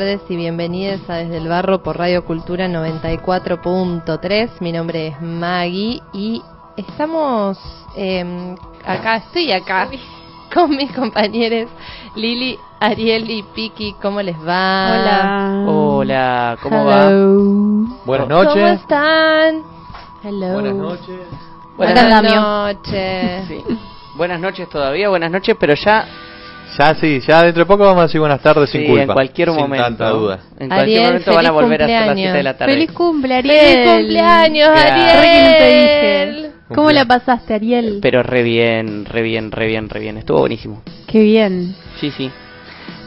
[0.00, 4.52] tardes y bienvenidos a Desde el Barro por Radio Cultura 94.3.
[4.60, 6.42] Mi nombre es Maggie y
[6.74, 7.58] estamos
[7.94, 8.56] eh,
[8.86, 9.90] acá, estoy acá
[10.54, 11.68] con mis compañeros
[12.14, 13.94] Lili, Ariel y Piki.
[14.00, 14.86] ¿Cómo les va?
[14.90, 15.64] Hola.
[15.68, 17.10] Hola, ¿cómo va?
[18.06, 18.80] Buenas ¿Cómo noches.
[18.80, 19.62] están?
[20.24, 20.52] Hello.
[20.54, 21.26] Buenas noches.
[21.76, 23.48] Buenas, Buenas noches.
[23.48, 23.64] Sí.
[24.14, 26.06] Buenas noches todavía, buenas noches, pero ya
[26.78, 29.02] Ya sí, ya dentro de poco vamos a decir buenas tardes sí, sin culpa.
[29.02, 29.84] en cualquier sin momento.
[29.84, 30.38] tanta duda.
[30.58, 32.22] En cualquier Ariel, momento van a feliz volver a ser las cumpleaños.
[32.30, 32.72] 7 de la tarde.
[32.72, 33.58] Feliz cumple, Ariel.
[33.60, 36.36] ¡Feliz cumpleaños, no Ariel!
[36.36, 36.50] dije.
[36.74, 37.98] ¿Cómo la pasaste, Ariel?
[38.00, 40.16] Pero re bien, re bien, re bien, re bien.
[40.18, 40.82] Estuvo buenísimo.
[41.08, 41.74] Qué bien.
[42.00, 42.30] Sí, sí.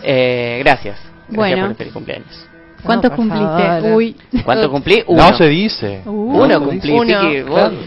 [0.03, 0.97] Eh, gracias.
[1.29, 1.61] Gracias Bueno.
[1.61, 2.47] por el feliz cumpleaños.
[2.83, 3.63] ¿Cuánto por cumpliste?
[3.63, 3.91] favor.
[3.93, 4.15] Uy.
[4.43, 5.03] ¿Cuánto cumplí?
[5.07, 5.29] Uno.
[5.31, 6.01] No se dice.
[6.05, 6.11] Uh.
[6.11, 6.91] Uno No cumplí.
[6.91, 7.31] Uno.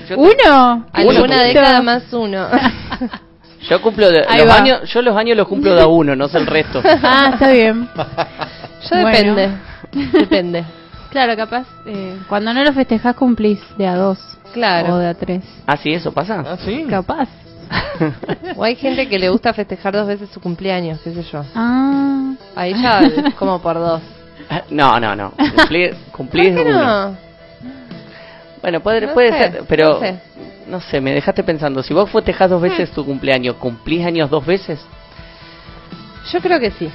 [0.08, 0.86] Yo, ¿Uno?
[0.90, 2.46] Alguna década más uno.
[3.68, 4.56] yo cumplo de- los va.
[4.56, 6.80] años, yo los años los cumplo de a uno, no sé el resto.
[7.02, 7.88] Ah, está bien.
[7.96, 9.08] Yo Bueno.
[9.34, 9.50] depende.
[10.12, 10.64] Depende.
[11.10, 11.66] Claro, capaz.
[11.86, 14.18] eh, cuando no lo festejás, cumplís de a dos.
[14.52, 14.94] Claro.
[14.94, 15.44] O de a tres.
[15.66, 16.42] Ah, sí, eso pasa.
[16.46, 16.84] Ah, sí.
[16.88, 17.28] Capaz.
[18.56, 21.42] O hay gente que le gusta festejar dos veces su cumpleaños, qué sé yo.
[21.54, 22.32] Ah.
[22.54, 23.00] Ahí ya
[23.38, 24.02] como por dos.
[24.70, 25.32] No, no, no.
[25.56, 26.84] Cumplir, cumplir ¿Por qué uno.
[27.10, 27.16] no?
[28.62, 30.20] Bueno, puede, No puede sé, ser, pero no sé.
[30.68, 31.82] no sé, me dejaste pensando.
[31.82, 34.84] Si vos festejás dos veces tu cumpleaños, ¿cumplís años dos veces?
[36.32, 36.88] Yo creo que sí.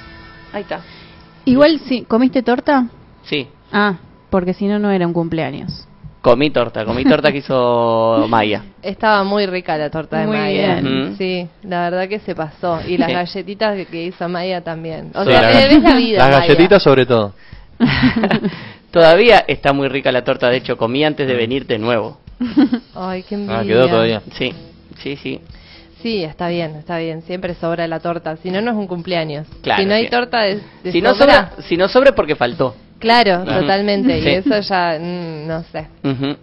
[0.53, 0.81] Ahí está.
[1.45, 2.03] Igual, sí.
[2.07, 2.87] ¿comiste torta?
[3.23, 3.95] Sí, Ah,
[4.29, 5.87] porque si no, no era un cumpleaños.
[6.21, 8.63] comí torta, comí torta que hizo Maya.
[8.81, 10.75] Estaba muy rica la torta de Muy Maya.
[10.81, 11.15] bien.
[11.17, 12.79] Sí, la verdad que se pasó.
[12.87, 15.11] Y las galletitas que, hizo Maya también.
[15.15, 16.17] O Sí, sea, la- ves la vida.
[16.27, 16.39] Las Maya.
[16.41, 17.33] galletitas sobre todo.
[18.91, 22.19] Todavía está muy rica la torta, de hecho comí antes de venir de nuevo.
[22.95, 23.59] Ay, qué envidia.
[23.59, 24.21] Ah, quedó todavía.
[24.37, 24.53] Sí,
[25.01, 25.41] sí, sí.
[26.01, 27.21] Sí, está bien, está bien.
[27.21, 28.35] Siempre sobra la torta.
[28.37, 29.47] Si no, no es un cumpleaños.
[29.61, 32.15] Claro, si no hay torta de, de Si no sobra, sobra, si no sobra es
[32.15, 32.75] porque faltó.
[32.99, 34.21] Claro, totalmente.
[34.21, 34.29] Sí.
[34.29, 35.87] Y eso ya, mm, no sé.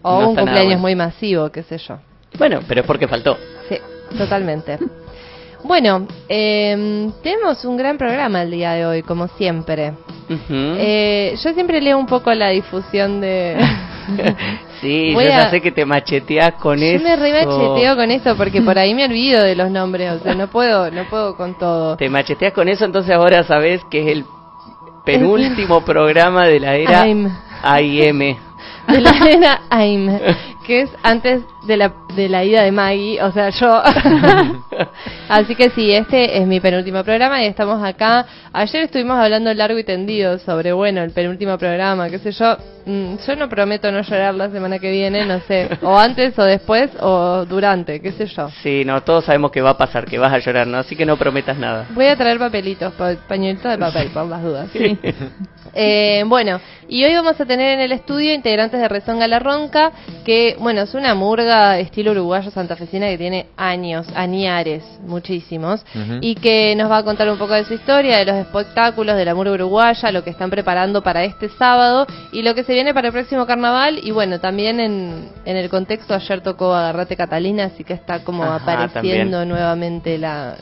[0.03, 0.78] O no un cumpleaños bueno.
[0.80, 1.98] muy masivo, qué sé yo.
[2.38, 3.36] Bueno, pero es porque faltó.
[3.69, 3.76] Sí,
[4.16, 4.78] totalmente.
[5.65, 9.95] Bueno, eh, tenemos un gran programa el día de hoy, como siempre.
[10.29, 13.57] Eh, yo siempre leo un poco la difusión de...
[14.81, 17.05] sí, voy yo ya sé que te macheteás con yo eso.
[17.05, 20.49] me remacheteo con esto porque por ahí me olvido de los nombres, o sea, no
[20.49, 21.97] puedo, no puedo con todo.
[21.97, 24.25] Te macheteas con eso, entonces ahora sabes que es el
[25.05, 27.03] penúltimo programa de la era.
[27.63, 28.37] AIM.
[28.87, 30.19] De la era AIM,
[30.69, 33.83] que es antes de la, de la ida de Maggie, o sea, yo.
[35.29, 38.25] Así que sí, este es mi penúltimo programa y estamos acá.
[38.53, 42.57] Ayer estuvimos hablando largo y tendido sobre, bueno, el penúltimo programa, qué sé yo.
[42.87, 46.45] Mm, Yo no prometo no llorar la semana que viene, no sé, o antes o
[46.45, 48.49] después o durante, qué sé yo.
[48.62, 50.78] Sí, no, todos sabemos que va a pasar, que vas a llorar, ¿no?
[50.78, 51.87] Así que no prometas nada.
[51.95, 54.71] Voy a traer papelitos, pa- pañuelitos de papel, por las dudas.
[55.75, 59.93] Eh, bueno, y hoy vamos a tener en el estudio integrantes de Rezonga La Ronca,
[60.25, 65.84] que, bueno, es una murga estilo uruguayo santafesina que tiene años, añares, muchísimos,
[66.21, 69.25] y que nos va a contar un poco de su historia, de los espectáculos de
[69.25, 72.95] la murga uruguaya, lo que están preparando para este sábado y lo que se viene
[72.95, 74.01] para el próximo carnaval.
[74.03, 78.45] Y bueno, también en, en el contexto, ayer tocó Agarrate Catalina, así que está como
[78.45, 79.49] Ajá, apareciendo también.
[79.49, 80.54] nuevamente la,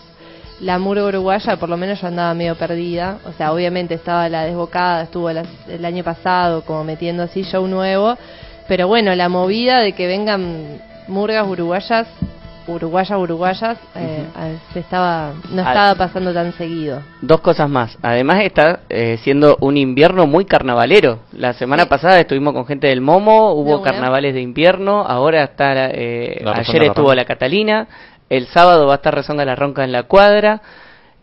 [0.60, 3.18] la murga uruguaya, por lo menos yo andaba medio perdida.
[3.26, 8.16] O sea, obviamente estaba la desbocada, estuvo el año pasado como metiendo así show nuevo.
[8.68, 12.08] Pero bueno, la movida de que vengan murgas uruguayas,
[12.66, 17.00] uruguayas, uruguayas, eh, a- se estaba, no Al- estaba pasando tan seguido.
[17.22, 17.96] Dos cosas más.
[18.02, 21.20] Además está eh, siendo un invierno muy carnavalero.
[21.32, 21.88] La semana Sí.
[21.88, 26.86] pasada estuvimos con gente del Momo, hubo carnavales de invierno, ahora está, eh, ayer La
[26.88, 27.86] estuvo la Catalina,
[28.28, 30.60] el sábado va a estar Rezonga la Ronca en la cuadra.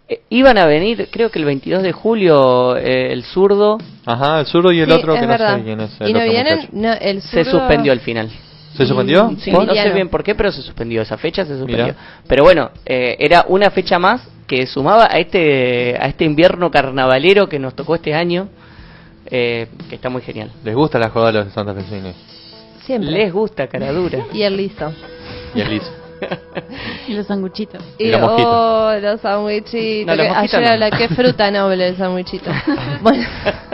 [0.10, 4.46] Eh, iban a venir, creo que el 22 de julio, eh, el zurdo Ajá, el
[4.48, 5.52] zurdo y el Sí, otro es que verdad.
[5.52, 6.02] no sé quién es.
[6.02, 6.56] El ¿Y no otro vienen?
[6.58, 6.72] muchacho.
[6.74, 8.30] No, el se suspendió al final.
[8.76, 9.34] ¿Se suspendió?
[9.40, 9.66] Sí, ¿Por?
[9.68, 11.02] no sé bien por qué, pero se suspendió.
[11.04, 11.86] Esa fecha se suspendió.
[11.86, 11.98] Mirá.
[12.28, 17.48] Pero bueno, eh, era una fecha más que sumaba a este a este invierno carnavalero
[17.48, 18.50] que nos tocó este año,
[19.28, 20.52] eh, que está muy genial.
[20.66, 22.16] Les gusta la joda a los santafesinos.
[22.86, 23.12] Siempre.
[23.12, 24.26] Les gusta cara dura.
[24.34, 24.92] Y el liso.
[25.56, 25.92] Y el liso.
[27.08, 27.84] Y los sanguchitos.
[27.98, 28.54] Y los mosquitos.
[28.54, 30.18] oh, los sandwichitos.
[30.18, 30.68] No, ayer no.
[30.70, 32.50] habla, qué fruta noble el sandwichito.
[33.02, 33.24] bueno,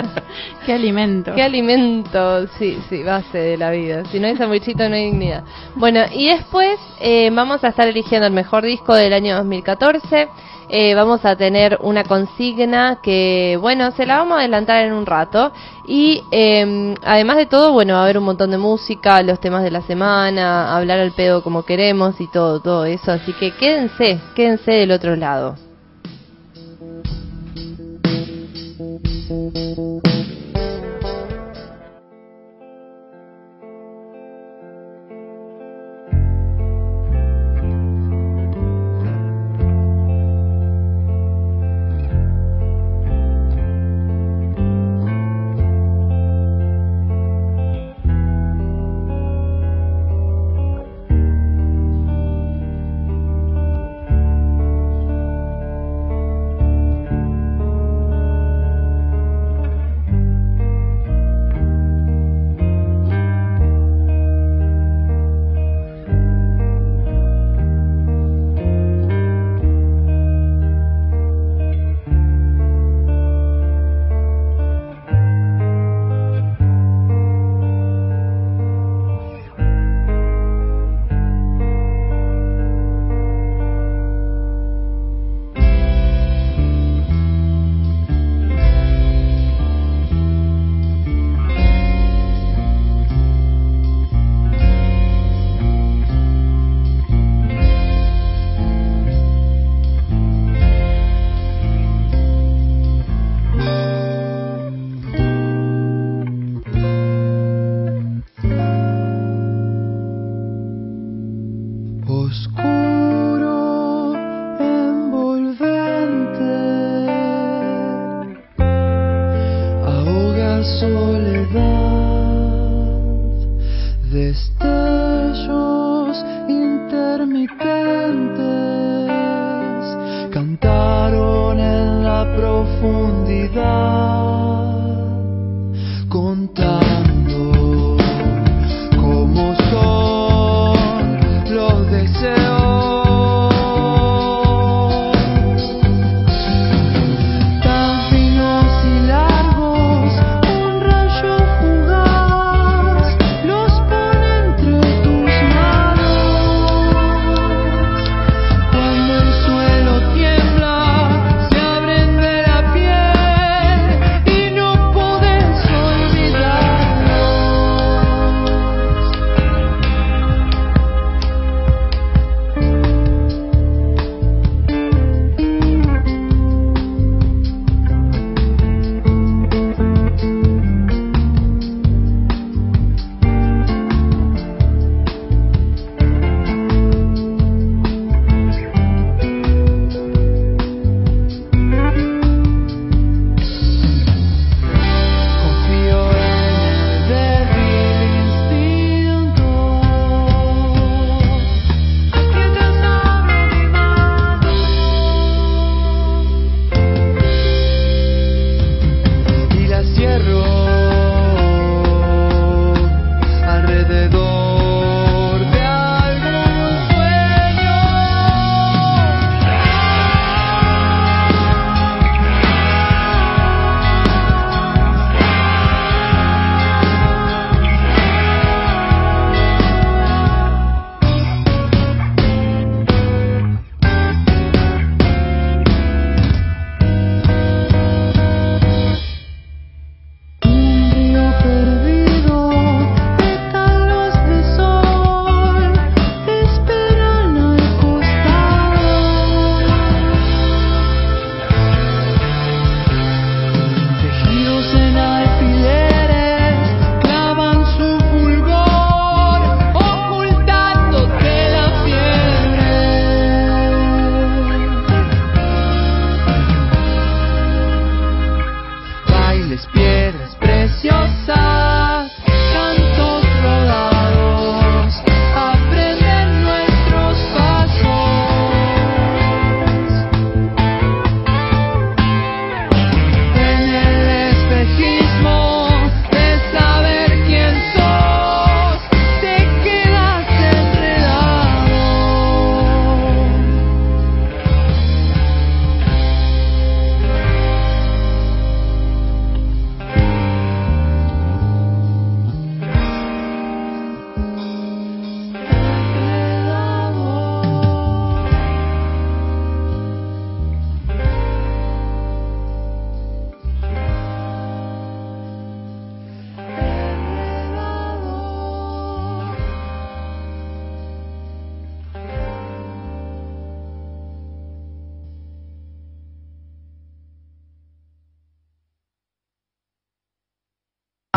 [0.65, 1.33] Qué alimento.
[1.33, 4.03] qué alimento, sí, sí, base de la vida.
[4.05, 5.43] Si no hay sandwichito no hay dignidad.
[5.75, 10.27] Bueno, y después eh, vamos a estar eligiendo el mejor disco del año 2014.
[10.69, 15.05] Eh, vamos a tener una consigna que, bueno, se la vamos a adelantar en un
[15.05, 15.51] rato.
[15.87, 19.63] Y eh, además de todo, bueno, va a haber un montón de música, los temas
[19.63, 23.11] de la semana, hablar al pedo como queremos y todo, todo eso.
[23.11, 25.55] Así que quédense, quédense del otro lado.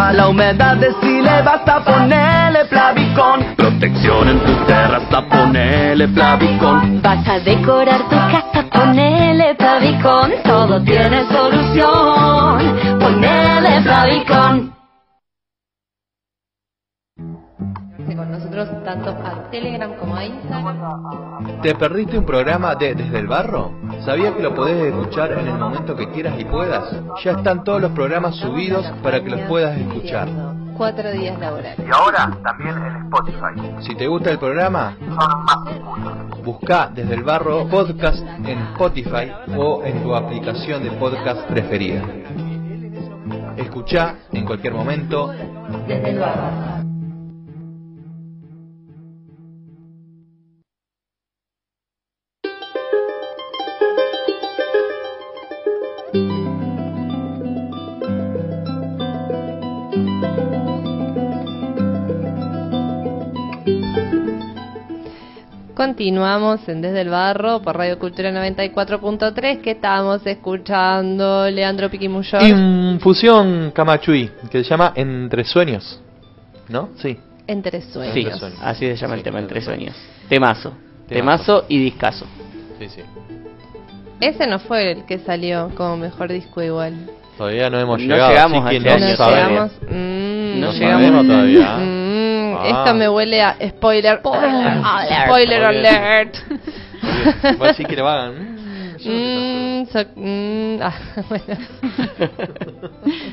[0.02, 3.54] A la humedad decile basta ponele Flavicon.
[3.56, 7.00] Protección en tu terraza, ponele Flavicon.
[7.00, 10.32] Vas a decorar tu casa, ponele Flavicon.
[10.42, 12.98] Todo tiene solución.
[12.98, 14.81] Ponele Flavicon.
[18.22, 21.60] Con nosotros tanto a Telegram como a Instagram.
[21.60, 23.72] ¿Te perdiste un programa de Desde el Barro?
[24.04, 26.84] ¿Sabías que lo podés escuchar en el momento que quieras y puedas?
[27.24, 30.28] Ya están todos los programas subidos para que los puedas escuchar.
[30.76, 31.80] Cuatro días laborales.
[31.92, 33.82] ahora también en Spotify.
[33.88, 34.96] Si te gusta el programa,
[36.44, 42.02] busca Desde el Barro Podcast en Spotify o en tu aplicación de podcast preferida.
[43.56, 45.28] Escucha en cualquier momento
[45.88, 46.91] Desde el barro.
[65.86, 72.40] Continuamos en Desde el Barro por Radio Cultura 94.3 que estamos escuchando Leandro Piquimuyor.
[72.40, 76.00] Infusión Camachui, que se llama Entre Sueños.
[76.68, 76.90] ¿No?
[76.98, 77.18] Sí.
[77.48, 78.14] Entre sueños.
[78.14, 78.60] Sí, Entre sueños.
[78.62, 79.96] así se llama el tema, entre Entre sueños.
[80.28, 80.72] Temazo.
[81.08, 82.26] Temazo y discazo.
[82.78, 83.02] Sí, sí.
[84.20, 86.94] Ese no fue el que salió como mejor disco igual.
[87.36, 89.72] Todavía no hemos No llegado, llegamos así a que no, llegamos.
[89.90, 91.26] Mm, No No llegamos.
[91.26, 91.76] todavía.
[91.78, 92.01] Mm,
[92.62, 92.84] Ah.
[92.84, 94.20] Esto me huele a spoiler.
[94.22, 95.24] alert.
[95.26, 95.64] Spoiler Spoiler.
[95.64, 96.36] alert.
[97.58, 98.32] Vos decís que le hagan.
[98.34, 98.62] mm,
[99.04, 100.94] Mm, so- mm, ah,
[101.28, 101.56] bueno.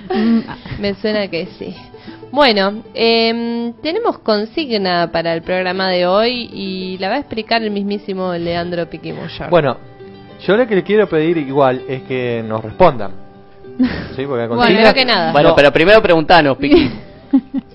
[0.80, 1.76] Me suena que sí.
[2.32, 7.72] Bueno, em, tenemos consigna para el programa de hoy y la va a explicar el
[7.72, 9.50] mismísimo Leandro Piquimuyor.
[9.50, 9.78] Bueno,
[10.46, 13.12] yo lo que le quiero pedir igual es que nos respondan.
[14.16, 14.26] ¿Sí?
[14.26, 15.32] Porque la Bueno, consigna- primero que nada.
[15.32, 16.92] Bueno, No, pero primero preguntanos, Piqui.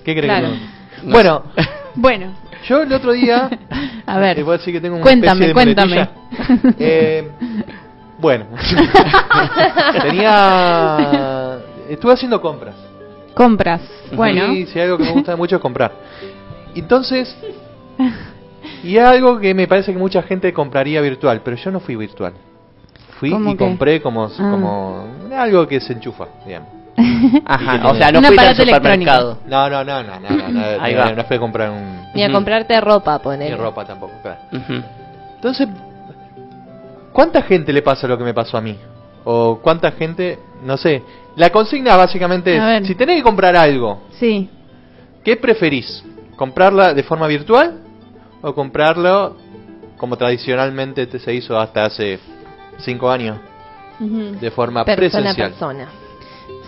[0.03, 0.47] ¿Qué crees Claro.
[0.49, 0.59] que
[1.05, 1.11] no?
[1.11, 1.43] Bueno,
[1.95, 2.33] Bueno,
[2.67, 3.49] yo el otro día.
[4.05, 4.35] a ver.
[4.35, 6.09] Te voy a decir que tengo una Cuéntame, especie de cuéntame.
[6.79, 7.29] Eh,
[8.19, 8.45] bueno,
[10.01, 11.57] tenía.
[11.89, 12.75] Estuve haciendo compras.
[13.33, 13.81] Compras.
[14.13, 15.91] Bueno, Y si hay algo que me gusta mucho es comprar.
[16.75, 17.35] Entonces.
[18.83, 21.95] Y es algo que me parece que mucha gente compraría virtual, pero yo no fui
[21.95, 22.33] virtual.
[23.19, 23.57] Fui ¿Cómo y qué?
[23.57, 24.31] compré como, Ah.
[24.37, 25.07] como
[25.37, 26.69] algo que se enchufa, digamos.
[27.45, 29.37] Ajá, o sea, no Un fuiste al aparato supermercado.
[29.47, 31.11] No, no, no, no, no, no, no, Ahí no, va.
[31.11, 33.51] no fui a comprar un, Ni a comprarte ropa, ponele.
[33.51, 34.39] ni ropa tampoco, claro.
[34.53, 34.81] Ujú.
[35.35, 35.67] Entonces,
[37.11, 38.77] ¿cuánta gente le pasa lo que me pasó a mí?
[39.25, 41.01] O cuánta gente, no sé.
[41.35, 42.81] La consigna básicamente A ver.
[42.83, 44.49] es, si tenés que comprar algo, sí.
[45.23, 46.03] ¿qué preferís?
[46.35, 47.79] ¿Comprarla de forma virtual
[48.41, 49.35] o comprarlo
[49.97, 52.19] como tradicionalmente te- se hizo hasta hace
[52.79, 53.37] cinco años,
[53.99, 54.37] Ujú.
[54.39, 55.49] de forma persona a presencial?
[55.51, 55.87] persona.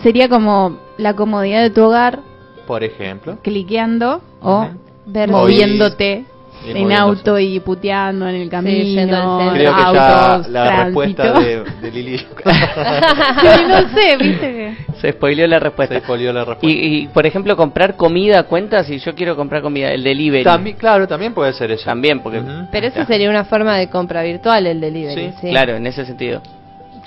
[0.04, 2.20] Sería como la comodidad de tu hogar,
[2.66, 3.38] Por ejemplo.
[3.42, 4.70] cliqueando o Ujú.
[5.10, 6.26] Ver moviéndote
[6.66, 9.54] Y en auto y puteando en el camino, yendo al centro.
[9.54, 10.84] Creo que autos, ya la tránsito.
[10.84, 14.78] respuesta de, de Lili Sí, no sé, viste que...
[15.00, 15.96] Se spoileó la se respuesta.
[15.98, 16.68] expolió la respuesta.
[16.68, 20.44] Y, y, por ejemplo, comprar comida cuenta si yo quiero comprar comida, el delivery.
[20.44, 21.86] También, claro, también puede ser eso.
[21.86, 22.40] También, porque.
[22.40, 22.68] Ujú.
[22.72, 25.28] Pero eso sería una forma de compra virtual, el delivery.
[25.30, 26.42] Sí, Sí, Claro, en ese sentido.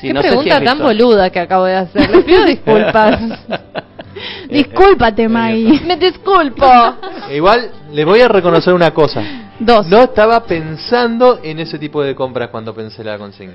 [0.00, 2.10] Sí, Qué no sé si pregunta es tan boluda que acabo de hacer.
[2.10, 3.18] Les pido disculpas.
[4.50, 5.80] Discúlpate, May.
[5.86, 6.66] Me disculpo.
[7.32, 9.22] Igual le voy a reconocer una cosa.
[9.58, 9.86] Dos.
[9.86, 13.54] No estaba pensando en ese tipo de compras cuando pensé la consigna.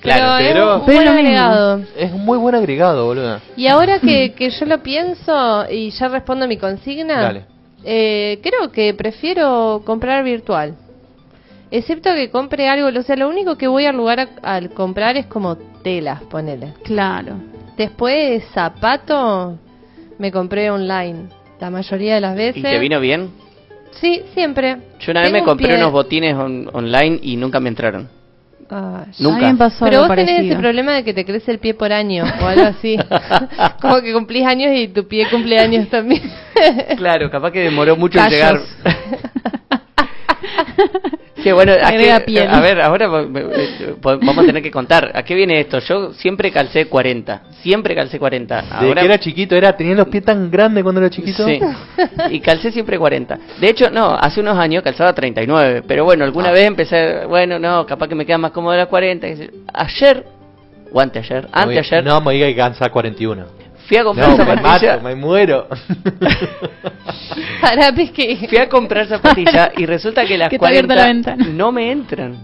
[0.00, 1.82] Claro, pero, es pero- un Pero buen agregado.
[1.96, 3.40] Es un muy buen agregado, boludo.
[3.56, 7.44] Y ahora que, que yo lo pienso y ya respondo a mi consigna, Dale.
[7.84, 10.74] eh, creo que prefiero comprar virtual.
[11.72, 15.16] Excepto que compre algo, o sea, lo único que voy al lugar a- al comprar
[15.16, 16.74] es como telas, ponele.
[16.84, 17.34] Claro.
[17.76, 19.58] Después, zapato,
[20.18, 21.28] me compré online.
[21.58, 22.58] La mayoría de las veces.
[22.58, 23.30] ¿Y te vino bien?
[23.92, 24.76] Sí, siempre.
[25.00, 28.08] Yo una vez me un compré pie- unos botines on- online y nunca me entraron.
[28.68, 29.06] Ay.
[29.18, 29.54] Nunca.
[29.58, 32.46] Pasó Pero vos tenés ese problema de que te crece el pie por año o
[32.46, 32.96] algo así.
[33.80, 36.22] Como que cumplís años y tu pie cumple años también.
[36.96, 38.60] Claro, capaz que demoró mucho en llegar.
[41.42, 42.48] Sí, bueno, ¿a, piel.
[42.48, 45.10] a ver, ahora eh, vamos a tener que contar.
[45.14, 45.78] ¿A qué viene esto?
[45.80, 47.42] Yo siempre calcé 40.
[47.62, 48.62] Siempre calcé 40.
[48.62, 51.44] Desde Ahora, que era chiquito, era tenía los pies tan grandes cuando era chiquito.
[51.46, 51.58] Sí.
[52.30, 53.38] Y calcé siempre 40.
[53.60, 55.82] De hecho, no, hace unos años calzaba 39.
[55.86, 56.52] Pero bueno, alguna Ah.
[56.52, 59.26] vez empecé, bueno, no, capaz que me queda más cómodo la 40.
[59.26, 59.58] qué sé yo.
[59.72, 60.24] Ayer,
[60.92, 63.46] o anteayer, anteayer, No me diga que cansa 41.
[63.86, 64.96] Fui a comprar No, me zapatillas.
[64.96, 65.68] mato, me muero.
[67.60, 71.06] Para que Fui a comprar zapatillas y resulta que las Que está abierta 40 la
[71.34, 71.56] ventana.
[71.56, 72.36] no me entran.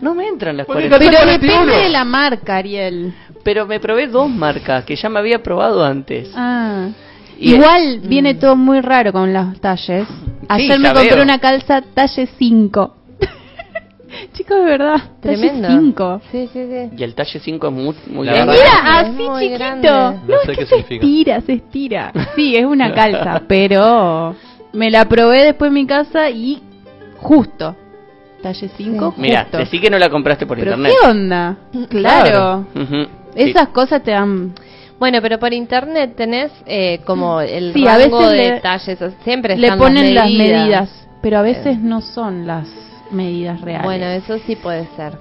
[0.00, 0.98] No me entran las Porque 40.
[0.98, 1.56] Pero 41.
[1.60, 3.14] depende de la marca, Ariel.
[3.42, 6.30] Pero me probé dos marcas que ya me había probado antes.
[6.34, 6.88] Ah.
[7.38, 10.06] Y- Igual viene todo muy raro con los talles.
[10.48, 11.22] Ayer me compré veo.
[11.22, 12.96] una calza talle 5.
[14.34, 14.96] Chicos, de verdad.
[15.20, 15.68] Tremendo.
[15.68, 16.20] Talle 5.
[16.32, 16.90] Sí, sí, sí.
[16.96, 18.52] Y el talle 5 es muy, muy grande.
[18.54, 19.58] Mira, Es así muy chiquito.
[19.58, 19.88] grande.
[19.88, 20.94] No, No sé es qué que se significa.
[21.06, 22.12] estira, se estira.
[22.36, 24.34] Sí, es una calza, pero
[24.72, 26.62] me la probé después en mi casa y
[27.16, 27.76] justo.
[28.42, 29.20] Talle 5, justo.
[29.20, 30.92] Mira, decí que no la compraste por pero internet.
[31.00, 31.56] ¿qué onda?
[31.88, 32.66] Claro.
[33.34, 34.52] Esas cosas te dan...
[34.98, 38.98] Bueno, pero por internet tenés eh, como el Sí, a rango veces de le- talles,
[39.24, 40.60] siempre Le están ponen las las medidas.
[40.62, 42.68] medidas, pero a veces no son las
[43.14, 43.84] medidas reales.
[43.84, 45.14] Bueno, eso sí puede ser.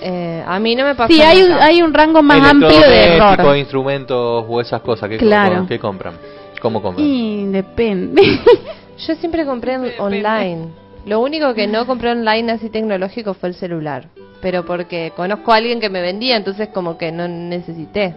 [0.00, 2.76] Eh, a mí no me pasó sí, hay un, hay un rango más amplio de
[2.76, 3.56] Electrodomésticos, error.
[3.56, 5.66] instrumentos o esas cosas que, Claro.
[5.66, 6.14] que compran.
[6.60, 7.06] ¿Cómo compran?
[7.06, 8.22] Y depende.
[9.06, 10.68] Yo siempre compré online.
[11.06, 14.08] Lo único que no compré online así tecnológico fue el celular.
[14.40, 18.14] Pero porque conozco a alguien que me vendía, entonces como que no necesité.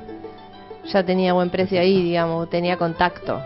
[0.92, 3.40] Ya tenía buen precio ahí, digamos, tenía contacto.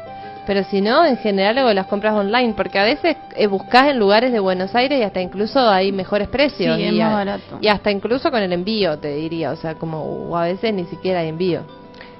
[0.48, 3.98] Pero si no, en general hago las compras online, porque a veces eh, buscas en
[4.00, 6.78] lugares de Buenos Aires y hasta incluso hay mejores precios.
[6.78, 7.58] Sí, es y, más a- barato.
[7.62, 9.52] y hasta incluso con el envío, te diría.
[9.52, 11.62] O sea, como o a veces ni siquiera hay envío.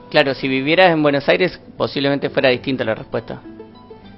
[0.10, 3.42] Claro, si vivieras en Buenos Aires, posiblemente fuera distinta la respuesta.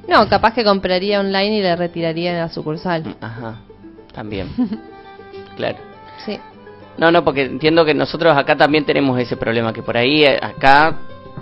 [0.07, 3.15] No, capaz que compraría online y le retiraría en la sucursal.
[3.19, 3.55] Ajá,
[4.13, 4.47] también.
[5.57, 5.77] claro.
[6.25, 6.39] Sí.
[6.97, 10.39] No, no, porque entiendo que nosotros acá también tenemos ese problema, que por ahí eh,
[10.41, 10.95] acá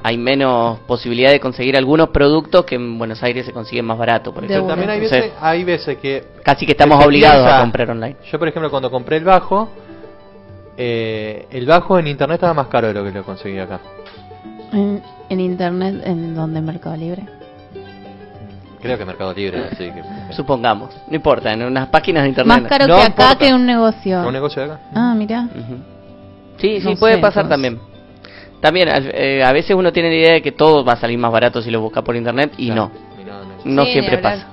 [0.08, 4.32] hay menos posibilidad de conseguir algunos productos que en Buenos Aires se consiguen más barato,
[4.32, 4.68] por ejemplo.
[4.68, 8.16] también hay Entonces, veces, hay veces que casi que estamos obligados piensa- a comprar online.
[8.32, 9.68] Yo, por ejemplo, cuando compré el bajo,
[10.78, 13.80] eh, el bajo en internet estaba más caro de lo que lo conseguí acá.
[14.74, 17.24] en, en internet, en donde Mercado Libre.
[18.82, 20.04] Creo que Mercado Libre, así que.
[20.36, 22.62] Supongamos, no importa, en unas páginas de internet.
[22.62, 23.38] Más caro No que acá importa.
[23.38, 24.22] que un negocio.
[24.28, 24.82] ¿Un negocio de acá?
[24.94, 25.48] Ah, mira.
[26.58, 27.50] Sí, sí, No puede sé, pasar entonces.
[27.50, 27.95] también.
[28.66, 31.32] También, eh, a veces uno tiene la idea de que todo va a salir más
[31.32, 32.90] barato si lo busca por internet y Claro.
[33.16, 33.46] no, Y no, no.
[33.64, 34.48] no Sí, ni siempre pasa.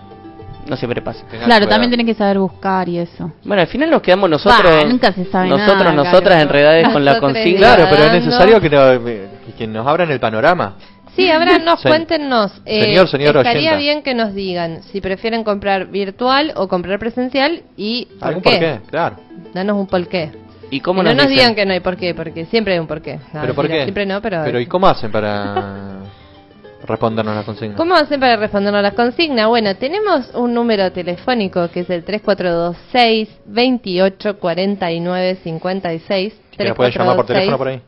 [0.69, 1.25] No siempre pasa.
[1.45, 3.33] Claro, también tenés que saber buscar y eso.
[3.43, 6.43] Bueno, al final nos quedamos nosotros, Bah, nunca se sabe nosotros, nada, nosotras claro.
[6.43, 7.59] enredadas con la consigna.
[7.75, 10.75] Claro, pero es necesario que, no- que nos abran el panorama.
[11.17, 12.53] Sí, abrános, Se- cuéntenos.
[12.65, 13.77] eh, Señor, señor estaría oyenta.
[13.79, 18.51] bien que nos digan si prefieren comprar virtual o comprar presencial y por ¿Algún qué.
[18.51, 18.79] por qué?
[18.91, 19.17] Claro.
[19.53, 20.31] Danos un por qué.
[20.73, 21.39] ¿Y cómo Y no nos, dicen?
[21.39, 23.17] digan que no hay por qué, porque siempre hay un por qué.
[23.35, 23.83] No, ¿Pero por qué?
[23.83, 24.41] Siempre no, pero...
[24.43, 25.99] Pero ¿y cómo hacen para
[26.87, 27.77] respondernos la consigna?
[27.77, 29.49] ¿Cómo hacen para respondernos a las consignas?
[29.49, 36.41] Bueno, tenemos un número telefónico que es el 3426 28 49 56.
[36.57, 37.83] ¿Que nos pueden llamar por teléfono por ahí?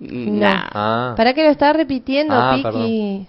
[0.00, 0.62] Nah.
[0.72, 1.14] Ah.
[1.16, 3.28] ¿Para qué lo estaba repitiendo, Ah, Piki?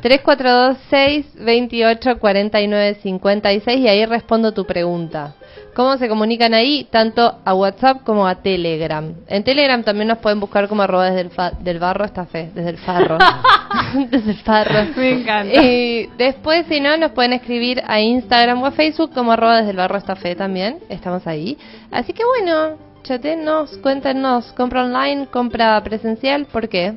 [0.00, 5.34] 3426 28 49 56 y ahí respondo tu pregunta.
[5.74, 6.86] ¿Cómo se comunican ahí?
[6.90, 9.14] Tanto a WhatsApp como a Telegram.
[9.28, 12.50] En Telegram también nos pueden buscar como arroba desde el, fa- del barro esta fe,
[12.54, 13.18] desde el farro.
[14.10, 14.86] desde el farro.
[14.96, 15.62] Me encanta.
[15.62, 19.70] Y después, si no, nos pueden escribir a Instagram o a Facebook como arroba desde
[19.70, 20.78] el barro esta fe también.
[20.88, 21.56] Estamos ahí.
[21.90, 24.52] Así que bueno, chatenos, cuéntenos.
[24.54, 26.96] Compra online, compra presencial, ¿por qué?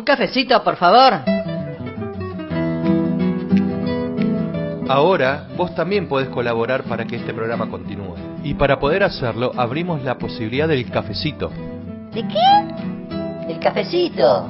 [0.00, 1.12] Un cafecito, por favor.
[4.88, 8.14] Ahora vos también podés colaborar para que este programa continúe.
[8.42, 11.50] Y para poder hacerlo abrimos la posibilidad del cafecito.
[12.14, 13.52] ¿De qué?
[13.52, 14.48] El cafecito,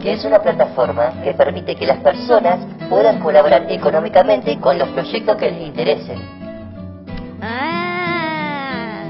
[0.00, 5.36] que es una plataforma que permite que las personas puedan colaborar económicamente con los proyectos
[5.36, 6.20] que les interesen.
[7.42, 9.02] Ah.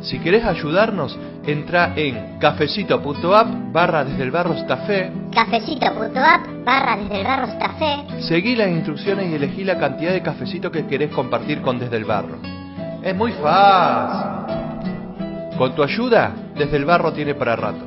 [0.00, 7.26] Si querés ayudarnos, entra en cafecito.app barra desde el barro Stafé, Cafecito.app barra desde el
[7.26, 8.22] barro Stafé.
[8.22, 12.04] seguí las instrucciones y elegí la cantidad de cafecito que querés compartir con Desde el
[12.04, 12.38] Barro.
[13.02, 14.30] Es muy fácil.
[15.58, 17.84] Con tu ayuda, Desde el Barro tiene para rato.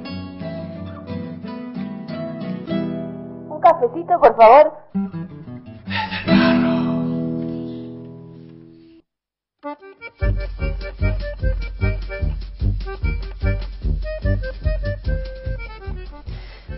[3.50, 4.74] Un cafecito, por favor.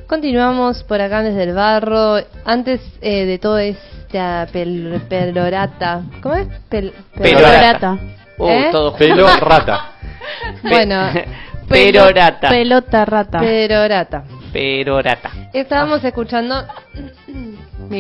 [0.10, 2.16] Continuamos por acá desde el barro.
[2.44, 6.02] Antes eh, de todo esta pel- pelorata.
[6.24, 6.48] ¿Cómo es?
[6.68, 7.96] Pel- Pelorata.
[8.40, 8.70] Uh, ¿Eh?
[8.72, 9.92] todo Pelo rata.
[10.64, 11.12] Bueno,
[11.68, 12.50] Perorata.
[12.50, 13.40] Pelota rata.
[13.40, 14.24] pelorata.
[14.52, 15.30] Perorata.
[15.54, 16.56] Estábamos escuchando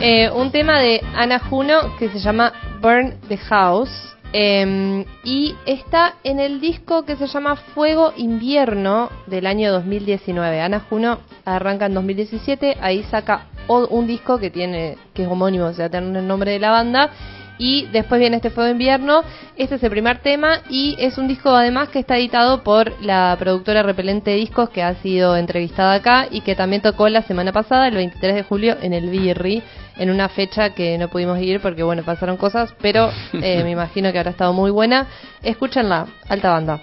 [0.00, 6.16] eh, un tema de Ana Juno que se llama Burn the House eh, y está
[6.24, 10.60] en el disco que se llama Fuego Invierno del año 2019.
[10.60, 15.72] Ana Juno arranca en 2017, ahí saca un disco que tiene que es homónimo, o
[15.72, 17.10] sea, tiene el nombre de la banda.
[17.58, 19.22] Y después viene este Fuego Invierno.
[19.56, 23.36] Este es el primer tema y es un disco además que está editado por la
[23.38, 27.86] productora Repelente Discos que ha sido entrevistada acá y que también tocó la semana pasada,
[27.86, 29.62] el 23 de julio, en el Birri,
[29.96, 34.10] en una fecha que no pudimos ir porque bueno, pasaron cosas, pero eh, me imagino
[34.12, 35.06] que habrá estado muy buena.
[35.42, 36.80] Escúchenla, alta banda,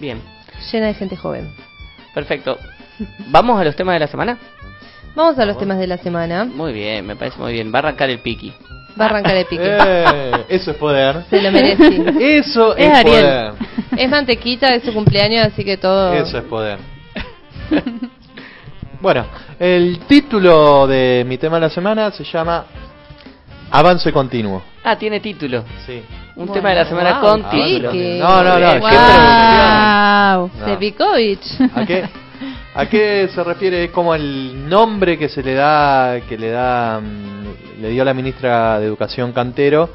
[0.00, 0.20] Bien,
[0.72, 1.52] llena de gente joven.
[2.14, 2.56] perfecto.
[3.28, 4.38] ¿Vamos a los temas de la semana?
[5.14, 6.44] Vamos a los temas de la semana.
[6.44, 7.72] Muy bien, me parece muy bien.
[7.72, 8.52] Va a arrancar el piqui.
[9.00, 9.62] Va a arrancar el pique.
[9.64, 11.24] Eh, eso es poder.
[11.30, 12.36] Se lo merece.
[12.38, 13.20] Eso Es es, Ariel.
[13.20, 13.52] poder.
[13.96, 16.12] Es mantequita, es su cumpleaños, así que todo...
[16.12, 16.78] Eso es poder.
[19.00, 19.26] bueno,
[19.58, 22.64] el título de mi tema de la semana se llama
[23.70, 24.62] Avance continuo.
[24.84, 25.64] Ah, tiene título.
[25.86, 26.02] Sí.
[26.36, 27.92] Un Bueno, tema de la semana wow, con título.
[27.92, 28.56] No, no, no.
[28.58, 28.96] Bien, ¿qué
[30.36, 30.50] Wow.
[30.58, 30.64] No.
[30.66, 31.60] Sepikovich.
[31.74, 32.04] ¿A qué,
[32.74, 33.84] ¿A qué se refiere?
[33.84, 38.14] Es como el nombre que se le da, que le da, mm, le dio la
[38.14, 39.88] ministra de Educación Cantero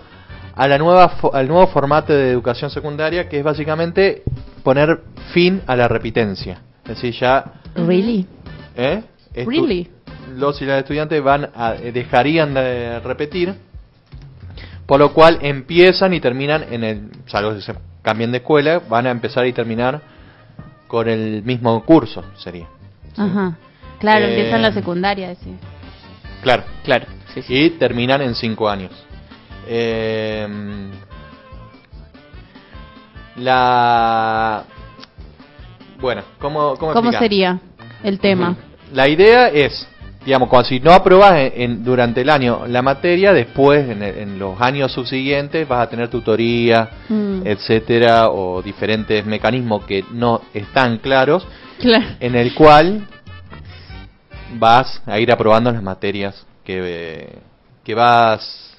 [0.55, 4.23] a la nueva, fo- al nuevo formato de educación secundaria, que es básicamente
[4.63, 5.01] poner
[5.33, 6.61] fin a la repitencia.
[6.83, 7.43] Es decir, ya,
[7.75, 8.27] Really?
[8.75, 9.03] ¿Eh?
[9.33, 9.89] Estu- Really?
[10.35, 13.55] los y las estudiantes van a, eh, dejarían de repetir,
[14.85, 19.07] por lo cual empiezan y terminan en el, salvo que se cambien de escuela, van
[19.07, 20.01] a empezar y terminar
[20.87, 22.67] con el mismo curso, sería.
[23.17, 23.57] Ajá.
[23.99, 25.55] Claro, Eh, empieza en la secundaria, sí.
[26.41, 26.63] Claro.
[26.83, 27.53] Claro, sí, sí.
[27.55, 28.91] Y terminan en cinco años.
[29.67, 30.47] Eh,
[33.37, 34.63] la...
[35.99, 37.59] Bueno, ¿cómo, cómo, ¿Cómo sería
[38.03, 38.55] el tema?
[38.93, 39.87] La idea es,
[40.25, 44.59] digamos, cuando si no aprobas en, en- durante el año la materia, después en, los
[44.61, 47.41] años subsiguientes vas a tener tutoría, Mm.
[47.45, 51.45] etcétera, o diferentes mecanismos que no están claros,
[51.79, 52.05] Claro.
[52.19, 53.07] en el cual
[54.55, 57.29] vas a ir aprobando las materias que, eh,
[57.83, 58.69] que vas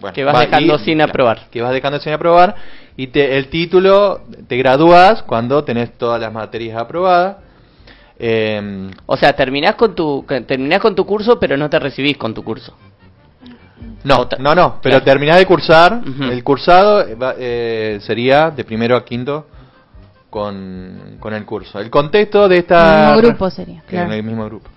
[0.00, 1.40] bueno, Que vas va- dejando y- sin claro, aprobar.
[1.50, 2.54] que vas dejando sin aprobar
[2.96, 7.36] y te, el título te gradúas cuando tenés todas las materias aprobadas
[8.22, 12.34] eh, O sea, terminás con tu terminás con tu curso, pero no te recibís con
[12.34, 12.76] tu curso.
[14.04, 15.04] no no no pero claro.
[15.04, 19.46] terminás de cursar el cursado eh, va- eh, sería de primero a quinto
[20.30, 24.12] con, con el curso el contexto de esta El mismo grupo sería, que en claro.
[24.12, 24.68] el mismo grupo.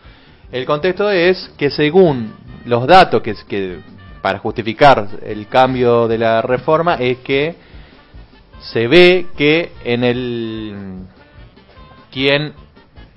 [0.52, 2.34] El contexto es que según
[2.66, 3.80] los datos que, que
[4.22, 7.56] para justificar el cambio de la reforma es que
[8.62, 11.06] se ve que en el
[12.12, 12.54] quien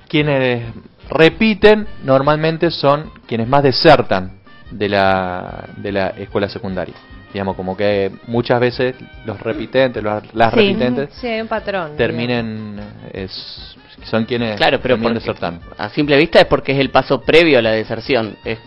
[0.09, 0.65] quienes
[1.09, 4.33] repiten normalmente son quienes más desertan
[4.71, 6.95] de la de la escuela secundaria.
[7.33, 8.95] digamos, como que muchas veces
[9.27, 10.57] los repitentes, los- las Sí.
[10.57, 11.95] repitentes, Sí, hay un patrón.
[11.99, 12.81] terminen,
[13.13, 15.61] es, son quienes Claro, pero terminan porque- desertando.
[15.77, 18.37] a simple vista es porque es el paso previo a la deserción.
[18.43, 18.59] Es-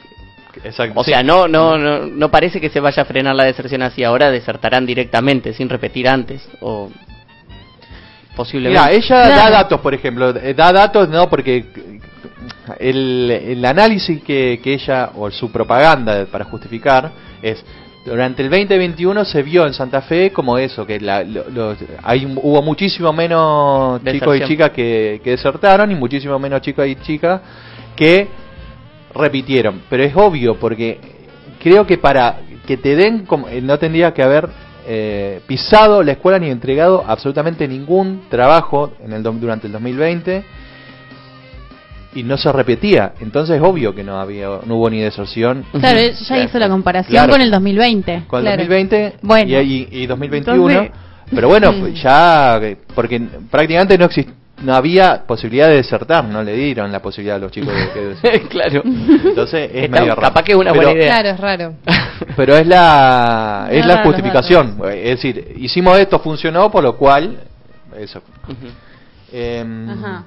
[0.63, 0.99] Exacto.
[0.99, 1.09] o sí.
[1.11, 4.29] sea, no, no, no, no parece que se vaya a frenar la deserción así ahora,
[4.29, 6.47] desertarán directamente, sin repetir antes.
[6.61, 6.91] O
[8.43, 8.81] posiblemente.
[8.81, 11.65] Mira, ella da datos, por ejemplo, eh, da datos, no, porque
[12.79, 17.63] el, el análisis que, que ella, o su propaganda para justificar, es,
[18.05, 22.25] durante el 2021 se vio en Santa Fe como eso, que la, lo- los- hay,
[22.41, 27.41] hubo muchísimo menos chicos y chicas que, que desertaron y muchísimo menos chicos y chicas
[27.95, 28.27] que
[29.13, 29.81] repitieron.
[29.89, 30.97] Pero es obvio, porque
[31.61, 34.47] creo que para que te den, como- eh, no tendría que haber
[34.87, 40.43] eh, pisado la escuela ni entregado absolutamente ningún trabajo en el, durante el 2020
[42.15, 43.13] y no se repetía.
[43.21, 45.63] Entonces es obvio que no había no hubo ni deserción.
[45.79, 47.31] Claro, ya hizo la comparación Claro.
[47.31, 48.23] con el 2020.
[48.27, 48.57] Con el Claro.
[48.63, 49.61] 2020 Bueno.
[49.61, 50.69] y, y- y 2021.
[50.71, 50.91] Entonces-
[51.35, 51.71] pero bueno,
[52.03, 52.59] ya,
[52.95, 57.39] porque prácticamente no exist- no había posibilidad de desertar, no le dieron la posibilidad a
[57.39, 58.81] los chicos de que claro.
[58.85, 60.21] Entonces es Está- medio raro.
[60.21, 61.13] capaz que es una Pero- buena idea.
[61.13, 61.73] Claro, es raro.
[62.35, 67.39] Pero es la es la raro, justificación, es decir, hicimos esto, funcionó, por lo cual
[67.97, 68.21] eso.
[69.31, 70.23] Em, Ajá.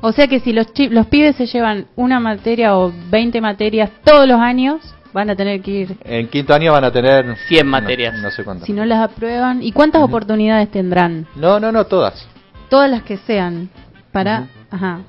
[0.00, 3.90] O sea que si los, chi- los pibes se llevan una materia o 20 materias
[4.04, 4.80] todos los años,
[5.12, 5.96] van a tener que ir.
[6.04, 8.14] En quinto año van a tener 100 no- materias.
[8.20, 8.66] No, sé cuántas.
[8.66, 9.62] Si no las aprueban.
[9.62, 11.26] ¿Y cuántas oportunidades tendrán?
[11.36, 12.26] No, no, no, todas.
[12.72, 13.68] Todas las que sean.
[14.12, 14.46] Para.
[14.70, 15.00] Ajá.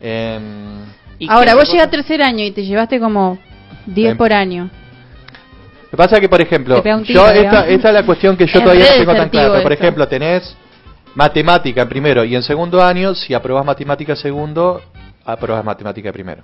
[0.00, 0.42] Em,
[1.20, 3.38] ¿Y Ahora, vos llegas a tercer año y te llevaste como
[3.86, 4.64] 10 Em, por año.
[4.64, 8.58] Lo que pasa es que, por ejemplo, yo esta, esta es la cuestión que yo
[8.58, 9.62] Es todavía no tengo tan clara.
[9.62, 9.80] Por eso.
[9.80, 10.56] ejemplo, tenés
[11.14, 14.82] matemática en primero y en segundo año, si aprobas matemática segundo,
[15.24, 16.42] aprobas matemática primero.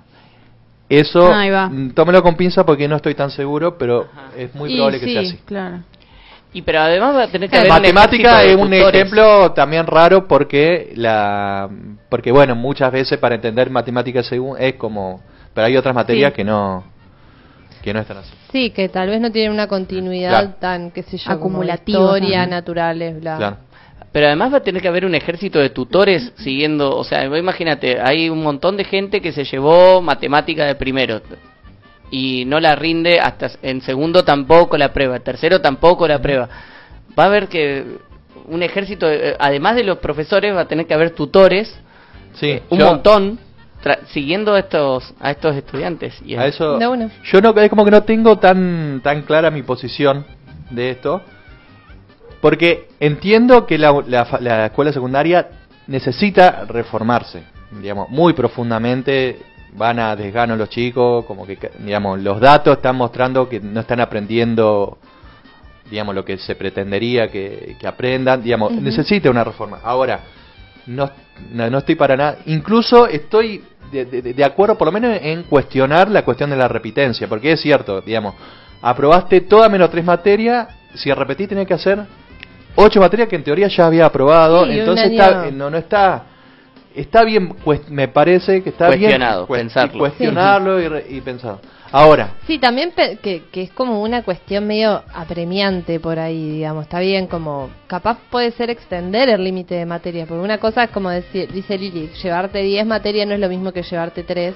[0.87, 4.29] Eso, mm, tómelo con pinza porque no estoy tan seguro, pero Ajá.
[4.37, 5.37] es muy Y probable que sí, sea así.
[5.45, 5.83] Claro.
[6.51, 8.95] Y pero además va a tener que haber un Matemática es un tutores.
[8.95, 11.69] ejemplo también raro porque la
[12.09, 15.21] porque bueno, muchas veces para entender matemática según es como
[15.53, 16.35] pero hay otras materias Sí.
[16.37, 16.83] que no
[17.83, 18.33] que no están así.
[18.51, 20.53] Sí, que tal vez no tienen una continuidad Claro.
[20.59, 23.37] tan, qué sé yo, Acumulativa, historia, naturales, bla.
[23.37, 23.57] Claro.
[24.11, 28.01] Pero además va a tener que haber un ejército de tutores siguiendo, o sea, imagínate,
[28.01, 31.21] hay un montón de gente que se llevó matemática de primero
[32.11, 36.49] y no la rinde hasta en segundo tampoco la prueba, en tercero tampoco la prueba.
[37.17, 37.83] Va a haber que
[38.47, 41.73] un ejército, de- además de los profesores, va a tener que haber tutores,
[42.33, 43.39] Sí, Eh, un yo- montón,
[43.83, 46.13] tra- siguiendo a estos a estos estudiantes.
[46.23, 50.25] Y A eso, yo no es como que no tengo tan tan clara mi posición
[50.69, 51.21] de esto,
[52.41, 55.49] porque entiendo que la, la fa- la escuela secundaria
[55.87, 57.43] necesita reformarse,
[57.81, 59.39] digamos, muy profundamente.
[59.73, 63.99] Van a desgano los chicos, como que, digamos, los datos están mostrando que no están
[63.99, 64.97] aprendiendo,
[65.89, 69.79] digamos, lo que se pretendería que, que aprendan, digamos, necesita una reforma.
[69.83, 70.21] Ahora,
[70.87, 71.09] no,
[71.51, 72.37] no, no estoy para nada.
[72.47, 76.67] Incluso estoy de, de- de acuerdo, por lo menos, en cuestionar la cuestión de la
[76.67, 78.33] repitencia, porque es cierto, digamos,
[78.81, 81.99] aprobaste todas menos tres materias, si repetís tenés que hacer
[82.75, 86.23] ocho materias que en teoría ya había aprobado, Sí, entonces está, no, no está.
[86.95, 87.53] Está bien,
[87.89, 89.95] me parece que está Cuestionado, bien pensarlo.
[89.95, 91.59] y cuestionarlo y, re- y pensado.
[91.91, 96.83] Ahora, Sí, también pe- que, que es como una cuestión medio apremiante por ahí, digamos.
[96.83, 100.89] Está bien, como capaz puede ser extender el límite de materias, porque una cosa es
[100.91, 104.55] como decir, dice Lili, llevarte 10 materias no es lo mismo que llevarte 3.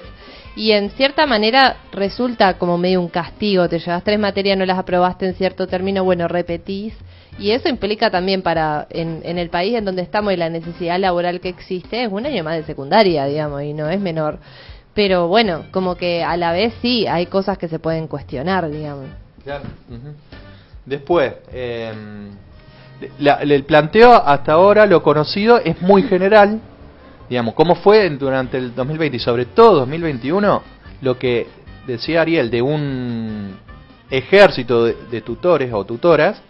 [0.56, 4.78] Y en cierta manera resulta como medio un castigo, te llevas tres materias, no las
[4.78, 6.94] aprobaste en cierto término, bueno, repetís.
[7.38, 11.40] Y eso implica también para, en, el país en donde estamos y la necesidad laboral
[11.40, 14.38] que existe, es un año más de secundaria, digamos, y no es menor.
[14.94, 19.06] Pero bueno, como que a la vez sí, hay cosas que se pueden cuestionar, digamos.
[19.42, 19.64] Claro.
[20.86, 21.92] Después, eh,
[23.18, 26.60] la- el planteo hasta ahora, lo conocido, es muy general.
[27.28, 30.62] Digamos, cómo fue durante el 2020 y sobre todo 2021,
[31.00, 31.48] lo que
[31.86, 33.56] decía Ariel de un
[34.10, 36.40] ejército de tutores o tutoras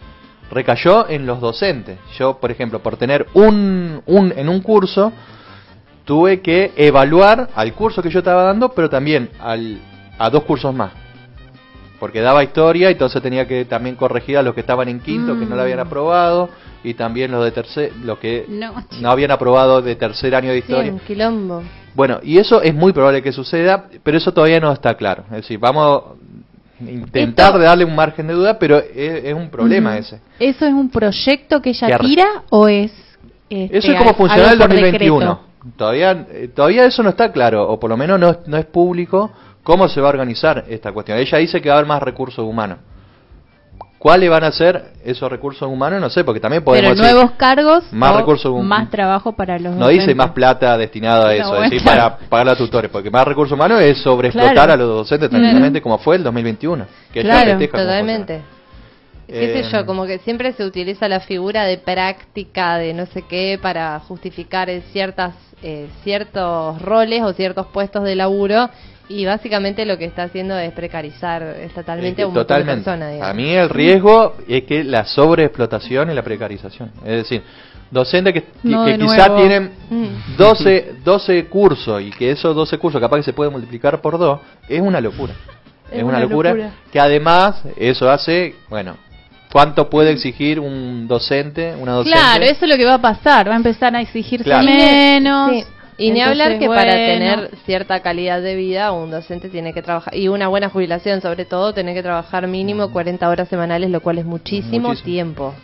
[0.51, 1.99] recayó en los docentes.
[2.19, 5.13] Yo, por ejemplo, por tener un, un en un curso,
[6.05, 9.79] tuve que evaluar al curso que yo estaba dando, pero también al,
[10.19, 10.93] a dos cursos más.
[11.99, 15.47] Porque daba historia, entonces tenía que también corregir a los que estaban en quinto, que
[15.47, 15.87] no lo habían Mm.
[15.87, 16.51] aprobado,
[16.83, 20.57] y también los de tercer, los que No, no habían aprobado de tercer año de
[20.57, 20.93] Sí, historia.
[20.93, 21.63] un quilombo.
[21.95, 25.23] Bueno, y eso es muy probable que suceda, pero eso todavía no está claro.
[25.31, 26.03] Es decir, vamos
[26.81, 30.21] intentar Esto- de darle un margen de duda, pero es, es un problema ese.
[30.39, 32.93] ¿Eso es un proyecto que ella Que tira o es.?
[33.51, 35.19] este, Eso es como funcionó el algo por 2021.
[35.21, 35.41] decreto?
[35.77, 39.31] Todavía, eh, todavía eso no está claro, o por lo menos no, no es público
[39.63, 41.17] cómo se va a organizar esta cuestión.
[41.19, 42.79] Ella dice que va a haber más recursos humanos.
[44.05, 45.99] ¿Cuáles van a ser esos recursos humanos?
[45.99, 49.59] No sé, porque también podemos Pero decir, cargos más o recursos hum- más trabajo para
[49.59, 52.17] los no dice más plata destinada a No, eso, bueno, es decir, claro.
[52.19, 54.73] para pagar a tutores, porque más recursos humanos es sobreexplotar Claro.
[54.75, 56.85] a los docentes tranquilamente como fue el 2021.
[57.15, 58.43] Que ya Claro, Totalmente.
[59.27, 59.87] ¿Qué Eh, sé yo?
[59.87, 64.69] Como que siempre se utiliza la figura de práctica, de no sé qué, para justificar
[64.69, 68.69] eh, ciertas, eh, ciertos roles o ciertos puestos de laburo.
[69.09, 72.85] Y básicamente lo que está haciendo es precarizar estatalmente Eh, a un montón de Totalmente.
[72.85, 73.13] personas.
[73.13, 73.31] digamos.
[73.31, 76.91] A mí el riesgo es que la sobreexplotación y la precarización.
[77.05, 77.43] Es decir,
[77.91, 79.37] docentes que, No, que de quizás nuevo.
[79.37, 80.37] tienen Mm.
[80.39, 84.41] 12, 12 cursos y que esos 12 cursos capaz que se pueden multiplicar por dos,
[84.69, 85.35] es una locura.
[85.93, 86.55] Es, una, locura,
[86.91, 88.97] que además eso hace, bueno,
[89.53, 92.19] ¿cuánto puede exigir un docente, una docente?
[92.19, 93.49] Claro, eso es lo que va a pasar.
[93.49, 94.65] Va a empezar a exigirse Claro.
[94.65, 95.51] menos.
[95.51, 95.65] Sí.
[95.97, 97.07] Y ni Entonces, hablar que para bueno.
[97.07, 101.45] tener cierta calidad de vida, un docente tiene que trabajar, y una buena jubilación sobre
[101.45, 105.05] todo, tiene que trabajar mínimo 40 horas semanales, lo cual es muchísimo, Muchísimo.
[105.05, 105.55] tiempo.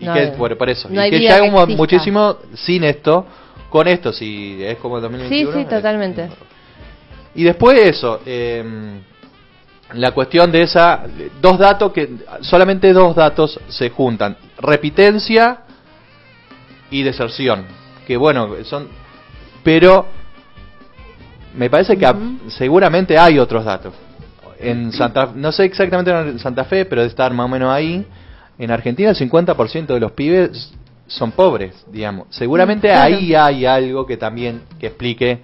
[0.00, 0.88] Y No que, hay- por, por eso.
[0.88, 3.26] no y hay que ya que muchísimo sin esto,
[3.68, 5.08] con esto, si es como el Sí,
[5.44, 5.52] 2021.
[5.52, 6.28] sí, eh, totalmente.
[7.34, 8.64] Y después eso, eh,
[9.92, 11.04] la cuestión de esa,
[11.42, 12.08] dos datos que,
[12.40, 15.60] solamente dos datos se juntan, repitencia
[16.90, 17.66] y deserción,
[18.06, 18.88] que bueno, son,
[19.68, 20.06] pero
[21.54, 22.10] me parece que
[22.46, 23.92] seguramente hay otros datos.
[24.58, 28.02] En Santa, no sé exactamente en Santa Fe, pero de estar más o menos ahí,
[28.58, 30.72] en Argentina el 50% de los pibes
[31.06, 32.28] son pobres, digamos.
[32.30, 33.14] Seguramente Claro.
[33.14, 35.40] ahí hay algo que también que explique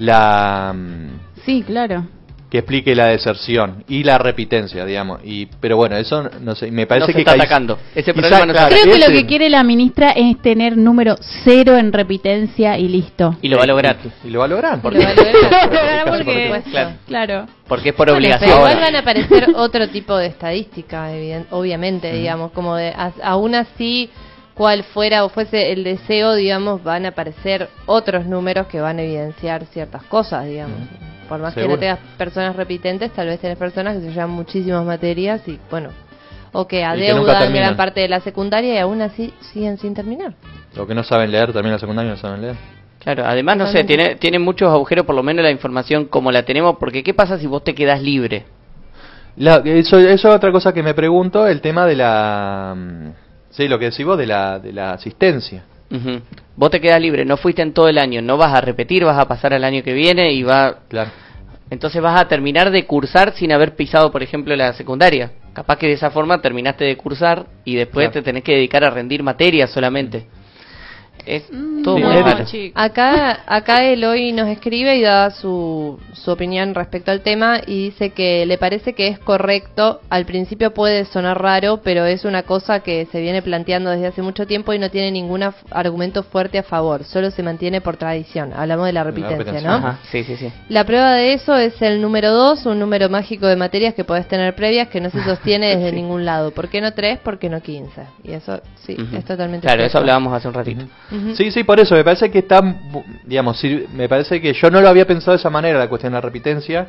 [0.00, 2.08] la mm, Sí, claro.
[2.54, 5.18] Que explique la deserción y la repitencia, digamos.
[5.24, 7.76] Y pero bueno, eso no sé, me parece No se que está atacando.
[7.96, 10.76] Ese quizá, problema no se claro, Creo que lo que quiere la ministra es tener
[10.76, 13.34] número cero en repitencia y listo.
[13.42, 13.96] Y lo va a lograr.
[14.22, 14.78] y lo va a lograr.
[14.78, 16.70] Lo va a lograr, Porque- por supuesto.
[16.70, 16.90] Claro.
[17.08, 17.46] Claro.
[17.66, 18.50] Porque es por Bueno, obligación.
[18.50, 23.10] pero igual van a aparecer otro tipo de estadísticas, eviden- obviamente, digamos, como de, a-
[23.24, 24.10] aún así,
[24.54, 29.02] cual fuera o fuese el deseo, digamos, van a aparecer otros números que van a
[29.02, 30.78] evidenciar ciertas cosas, digamos.
[31.28, 34.84] Por más que no tengas personas repitentes, tal vez tenés personas que se llevan muchísimas
[34.84, 35.90] materias y, bueno,
[36.52, 40.34] o que adeudan gran parte de la secundaria y aún así siguen sin terminar.
[40.76, 42.56] Lo que no saben leer, también la secundaria no saben leer.
[43.00, 46.42] Claro, además, no sé, tiene, tiene muchos agujeros, por lo menos la información como la
[46.44, 48.44] tenemos, porque ¿qué pasa si vos te quedás libre?
[49.36, 52.74] La- eso, eso es otra cosa que me pregunto, el tema de la...
[52.76, 53.08] mm,
[53.50, 55.62] Sí, lo que decís vos de la, de la asistencia.
[55.90, 56.20] Ujú.
[56.56, 59.18] Vos te quedás libre, no fuiste en todo el año, no vas a repetir, vas
[59.18, 60.78] a pasar al año que viene y va...
[60.88, 61.10] Claro.
[61.70, 65.32] Entonces vas a terminar de cursar sin haber pisado, por ejemplo, la secundaria.
[65.54, 68.12] Capaz que de esa forma terminaste de cursar y después Claro.
[68.12, 70.26] te tenés que dedicar a rendir materias solamente.
[71.26, 71.44] Es
[71.82, 72.44] todo Sí, muy raro.
[72.74, 78.10] Acá, acá Eloy nos escribe y da su, su opinión respecto al tema y dice
[78.10, 80.00] que le parece que es correcto.
[80.10, 84.22] Al principio puede sonar raro, pero es una cosa que se viene planteando desde hace
[84.22, 87.04] mucho tiempo y no tiene ningún argumento fuerte a favor.
[87.04, 88.52] Solo se mantiene por tradición.
[88.54, 89.60] Hablamos de la repitencia.
[89.60, 89.74] ¿no?
[89.74, 90.50] Ajá, sí, sí, sí.
[90.68, 94.26] La prueba de eso es el número 2, un número mágico de materias que podés
[94.28, 96.50] tener previas que no se sostiene desde ningún lado.
[96.50, 97.18] ¿Por qué no 3?
[97.20, 98.02] ¿Por qué no 15?
[98.22, 100.84] Y eso sí, es totalmente Claro, eso hablábamos hace un ratito.
[101.34, 102.60] Sí, sí, por eso, me parece que está,
[103.24, 103.62] digamos,
[103.92, 106.20] me parece que yo no lo había pensado de esa manera, la cuestión de la
[106.20, 106.88] repitencia,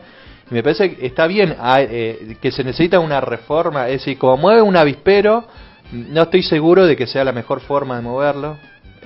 [0.49, 4.17] y me parece que está bien, ah, eh, que se necesita una reforma, es decir,
[4.17, 5.47] como mueve un avispero,
[5.91, 8.57] no estoy seguro de que sea la mejor forma de moverlo,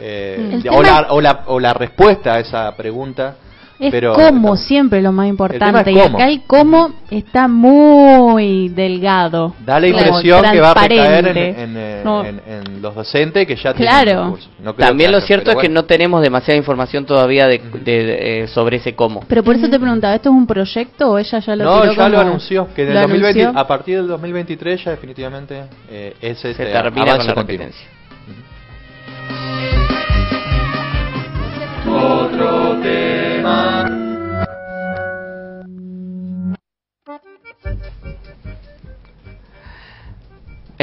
[0.01, 0.73] eh, Mm.
[0.73, 3.35] O, la, o, la, o la respuesta a esa pregunta,
[3.79, 4.13] Es pero...
[4.13, 5.89] cómo siempre lo más importante.
[5.91, 9.55] es Y acá el cómo está muy delgado.
[9.65, 12.25] Da la Como impresión que va a recaer en, en, eh, No.
[12.25, 14.03] en- en los docentes que ya Claro.
[14.05, 14.49] tienen recursos.
[14.61, 15.81] No creo También lo cierto es pero que bueno.
[15.81, 19.23] no tenemos demasiada información todavía de, de- de, eh, sobre ese cómo.
[19.29, 21.93] Pero por eso te preguntaba, ¿esto es un proyecto o ella ya lo No, tiró
[21.93, 23.61] ya lo como- anunció, que en el lo 2020, anunció?
[23.61, 27.31] a partir del 2023 ya definitivamente eh, es Se este termina con la.
[27.31, 27.45] Otro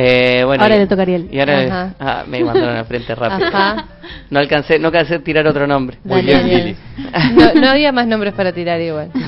[0.09, 1.29] Eh, bueno, Ahora y- le toca Ariel.
[1.33, 1.95] Y ahora Ajá.
[1.99, 3.49] ah, me mandaron a frente rápido.
[3.49, 3.87] Ajá.
[4.31, 5.99] No alcancé, no alcancé a tirar otro nombre.
[6.05, 6.77] Lili.
[7.35, 9.11] No, no había más nombres para tirar igual.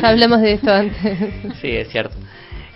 [0.00, 1.18] Ya hablamos de esto antes.
[1.60, 2.14] Sí, es cierto.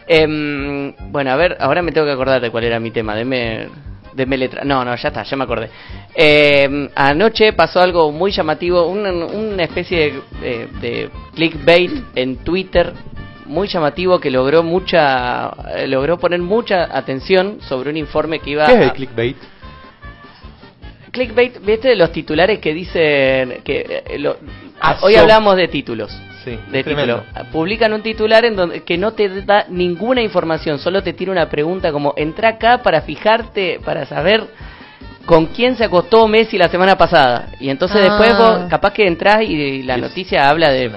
[0.06, 3.14] Em, bueno, a ver, ahora me tengo que acordar de cuál era mi tema.
[3.14, 3.68] Deme,
[4.14, 4.64] deme letra.
[4.64, 5.70] No, no, ya está, ya me acordé.
[6.14, 12.92] Em, anoche pasó algo muy llamativo, una, una especie de, de- de clickbait en Twitter
[13.46, 18.66] muy llamativo que logró mucha, eh, logró poner mucha atención sobre un informe que iba
[18.66, 19.36] ¿Qué es el a- clickbait?
[21.10, 24.36] clickbait, ¿viste los titulares que dicen que eh, lo-
[24.80, 26.10] Ah, hoy so- hablamos de títulos?
[26.44, 27.22] Sí, de título.
[27.52, 31.48] Publican un titular en donde que no te da ninguna información, solo te tira una
[31.48, 34.44] pregunta como entra acá para fijarte, para saber
[35.24, 37.48] con quién se acostó Messi la semana pasada.
[37.60, 38.04] Y entonces Ah.
[38.10, 40.90] después vos capaz que entras y la Y es- noticia habla de.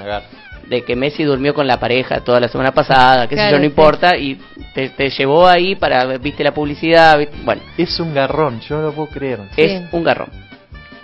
[0.70, 3.62] De que Messi durmió con la pareja toda la semana pasada, que Claro, eso no
[3.64, 3.68] sí.
[3.68, 4.38] importa, y
[4.74, 8.84] te, te llevó ahí para, viste la publicidad, viste- bueno, Es un garrón, yo no
[8.84, 9.40] lo puedo creer.
[9.56, 10.30] es un garrón.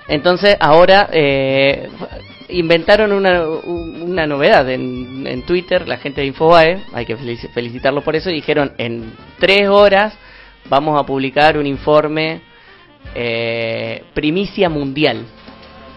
[0.08, 1.88] Entonces ahora eh,
[2.50, 7.50] inventaron una, un- una novedad en, en Twitter, la gente de Infobae, hay que felici-
[7.54, 10.14] felicitarlo por eso, y dijeron en tres horas
[10.70, 12.42] vamos a publicar un informe
[13.16, 15.26] eh, primicia mundial.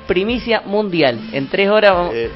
[0.07, 1.19] Primicia mundial.
[1.33, 2.15] En tres horas vamos...
[2.15, 2.31] Eh,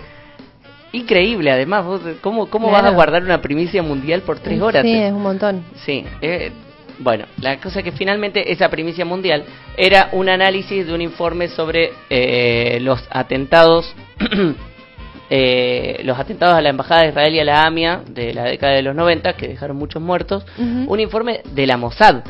[0.92, 2.82] Increíble, además, vos, ¿cómo, cómo Claro.
[2.84, 4.82] vas a guardar una primicia mundial por tres horas?
[4.82, 5.64] Sí, es un montón.
[5.84, 6.50] Sí, eh,
[6.98, 9.44] bueno, la cosa es que finalmente esa primicia mundial
[9.76, 13.94] era un análisis de un informe sobre eh, los atentados,
[15.30, 18.74] eh, los atentados a la embajada de Israel y a la AMIA de la década
[18.74, 22.24] de los 90 que dejaron muchos muertos, un informe de la Mossad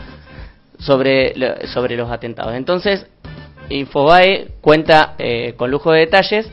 [0.78, 1.34] sobre
[1.68, 2.54] sobre los atentados.
[2.54, 3.06] Entonces,
[3.70, 6.50] Infobae cuenta eh, con lujo de detalles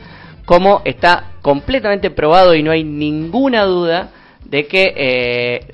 [0.48, 4.08] cómo está completamente probado y no hay ninguna duda
[4.46, 5.66] de que eh,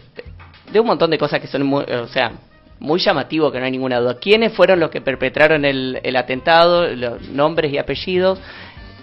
[0.72, 2.32] de un montón de cosas que son muy, o sea,
[2.80, 4.18] muy llamativo que no hay ninguna duda.
[4.18, 6.88] ¿Quiénes fueron los que perpetraron el, el atentado?
[6.88, 8.40] Los nombres y apellidos.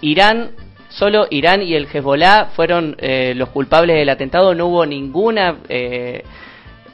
[0.02, 0.50] Irán,
[0.90, 4.54] solo Irán y el Hezbollah fueron eh, los culpables del atentado.
[4.54, 6.22] No hubo ninguna eh,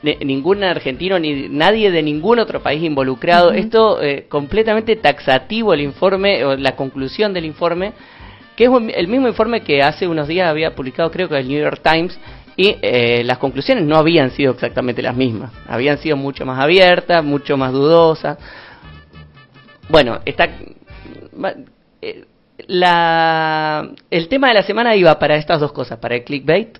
[0.03, 3.51] de- ningún argentino ni nadie de ningún otro país involucrado.
[3.51, 7.93] Esto eh, completamente taxativo el informe o la conclusión del informe,
[8.59, 11.61] que es el mismo informe que hace unos días había publicado creo que el New
[11.61, 12.19] York Times
[12.57, 17.23] y eh, las conclusiones no habían sido exactamente las mismas, habían sido mucho más abiertas,
[17.23, 18.37] mucho más dudosas.
[19.89, 20.49] Bueno, está
[22.03, 22.25] eh,
[22.67, 26.79] la el tema de la semana iba para estas dos cosas, para el clickbait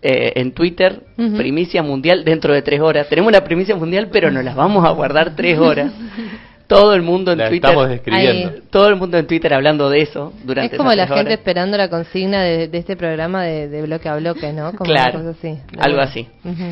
[0.00, 1.02] eh, en Twitter,
[1.36, 3.10] primicia mundial dentro de tres horas.
[3.10, 5.92] Tenemos una primicia mundial, pero nos las vamos a guardar tres horas.
[6.70, 8.48] Todo el mundo en La Twitter, estamos describiendo.
[8.50, 8.62] Ahí.
[8.70, 11.32] todo el mundo en Twitter hablando de eso durante Es como la gente horas.
[11.34, 14.72] esperando la consigna de, de este programa de, de bloque a bloque, ¿no?
[14.72, 15.58] Como Claro, una cosa así.
[15.78, 16.28] algo así.
[16.44, 16.64] Ujú.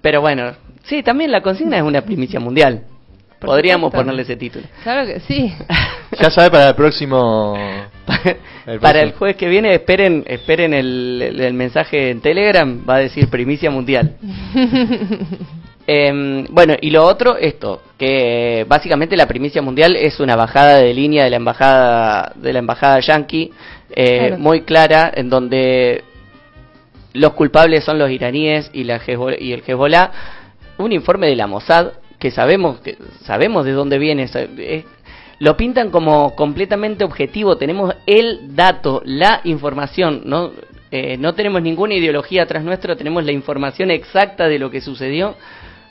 [0.00, 0.52] Pero bueno,
[0.84, 2.82] sí, también la consigna es una primicia mundial.
[3.40, 3.98] Por Podríamos supuesto.
[4.04, 4.64] ponerle ese título.
[4.82, 5.52] Claro que sí.
[6.22, 7.54] Ya sabe para el próximo.
[8.64, 12.94] El Para el jueves que viene, esperen, esperen el, el- el mensaje en Telegram, va
[12.94, 14.14] a decir primicia mundial.
[15.86, 20.92] Em, bueno, y lo otro, esto, que básicamente la primicia mundial es una bajada de
[20.92, 23.52] línea de la embajada de la embajada yankee,
[23.90, 24.38] eh, Claro.
[24.38, 26.02] muy clara, en donde
[27.14, 29.00] los culpables son los iraníes y la
[29.38, 30.10] y el Hezbollah.
[30.78, 34.24] Un informe de la Mossad que sabemos que sabemos de dónde viene.
[34.24, 34.84] es-
[35.38, 37.58] lo pintan como completamente objetivo.
[37.58, 40.22] Tenemos el dato, la información.
[40.24, 40.50] No,
[40.92, 42.96] Eh, no tenemos ninguna ideología atrás nuestro.
[42.96, 45.34] Tenemos la información exacta de lo que sucedió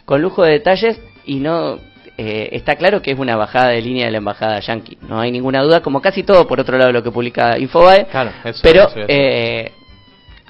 [0.05, 1.79] con lujo de detalles y no
[2.17, 4.97] eh, está claro que es una bajada de línea de la embajada yankee.
[5.07, 8.05] No hay ninguna duda, como casi todo por otro lado lo que publica Infobae.
[8.05, 9.05] Claro, eso, pero eso, eso.
[9.09, 9.71] eh,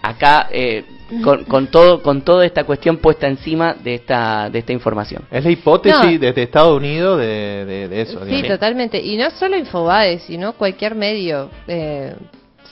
[0.02, 0.84] acá eh,
[1.24, 5.24] con, con todo con toda esta cuestión puesta encima de esta de esta información.
[5.32, 6.20] Es la hipótesis No.
[6.20, 8.20] desde Estados Unidos de, de, de eso.
[8.20, 8.48] Sí, digamos.
[8.50, 9.00] totalmente.
[9.02, 12.14] Y no solo Infobae, sino cualquier medio, eh,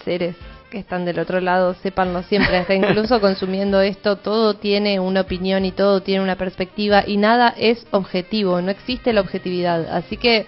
[0.05, 0.35] seres
[0.73, 5.65] que están del otro lado, sépanlo siempre, hasta incluso consumiendo esto, todo tiene una opinión
[5.65, 9.87] y todo tiene una perspectiva y nada es objetivo, no existe la objetividad.
[9.95, 10.47] Así que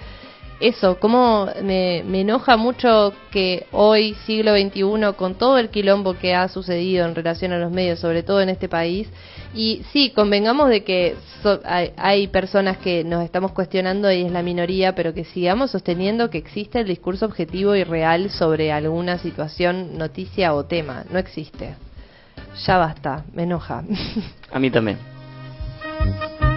[0.60, 6.34] eso, como me, me enoja mucho que hoy, siglo XXI, con todo el quilombo que
[6.34, 9.10] ha sucedido en relación a los medios, sobre todo en este país,
[9.54, 14.32] y sí, convengamos de que so- hay, hay personas que nos estamos cuestionando y es
[14.32, 19.18] la minoría, pero que sigamos sosteniendo que existe el discurso objetivo y real sobre alguna
[19.20, 21.04] situación, noticia o tema.
[21.12, 21.76] No existe.
[22.66, 23.84] Ya basta, me enoja.
[24.52, 24.98] A mí también.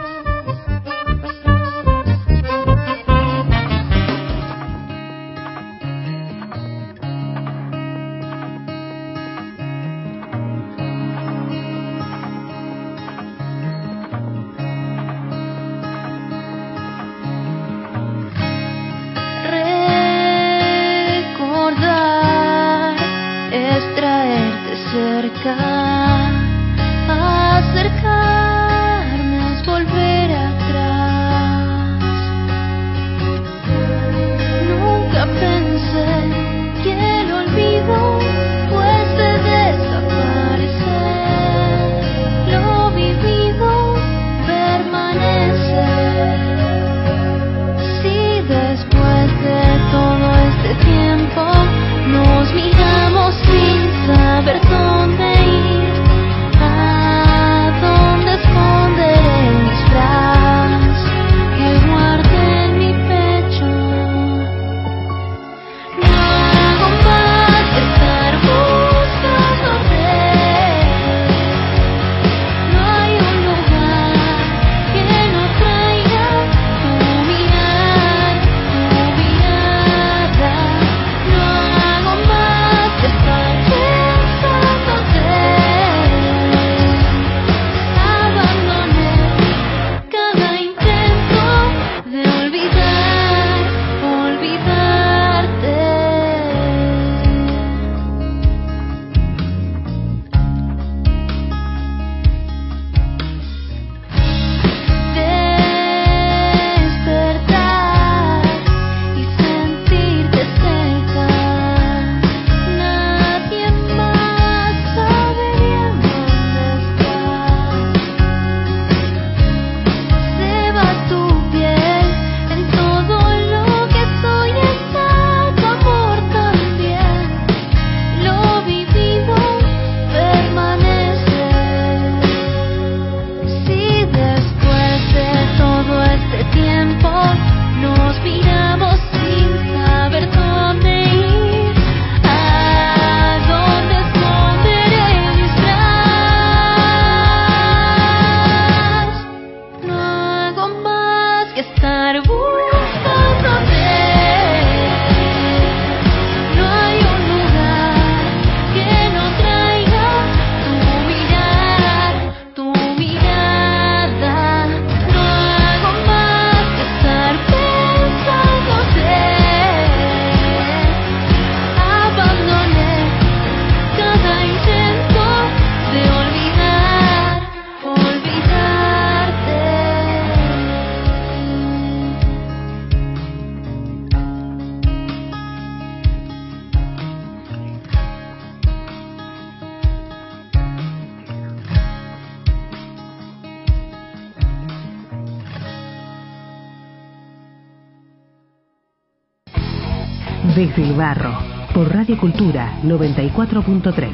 [202.09, 204.09] Radio Cultura 94.3.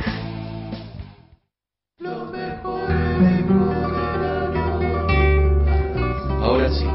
[6.43, 6.87] Ahora sí,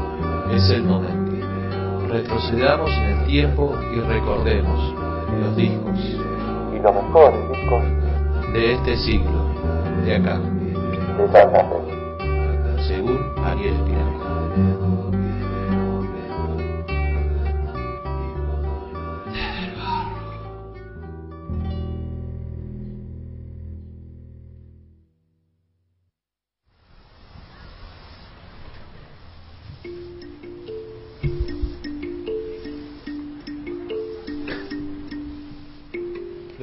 [0.52, 2.06] es el momento.
[2.06, 4.94] Retrocedamos en el tiempo y recordemos
[5.40, 5.98] los discos
[6.74, 9.48] Y los mejores discos de este siglo,
[10.04, 11.79] de acá, de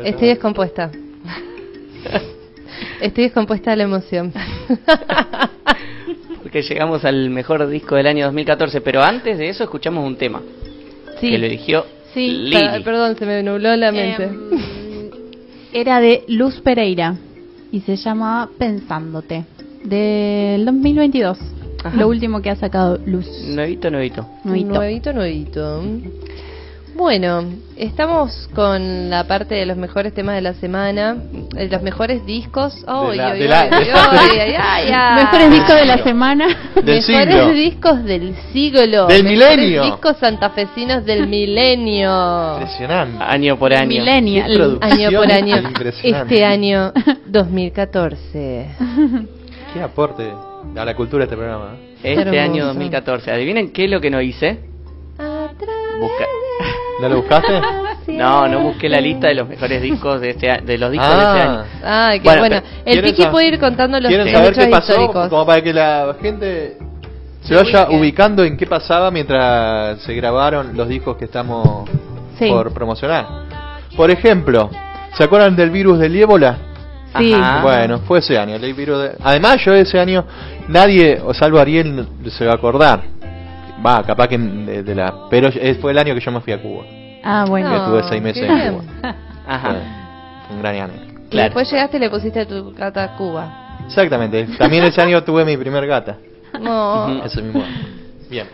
[0.10, 0.92] Estoy descompuesta.
[3.02, 4.34] Estoy descompuesta de la emoción.
[6.42, 10.42] Porque llegamos al mejor disco del año 2014, pero antes de eso escuchamos un tema
[11.20, 11.30] Sí.
[11.32, 12.30] que lo eligió Sí.
[12.30, 12.58] Lili.
[12.58, 14.24] Per- Perdón, se me nubló la mente.
[14.24, 15.10] Em,
[15.74, 17.16] era de Luz Pereira
[17.72, 19.44] y se llama Pensándote,
[19.84, 21.38] del 2022.
[21.84, 21.98] Ajá.
[21.98, 23.28] Lo último que ha sacado Luz.
[23.50, 24.26] Nuevito, nuevito.
[24.44, 24.74] Nuevito.
[24.74, 25.84] Nuevito, nuevito.
[26.98, 27.44] Bueno,
[27.78, 32.74] estamos con la parte de los mejores temas de la semana, de los mejores discos.
[35.16, 36.48] Mejores discos de la semana.
[36.76, 37.50] Del mejores siglo.
[37.52, 39.06] discos del siglo.
[39.06, 39.84] Del Mejores milenio.
[39.84, 42.54] discos santafesinos del milenio.
[42.54, 43.24] Impresionante.
[43.24, 44.04] Año por año.
[44.04, 45.56] Producción Año por año.
[46.04, 46.94] Este año
[47.28, 48.68] 2014.
[49.74, 50.32] Qué aporte
[50.76, 51.76] a la cultura este programa.
[51.76, 51.96] ¿eh?
[52.04, 52.40] Este Hermoso.
[52.42, 53.32] año 2014.
[53.32, 54.60] Adivinen qué es lo que no hice.
[56.00, 56.26] Busca...
[57.02, 57.62] ¿No lo buscaste?
[58.08, 61.10] No, no busqué la lista de los mejores discos de este a- de los discos
[61.12, 61.18] Ah.
[61.18, 61.64] de este año.
[61.84, 62.56] Ay, qué Bueno, bueno.
[62.56, 64.92] El ¿quieren Piki sab- puede ir contando los ¿Quieren saber hechos qué pasó?
[64.94, 65.28] históricos.
[65.30, 66.78] Como para que la gente
[67.42, 67.98] se vaya ubique.
[68.00, 71.90] ubicando en qué pasaba mientras se grabaron los discos que estamos
[72.40, 72.48] Sí.
[72.50, 73.28] por promocionar.
[73.98, 74.70] Por ejemplo,
[75.18, 76.58] ¿se acuerdan del virus del ébola?
[77.18, 77.34] Sí.
[77.34, 77.62] Ajá.
[77.62, 78.56] Bueno, fue ese año.
[78.56, 80.24] el virus de- Además, yo ese año,
[80.70, 83.02] nadie, o salvo Ariel, se va a acordar.
[83.86, 85.14] Va, capaz que de, de la.
[85.30, 86.84] Pero es- fue el año que yo me fui a Cuba.
[87.24, 87.70] Ah, bueno.
[87.70, 88.74] que estuve seis meses en.
[88.74, 88.84] Cuba.
[89.48, 89.70] Ajá.
[90.48, 90.94] Fue- un gran año.
[91.26, 91.44] Y Claro.
[91.50, 93.78] después llegaste y le pusiste tu gata a Cuba.
[93.86, 94.46] Exactamente.
[94.58, 96.18] También ese año tuve mi primer gata.
[96.60, 97.24] No.
[97.24, 97.76] Ese mismo año.
[98.30, 98.48] Bien.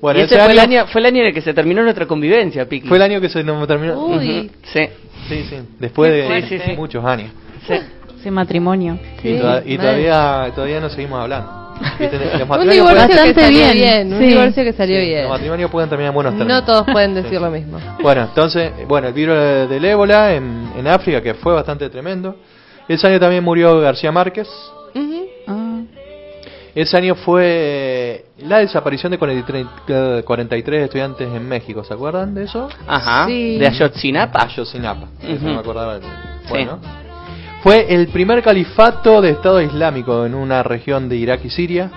[0.00, 1.52] Bueno, y ese ese fue, el año año, fue el año en el que se
[1.52, 2.86] terminó nuestra convivencia, Piki.
[2.88, 3.98] fue el año que se nos terminó.
[4.06, 4.50] Uy.
[4.62, 4.88] Sí,
[5.28, 5.56] Sí, sí.
[5.78, 6.42] Después de.
[6.48, 6.72] Sí, sí.
[6.76, 7.30] muchos años.
[7.66, 7.74] sí.
[8.20, 8.98] Ese matrimonio.
[9.22, 11.69] Sí, y toda- y todavía, todavía no seguimos hablando.
[12.60, 14.12] Un divorcio que salió bien, bien.
[14.12, 14.26] Un sí.
[14.26, 15.22] divorcio que salió sí, bien.
[15.22, 16.60] los matrimonios pueden terminar en buenos términos.
[16.60, 17.44] No todos pueden decir Sí.
[17.44, 17.78] lo mismo.
[18.02, 19.36] Bueno, entonces, bueno, el virus
[19.68, 22.36] del ébola en, en África, que fue bastante tremendo.
[22.88, 24.48] Ese año también murió García Márquez.
[24.94, 25.26] Ujú.
[25.46, 25.80] Ah.
[26.74, 32.44] Ese año fue la desaparición de 43, eh, 43 estudiantes en México, ¿se acuerdan de
[32.44, 32.68] eso?
[32.86, 33.26] Ajá.
[33.26, 33.58] Sí.
[33.58, 34.42] De Ayotzinapa.
[34.44, 35.46] Ayotzinapa, eso Ujú.
[35.46, 35.98] no me acordaba.
[36.48, 36.78] Bueno,
[37.62, 41.90] fue el primer califato de Estado Islámico en una región de Irak y Siria.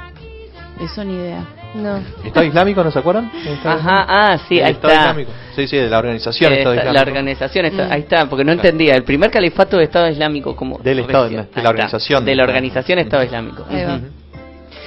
[0.81, 1.45] Eso ni idea.
[1.75, 1.97] No.
[2.23, 3.31] ¿Estado Islámico, no se acuerdan?
[3.45, 4.13] ¿El Estado Ajá, Islámico?
[4.13, 5.01] ah, sí, ahí Estado está.
[5.05, 5.31] Islámico.
[5.55, 6.93] Sí, sí, de la organización Eh, Estado Islámico.
[6.93, 7.91] la organización está, Mm.
[7.91, 8.67] ahí está, porque no Claro.
[8.69, 8.95] entendía.
[8.95, 12.25] El primer califato de Estado Islámico como Del Estado, de la está, organización.
[12.25, 13.23] de la organización Estado.
[13.23, 13.65] Islámico.
[13.69, 13.99] Ahí va.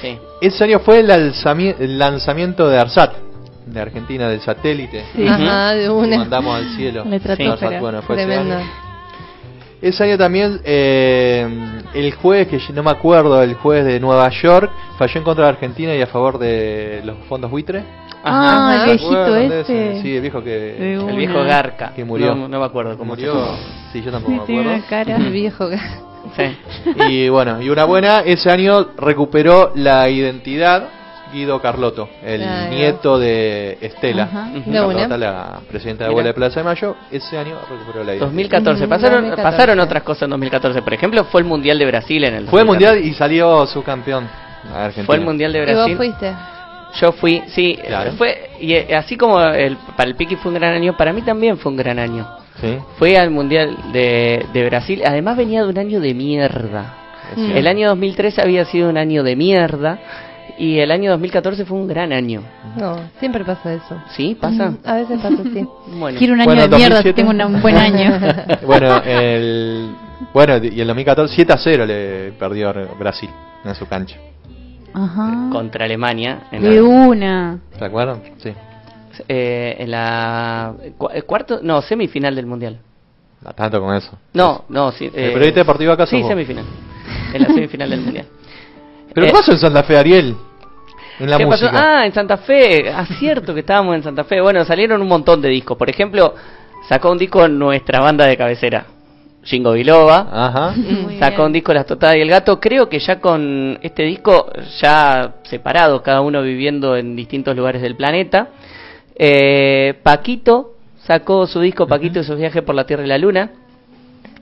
[0.03, 0.19] Sí.
[0.43, 3.15] Ese año fue el, alzami- el lanzamiento de ARSAT,
[3.67, 5.05] de Argentina, del satélite.
[5.17, 5.27] Sí.
[5.27, 6.19] Ajá, de una.
[6.19, 7.05] mandamos al cielo.
[7.09, 7.53] La estratosfera.
[7.69, 8.17] ARSAT, bueno, fue
[9.83, 10.19] ese año.
[10.19, 11.47] También eh,
[11.95, 15.51] el juez, que no me acuerdo, el juez de Nueva York, falló en contra de
[15.51, 17.83] Argentina y a favor de los fondos buitre.
[18.29, 18.75] Ah, Ajá.
[18.85, 19.93] el viejito ¿Se acuerdan de este.
[19.93, 20.03] ese?
[20.03, 21.93] Sí, el viejo que, De El viejo Garca.
[21.95, 22.35] que murió.
[22.35, 23.35] No, no me acuerdo cómo murió.
[23.93, 24.79] Sí, yo tampoco Sí, me tiene acuerdo.
[24.79, 25.17] una cara.
[25.17, 25.69] El viejo.
[25.71, 25.79] que-
[26.37, 26.43] Sí.
[27.09, 30.89] Y bueno, y una buena, ese año recuperó la identidad
[31.33, 34.25] Guido Carlotto, el nieto de Estela.
[34.25, 34.49] Ajá.
[34.55, 34.73] De.
[34.73, 38.27] Carlota, la presidenta de abuela de Plaza de Mayo, ese año recuperó la identidad.
[38.27, 38.87] 2014.
[38.87, 39.43] Mm, Pasaron, 2014.
[39.57, 40.83] pasaron otras cosas en 2014.
[40.83, 42.97] Por ejemplo, fue el Mundial de Brasil en el Fue el 2014.
[43.01, 44.29] mundial y salió su campeón
[44.73, 45.07] a Argentina.
[45.07, 45.97] Fue el Mundial de ¿Y vos Brasil.
[45.97, 46.33] fuiste?
[47.01, 48.13] Yo fui, sí, Claro.
[48.13, 51.21] fue y eh, así como el, para el Piki fue un gran año, para mí
[51.23, 52.27] también fue un gran año.
[52.61, 56.95] Sí, Fue al Mundial de, de Brasil, además venía de un año de mierda.
[57.37, 59.99] El año 2013 había sido un año de mierda
[60.59, 62.43] y el año 2014 fue un gran año.
[62.77, 63.97] No, siempre pasa eso.
[64.17, 64.37] ¿Sí?
[64.41, 64.71] ¿Pasa?
[64.71, 65.67] Mm, A veces pasa así.
[65.99, 66.19] Bueno.
[66.19, 67.13] Quiero un año Bueno, de mierda si 2007.
[67.15, 68.19] tengo una- un buen año.
[68.67, 69.91] bueno, el,
[70.33, 73.31] bueno, y el 2014 7 a 0 le perdió Brasil
[73.65, 74.17] en su cancha.
[74.95, 75.49] Ajá.
[75.53, 77.59] Contra Alemania en De la, una.
[77.79, 78.23] ¿Se acuerdan?
[78.39, 78.51] Sí.
[79.29, 82.79] eh, en la cu- eh, cuarto, no, semifinal del Mundial.
[83.43, 84.11] No tanto con eso.
[84.33, 85.05] No, no, sí.
[85.07, 86.65] ¿El periodista deportivo acá Sí, semifinal.
[87.35, 88.27] En la semifinal del Mundial.
[89.17, 90.37] ¿Pero Eh, qué pasó en Santa Fe, Ariel?
[91.19, 91.65] En la ¿Qué pasó?
[91.65, 91.99] música.
[92.01, 92.91] Ah, en Santa Fe.
[92.95, 94.41] Ah, cierto que estábamos en Santa Fe.
[94.43, 95.79] Bueno, salieron un montón de discos.
[95.79, 96.35] Por ejemplo,
[96.89, 98.85] sacó un disco nuestra banda de cabecera,
[99.43, 100.29] Jingo Biloba.
[100.31, 100.75] Ajá.
[101.19, 102.61] Sacó un disco Las Totadas y el Gato.
[102.61, 104.53] Creo que ya con este disco,
[104.83, 108.49] ya separados, cada uno viviendo en distintos lugares del planeta.
[109.19, 110.75] Eh, Paquito
[111.07, 113.51] sacó su disco Paquito y sus viajes por la Tierra y la Luna.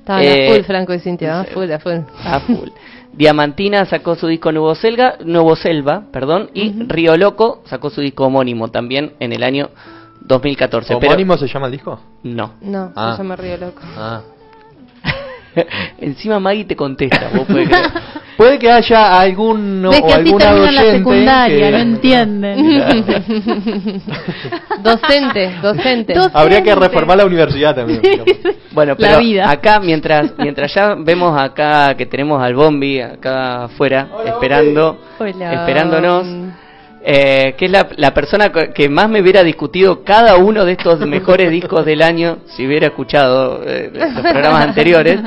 [0.01, 1.99] Estaban Eh, a full Franco y Cintia, a full, a full.
[2.25, 2.68] A full.
[3.17, 8.25] Diamantina sacó su disco Nuevo Selva, Nuevo Selva, perdón, y Río Loco sacó su disco
[8.27, 9.71] homónimo también en el año
[10.21, 10.97] 2014.
[10.97, 12.01] pero- ¿Homónimo se llama el disco?
[12.23, 12.53] no.
[12.61, 13.15] No, Ah.
[13.17, 13.83] se llama Río Loco.
[13.97, 14.23] Ah.
[15.99, 17.69] Encima Maggie te contesta, vos creer.
[18.37, 22.83] Puede que haya algún Ves o que así alguna terminan la secundaria, que- no entienden.
[24.83, 26.15] docente, docente.
[26.33, 28.01] Habría que reformar la universidad también.
[28.73, 29.49] Bueno, La pero vida.
[29.51, 35.53] acá mientras mientras ya vemos acá que tenemos al Bombi acá afuera esperando Hola.
[35.55, 36.27] esperándonos
[37.07, 41.01] eh, que es la, la persona que más me hubiera discutido cada uno de estos
[41.01, 45.21] mejores discos del año si hubiera escuchado eh, los programas anteriores.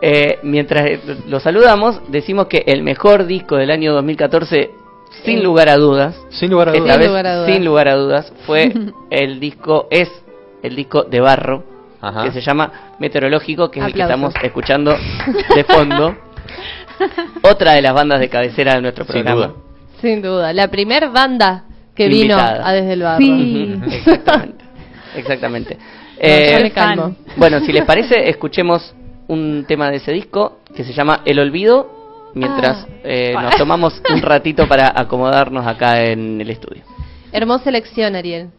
[0.00, 0.84] Eh, mientras
[1.28, 4.70] lo saludamos, decimos que el mejor disco del año 2014,
[5.24, 5.42] sin Sí.
[5.44, 6.96] lugar a dudas, Sin lugar a esta dudas.
[6.96, 7.52] Sin vez, lugar a dudas.
[7.54, 8.72] sin lugar a dudas, fue
[9.10, 10.08] el disco, es
[10.62, 11.62] el disco de Barro,
[12.00, 12.24] Ajá.
[12.24, 14.96] que se llama Meteorológico, que es el que estamos escuchando
[15.54, 16.16] de fondo.
[17.42, 19.52] Otra de las bandas de cabecera de nuestro Sin programa.
[20.02, 20.52] Sin duda.
[20.52, 22.52] La primer banda que Invitada.
[22.54, 23.18] vino a Desde el Barro.
[23.18, 23.74] Sí.
[23.86, 24.64] Exactamente.
[25.16, 25.74] Exactamente.
[25.76, 25.82] No,
[26.18, 27.16] Eh, ya me calmo.
[27.36, 28.94] bueno, si les parece, escuchemos
[29.28, 32.88] un tema de ese disco que se llama El Olvido, mientras Ah.
[33.04, 36.82] eh, nos tomamos un ratito para acomodarnos acá en el estudio.
[37.32, 38.50] Hermosa elección, Ariel.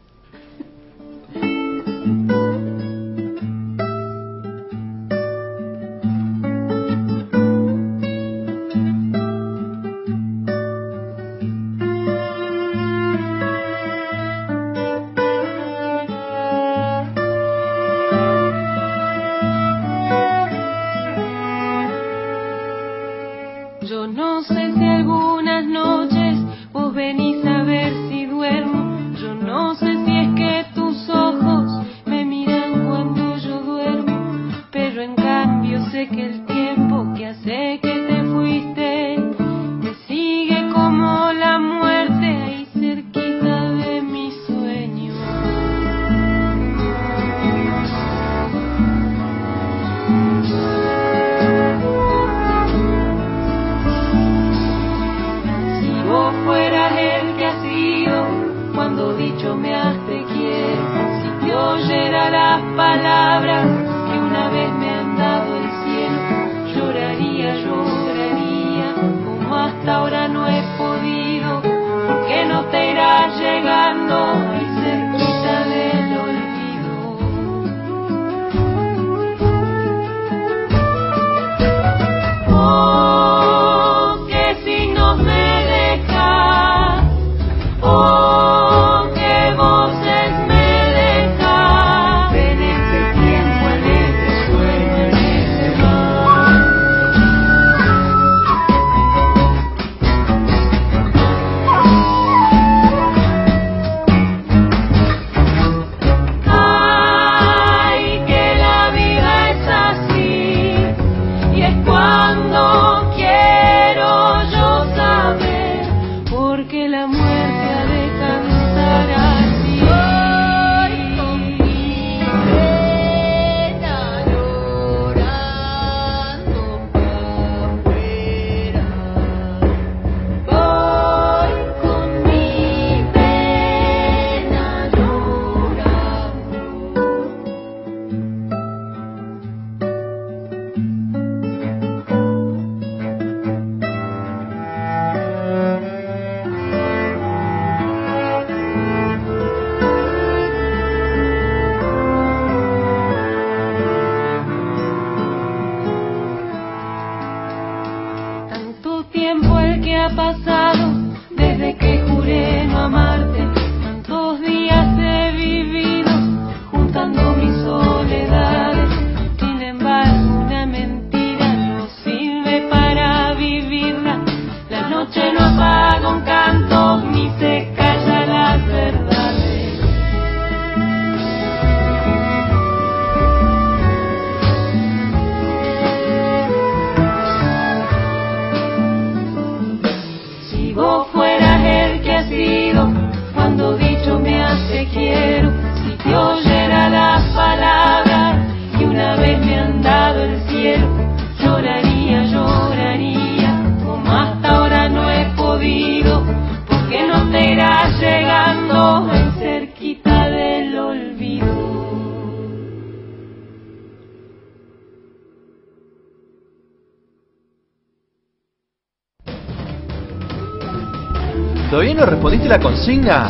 [222.43, 223.29] ¿Todavía no respondiste la consigna?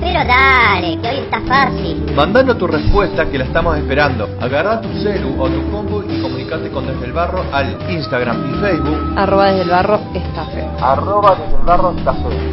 [0.00, 2.04] Pero dale, que hoy está fácil.
[2.14, 4.28] Mandanos tu respuesta que la estamos esperando.
[4.40, 8.54] Agarra tu celu o tu combo y comunicate con Desde el Barro al Instagram y
[8.60, 9.14] Facebook.
[9.16, 10.64] Arroba desde el barro estafe.
[10.80, 11.94] Arroba Desde el Barro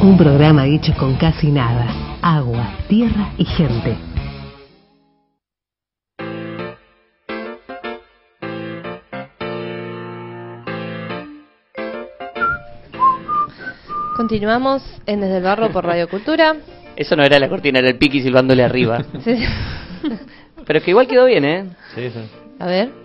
[0.05, 1.87] Un programa hecho con casi nada.
[2.21, 3.97] Agua, tierra y gente.
[14.15, 16.55] Continuamos en Desde el Barro por Radio Cultura.
[16.95, 19.03] Eso no era la cortina, era el piqui silbándole arriba.
[19.23, 19.43] Sí.
[20.67, 21.65] Pero es que igual quedó bien, ¿eh?
[21.95, 22.19] Sí, sí.
[22.59, 23.04] A ver.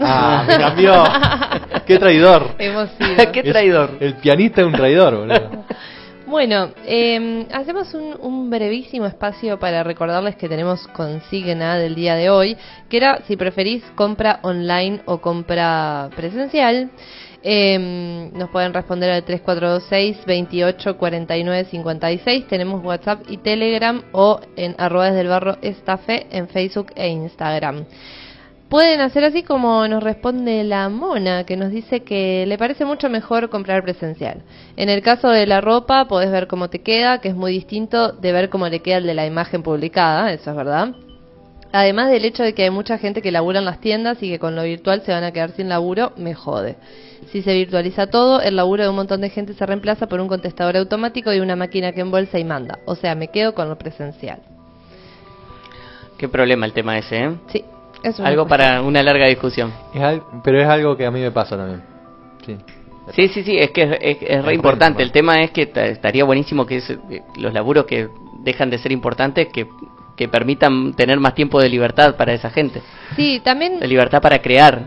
[0.00, 1.04] Ah, me cambió.
[1.86, 2.54] Qué traidor.
[2.58, 3.32] Hemos sido.
[3.32, 3.90] Qué traidor.
[3.96, 5.64] Es- el pianista es un traidor, boludo.
[6.26, 12.30] Bueno, eh, hacemos un, un brevísimo espacio para recordarles que tenemos consigna del día de
[12.30, 12.56] hoy,
[12.88, 16.90] que era si preferís compra online o compra presencial.
[17.42, 22.46] Eh, nos pueden responder al 3426 28 49 56.
[22.48, 27.84] Tenemos WhatsApp y Telegram o en arroba desde el barro estafe en Facebook e Instagram.
[28.74, 33.08] Pueden hacer así como nos responde la mona, que nos dice que le parece mucho
[33.08, 34.42] mejor comprar presencial.
[34.76, 38.10] En el caso de la ropa, podés ver cómo te queda, que es muy distinto
[38.10, 40.88] de ver cómo le queda el de la imagen publicada, eso es verdad.
[41.70, 44.40] Además del hecho de que hay mucha gente que labura en las tiendas y que
[44.40, 46.74] con lo virtual se van a quedar sin laburo, me jode.
[47.30, 50.26] Si se virtualiza todo, el laburo de un montón de gente se reemplaza por un
[50.26, 52.80] contestador automático y una máquina que embolsa y manda.
[52.86, 54.40] O sea, me quedo con lo presencial.
[56.18, 57.30] Qué problema el tema ese, ¿eh?
[57.52, 57.64] Sí,
[58.04, 59.72] es Algo para una larga discusión.
[59.94, 61.82] Es al- pero es algo que a mí me pasa también.
[62.46, 62.56] Sí.
[63.14, 65.02] Sí, sí, sí, es que es, es- es re importante.
[65.02, 68.08] El tema es que ta- estaría buenísimo que es, eh, los laburos que
[68.42, 69.66] dejan de ser importantes, que,
[70.16, 72.80] que permitan tener más tiempo de libertad para esa gente.
[73.16, 74.82] Sí, también De libertad para crear.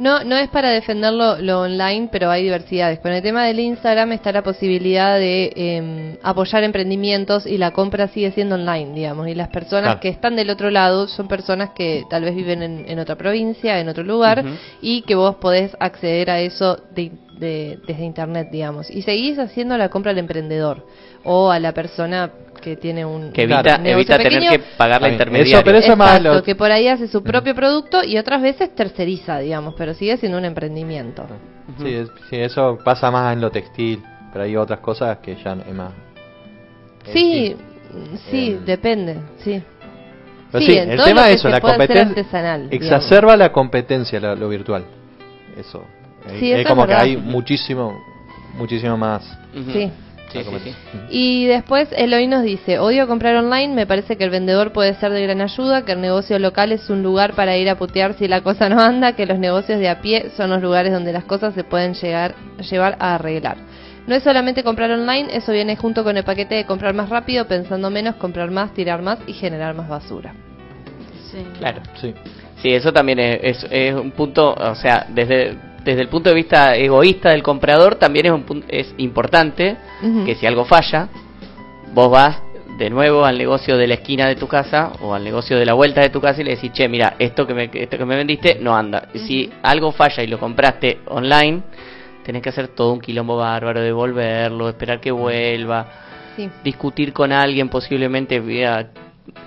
[0.00, 3.00] No, no es para defenderlo lo online, pero hay diversidades.
[3.00, 8.08] Con el tema del Instagram está la posibilidad de eh, apoyar emprendimientos y la compra
[8.08, 9.28] sigue siendo online, digamos.
[9.28, 10.00] Y las personas Claro.
[10.00, 13.78] que están del otro lado son personas que tal vez viven en, en otra provincia,
[13.78, 14.42] en otro lugar,
[14.80, 18.90] y que vos podés acceder a eso de- de- desde internet, digamos.
[18.90, 20.86] Y seguís haciendo la compra al emprendedor
[21.24, 24.50] o a la persona que tiene un Que evita, negocio evita tener pequeño.
[24.50, 25.54] que pagar la intermediaria.
[25.56, 28.18] Eso, pero eso es más Exacto, lo- que por ahí hace su propio producto y
[28.18, 31.26] otras veces terceriza, digamos, pero sigue siendo un emprendimiento.
[31.78, 34.02] Sí, es- sí, eso pasa más en lo textil,
[34.32, 35.92] pero hay otras cosas que ya no- es más.
[37.06, 37.56] eh, Sí,
[38.30, 39.62] sí, Eh, depende, sí.
[40.52, 43.36] Pero Sí, sí, en el todo tema lo que es eso, la competencia artesanal, exacerba
[43.36, 44.84] la competencia lo, lo virtual.
[45.56, 45.84] Eso.
[46.38, 47.04] Sí, es eso es como que verdad.
[47.04, 47.98] hay muchísimo
[48.58, 49.24] muchísimo más.
[49.58, 49.70] Ujú.
[49.70, 49.90] Sí.
[50.32, 50.74] Sí, sí, sí.
[51.10, 55.12] Y después Eloy nos dice, odio comprar online, me parece que el vendedor puede ser
[55.12, 58.28] de gran ayuda, que el negocio local es un lugar para ir a putear si
[58.28, 61.24] la cosa no anda, que los negocios de a pie son los lugares donde las
[61.24, 62.34] cosas se pueden llegar,
[62.70, 63.56] llevar a arreglar.
[64.06, 67.46] No es solamente comprar online, eso viene junto con el paquete de comprar más rápido,
[67.46, 70.34] pensando menos, comprar más, tirar más y generar más basura.
[71.30, 71.44] Sí.
[71.58, 71.82] Claro.
[72.00, 72.14] Sí.
[72.62, 76.34] Sí, eso también es, es, es un punto, o sea, desde, desde el punto de
[76.36, 79.76] vista egoísta del comprador, también es, un es importante
[80.24, 81.08] que si algo falla,
[81.94, 82.42] vos vas
[82.78, 85.74] de nuevo al negocio de la esquina de tu casa o al negocio de la
[85.74, 88.16] vuelta de tu casa y le decís, che, mira, esto que me, esto que me
[88.16, 89.08] vendiste no anda.
[89.12, 91.62] Y Si algo falla y lo compraste online,
[92.24, 95.86] tenés que hacer todo un quilombo bárbaro, devolverlo, esperar que vuelva,
[96.36, 96.48] Sí.
[96.64, 98.90] discutir con alguien posiblemente vía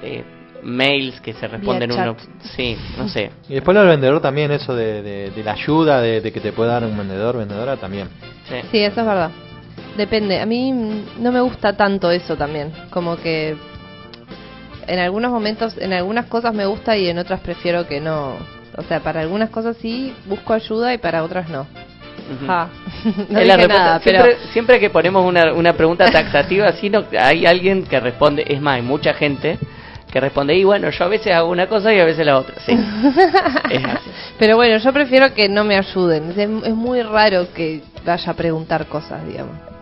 [0.03, 0.23] eh,
[0.63, 2.15] mails que se responden uno.
[2.55, 3.31] Sí, no sé.
[3.49, 6.39] Y después lo del vendedor también, eso de, de- de la ayuda, de, de que
[6.39, 8.07] te pueda dar un vendedor, vendedora también.
[8.49, 8.55] Sí.
[8.71, 9.31] Sí, eso es verdad.
[9.97, 10.39] Depende.
[10.39, 10.71] A mí
[11.19, 12.71] no me gusta tanto eso también.
[12.89, 13.55] Como que
[14.87, 18.33] en algunos momentos, en algunas cosas me gusta y en otras prefiero que no.
[18.75, 21.67] O sea, para algunas cosas sí busco ayuda y para otras no.
[23.29, 27.03] No Es la nada, siempre, pero siempre que ponemos una, una pregunta taxativa, así no,
[27.19, 29.59] hay alguien que responde, es más, hay mucha gente
[30.13, 32.53] que responde, y bueno, yo a veces hago una cosa y a veces la otra.
[32.63, 32.71] Sí,
[33.71, 34.11] es así.
[34.37, 36.29] pero bueno, yo prefiero que no me ayuden.
[36.29, 39.72] Es, es muy raro que vaya a preguntar cosas, digamos.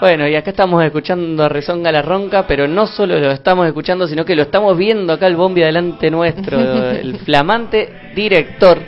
[0.00, 4.08] Bueno, y acá estamos escuchando a Rezonga la Ronca, pero no solo lo estamos escuchando,
[4.08, 6.58] sino que lo estamos viendo acá el Bombi delante nuestro,
[6.90, 8.78] el flamante director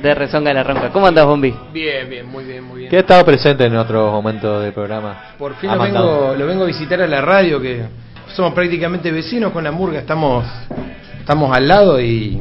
[0.00, 0.90] de Rezonga la Ronca.
[0.90, 1.52] ¿Cómo andas, Bombi?
[1.72, 2.90] Bien, bien, muy bien, muy bien.
[2.90, 5.34] Que ha estado presente en otros momentos del programa.
[5.36, 7.82] Por fin lo vengo, lo vengo a visitar a la radio, que
[8.28, 10.46] somos prácticamente vecinos con la murga, estamos,
[11.18, 12.40] estamos al lado y,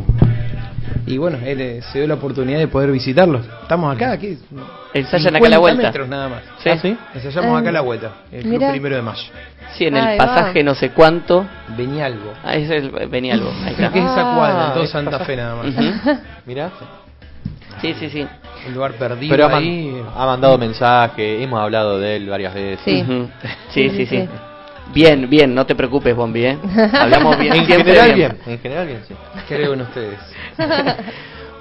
[1.14, 3.46] y bueno, él eh, se dio la oportunidad de poder visitarlos.
[3.64, 4.38] Estamos acá, aquí.
[4.94, 5.84] Ensayan acá a la 50 vuelta.
[5.84, 6.44] metros nada más.
[6.64, 6.70] ¿Sí?
[6.70, 6.98] ¿Ah, sí?
[7.16, 7.60] Ensayamos Ah.
[7.60, 9.24] acá a la vuelta, el club primero de mayo.
[9.76, 10.26] Sí, en Ahí el va.
[10.26, 11.46] pasaje no sé cuánto.
[11.78, 12.34] Benialvo.
[12.44, 13.52] Ah, es el Benialvo.
[13.66, 15.32] Ahí Creo que es esa cuadra, en todo es Santa pasaje.
[15.34, 15.68] Fe nada más.
[15.68, 16.20] Ujú.
[16.46, 16.70] Mirá.
[17.82, 18.28] Sí, sí, sí.
[18.68, 20.04] Un lugar perdido Pero ha, man- ahí.
[20.16, 22.80] ha mandado mensaje, hemos hablado de él varias veces.
[22.84, 23.02] Sí.
[23.02, 23.30] Ujú.
[23.70, 24.28] sí, sí, sí.
[24.94, 26.58] Bien, bien, no te preocupes, Bombi, ¿eh?
[26.94, 27.54] Hablamos bien.
[27.58, 28.38] En general bien.
[28.48, 29.14] En general bien, sí.
[29.48, 30.20] Creo en ustedes.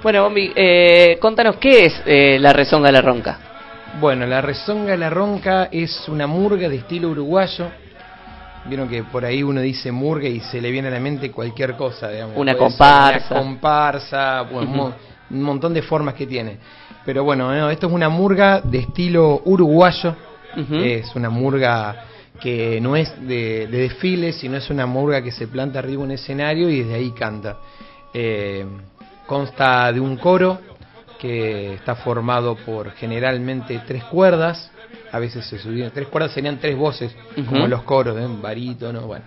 [0.01, 3.37] Bueno, Bombi, eh, contanos, ¿qué es eh, la rezonga de la ronca?
[3.99, 7.65] Bueno, la rezonga la ronca es una murga de estilo uruguayo.
[8.65, 11.73] Vieron que por ahí uno dice murga y se le viene a la mente cualquier
[11.75, 12.37] cosa, digamos.
[12.37, 13.33] Una Puede comparsa.
[13.33, 14.93] Una comparsa, bueno, un mo-
[15.31, 16.57] un montón de formas que tiene.
[17.05, 20.15] Pero bueno, no, esto es una murga de estilo uruguayo.
[20.71, 22.05] Es una murga
[22.39, 26.09] que no es de, de desfile, sino es una murga que se planta arriba en
[26.09, 27.57] un escenario y desde ahí canta.
[28.13, 28.65] Eh,
[29.25, 30.59] consta de un coro
[31.19, 34.71] que está formado por generalmente tres cuerdas,
[35.11, 37.15] a veces se subían, tres cuerdas serían tres voces,
[37.47, 38.27] como los coros, ¿eh?
[38.41, 39.25] barítono, bueno.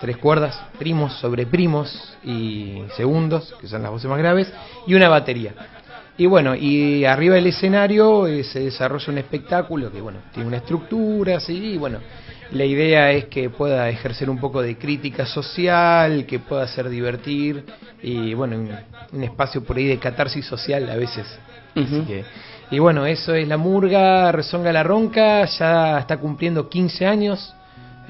[0.00, 4.52] Tres cuerdas, primos sobre primos y segundos, que son las voces más graves,
[4.86, 5.54] y una batería.
[6.20, 10.58] Y bueno, y arriba del escenario eh, se desarrolla un espectáculo que, bueno, tiene una
[10.58, 11.98] estructura, así, y bueno,
[12.50, 17.64] la idea es que pueda ejercer un poco de crítica social, que pueda hacer divertir,
[18.02, 18.70] y bueno, un,
[19.14, 21.26] un espacio por ahí de catarsis social a veces.
[21.74, 22.24] Así que,
[22.70, 27.54] y bueno, eso es la murga, Rezonga la Ronca, ya está cumpliendo 15 años,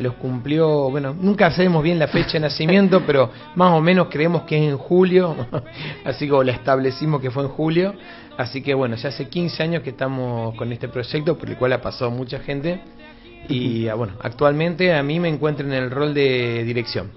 [0.01, 4.43] los cumplió, bueno, nunca sabemos bien la fecha de nacimiento, pero más o menos creemos
[4.43, 5.37] que es en julio,
[6.05, 7.95] así como la establecimos que fue en julio,
[8.37, 11.73] así que bueno, ya hace 15 años que estamos con este proyecto, por el cual
[11.73, 12.81] ha pasado mucha gente,
[13.49, 17.11] y ah, bueno, actualmente a mí me encuentro en el rol de dirección.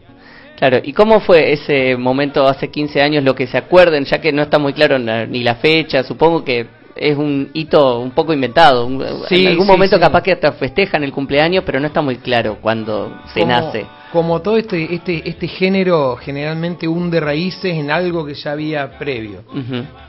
[0.58, 4.32] Claro, ¿y cómo fue ese momento hace 15 años, lo que se acuerden, ya que
[4.32, 8.88] no está muy claro ni la fecha, supongo que es un hito un poco inventado,
[9.28, 10.02] Sí, en algún sí, momento sí.
[10.02, 13.86] capaz que hasta festejan el cumpleaños, pero no está muy claro cuando se como, nace.
[14.12, 19.44] Como todo este, este, este género generalmente hunde raíces en algo que ya había previo.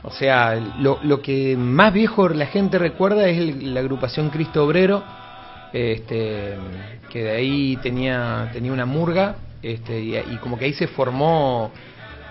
[0.03, 4.63] O sea, lo, lo que más viejo la gente recuerda es el- la agrupación Cristo
[4.63, 5.03] Obrero,
[5.73, 6.53] este,
[7.09, 11.71] que de ahí tenía, tenía una murga, este, y, y como que ahí se formó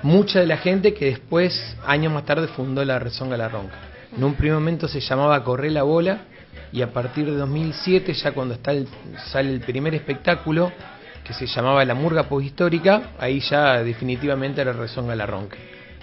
[0.03, 3.75] mucha de la gente que después, años más tarde, fundó la Rezonga La Ronca.
[4.17, 6.19] En un primer momento se llamaba Correr la Bola
[6.73, 8.89] y a partir de 2007, ya cuando está el-
[9.33, 10.73] sale el primer espectáculo,
[11.25, 15.57] que se llamaba La Murga Posthistórica, ahí ya definitivamente era Rezonga la Ronca.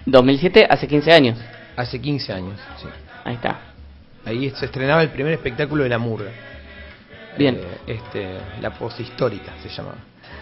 [0.06, 1.38] 2007, hace 15 años.
[1.76, 2.88] Hace 15 años, sí.
[3.24, 3.60] Ahí está.
[4.26, 6.32] Ahí se estrenaba el primer espectáculo de La Murga.
[7.38, 7.56] Bien.
[7.56, 9.98] Eh, este, la Posthistórica se llamaba.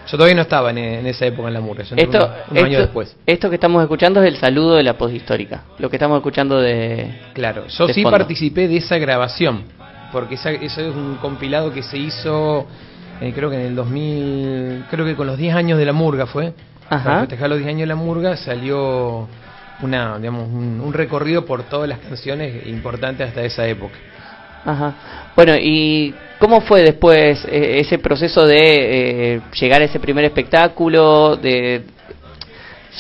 [0.08, 2.66] Yo todavía no estaba en, en esa época en La Murga, yo Esto, un, un
[2.66, 3.16] año después.
[3.28, 5.64] esto que estamos escuchando es el saludo de la poshistórica.
[5.78, 7.14] Lo que estamos escuchando de.
[7.34, 8.18] Claro, yo de sí fondo.
[8.18, 9.64] participé de esa grabación,
[10.12, 12.66] porque esa, eso es un compilado que se hizo,
[13.22, 16.26] eh, creo que en el 2000, creo que con los 10 años de la murga
[16.26, 16.54] fue.
[16.90, 17.04] Ajá.
[17.04, 19.28] Para festejar los 10 años de la murga salió
[19.82, 23.94] una, digamos, un, un recorrido por todas las canciones importantes hasta esa época.
[24.66, 24.94] Ajá.
[25.36, 31.36] Bueno, ¿y cómo fue después eh, ese proceso de eh, llegar a ese primer espectáculo,
[31.36, 31.84] de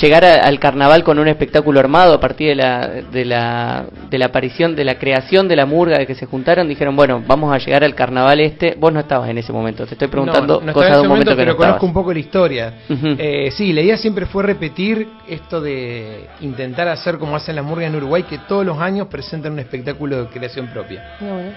[0.01, 4.17] llegar a- al carnaval con un espectáculo armado a partir de la, de la de
[4.17, 7.53] la aparición, de la creación de la murga, de que se juntaron, dijeron, bueno, vamos
[7.53, 8.75] a llegar al carnaval este.
[8.79, 10.97] Vos no estabas en ese momento, te estoy preguntando No, no estaba cosas en de
[10.97, 11.89] ese un momento que pero no conozco estabas.
[11.89, 12.73] un poco la historia.
[12.89, 17.89] Eh, sí, la idea siempre fue repetir esto de intentar hacer como hacen las murgas
[17.89, 21.15] en Uruguay, que todos los años presentan un espectáculo de creación propia.
[21.19, 21.51] No, bueno,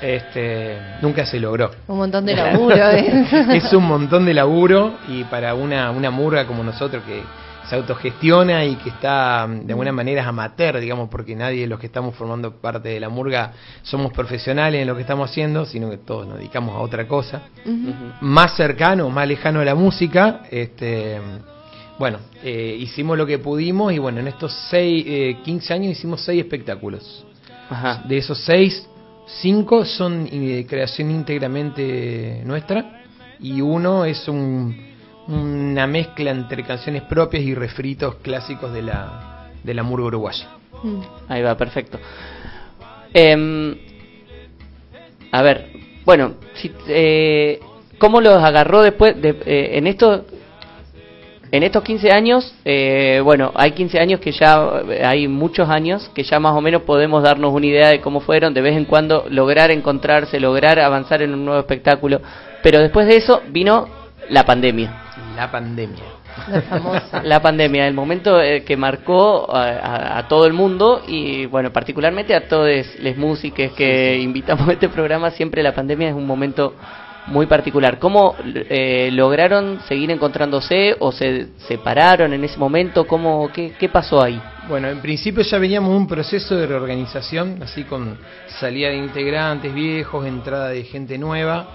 [0.00, 1.70] Este, nunca se logró.
[1.88, 2.76] un montón de laburo.
[2.76, 3.24] ¿eh?
[3.54, 7.22] es un montón de laburo y para una, una murga como nosotros que
[7.68, 11.78] se autogestiona y que está mm, de alguna manera amateur, digamos, porque nadie de los
[11.78, 15.90] que estamos formando parte de la murga somos profesionales en lo que estamos haciendo, sino
[15.90, 17.42] que todos nos dedicamos a otra cosa.
[18.20, 21.20] Más cercano, más lejano a la música, este,
[21.98, 26.22] bueno, eh, hicimos lo que pudimos y bueno, en estos seis, eh, 15 años hicimos
[26.24, 27.24] seis espectáculos.
[27.68, 28.02] Ajá.
[28.08, 28.88] De esos seis,
[29.42, 33.02] cinco son eh, creación íntegramente nuestra
[33.40, 34.74] y uno es un-
[35.28, 40.48] una mezcla entre canciones propias y refritos clásicos de la, de la murga uruguaya.
[40.82, 41.00] Mm.
[41.28, 41.98] Ahí va, perfecto.
[43.12, 43.76] Em,
[45.30, 45.70] a ver,
[46.04, 47.60] bueno, si, eh,
[47.98, 50.22] ¿cómo los agarró después de, eh, en estos
[51.50, 52.54] en estos 15 años?
[52.64, 56.82] eh, bueno, hay 15 años que ya hay muchos años que ya más o menos
[56.82, 61.22] podemos darnos una idea de cómo fueron, de vez en cuando lograr encontrarse, lograr avanzar
[61.22, 62.20] en un nuevo espectáculo,
[62.62, 63.88] pero después de eso vino
[64.28, 65.07] la pandemia.
[65.38, 66.04] La pandemia.
[66.48, 67.22] La famosa.
[67.22, 71.72] La pandemia, el momento eh, que marcó a, a- a todo el mundo y, bueno,
[71.72, 76.26] particularmente a todos les músicos que invitamos a este programa, siempre la pandemia es un
[76.26, 76.74] momento
[77.28, 77.98] muy particular.
[77.98, 83.06] ¿Cómo eh, lograron seguir encontrándose o se separaron en ese momento?
[83.06, 84.40] ¿Cómo, qué, qué pasó ahí?
[84.68, 88.18] Bueno, en principio ya veníamos un proceso de reorganización, así con
[88.60, 91.68] salida de integrantes viejos, entrada de gente nueva.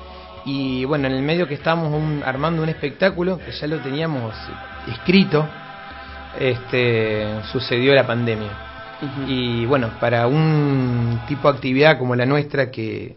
[0.46, 4.34] Y bueno, en el medio que estábamos un- armando un espectáculo, que ya lo teníamos
[4.92, 5.48] escrito,
[6.40, 8.50] este, sucedió la pandemia.
[9.28, 13.16] Y bueno, para un tipo de actividad como la nuestra, que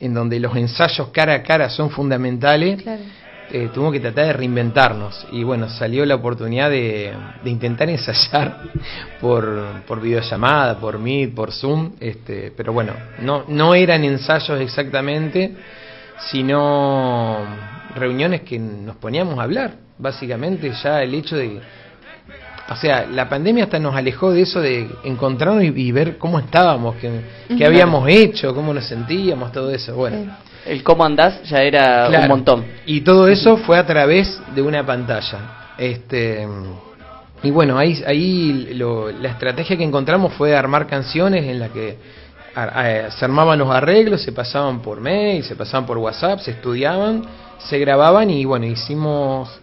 [0.00, 3.02] en donde los ensayos cara a cara son fundamentales, Claro.
[3.50, 7.12] eh, tuvimos que tratar de reinventarnos y bueno, salió la oportunidad de,
[7.44, 8.58] de intentar ensayar
[9.20, 15.52] por, por videollamada, por Meet, por Zoom, este, pero bueno, no, no eran ensayos exactamente,
[16.30, 17.38] sino
[17.94, 21.60] reuniones que nos poníamos a hablar, básicamente ya el hecho de...
[22.70, 26.38] O sea, la pandemia hasta nos alejó de eso de encontrarnos y, y ver cómo
[26.38, 27.22] estábamos, qué,
[27.56, 29.94] qué habíamos hecho, cómo nos sentíamos, todo eso.
[29.96, 30.36] Bueno,
[30.66, 32.24] El cómo andás ya era Claro.
[32.24, 32.64] un montón.
[32.84, 35.38] y todo eso fue a través de una pantalla.
[35.78, 36.46] Este
[37.42, 41.96] y bueno, ahí ahí lo- la estrategia que encontramos fue armar canciones en las que
[42.54, 47.24] se armaban los arreglos, se pasaban por mail, se pasaban por WhatsApp, se estudiaban,
[47.58, 49.60] se grababan y bueno, hicimos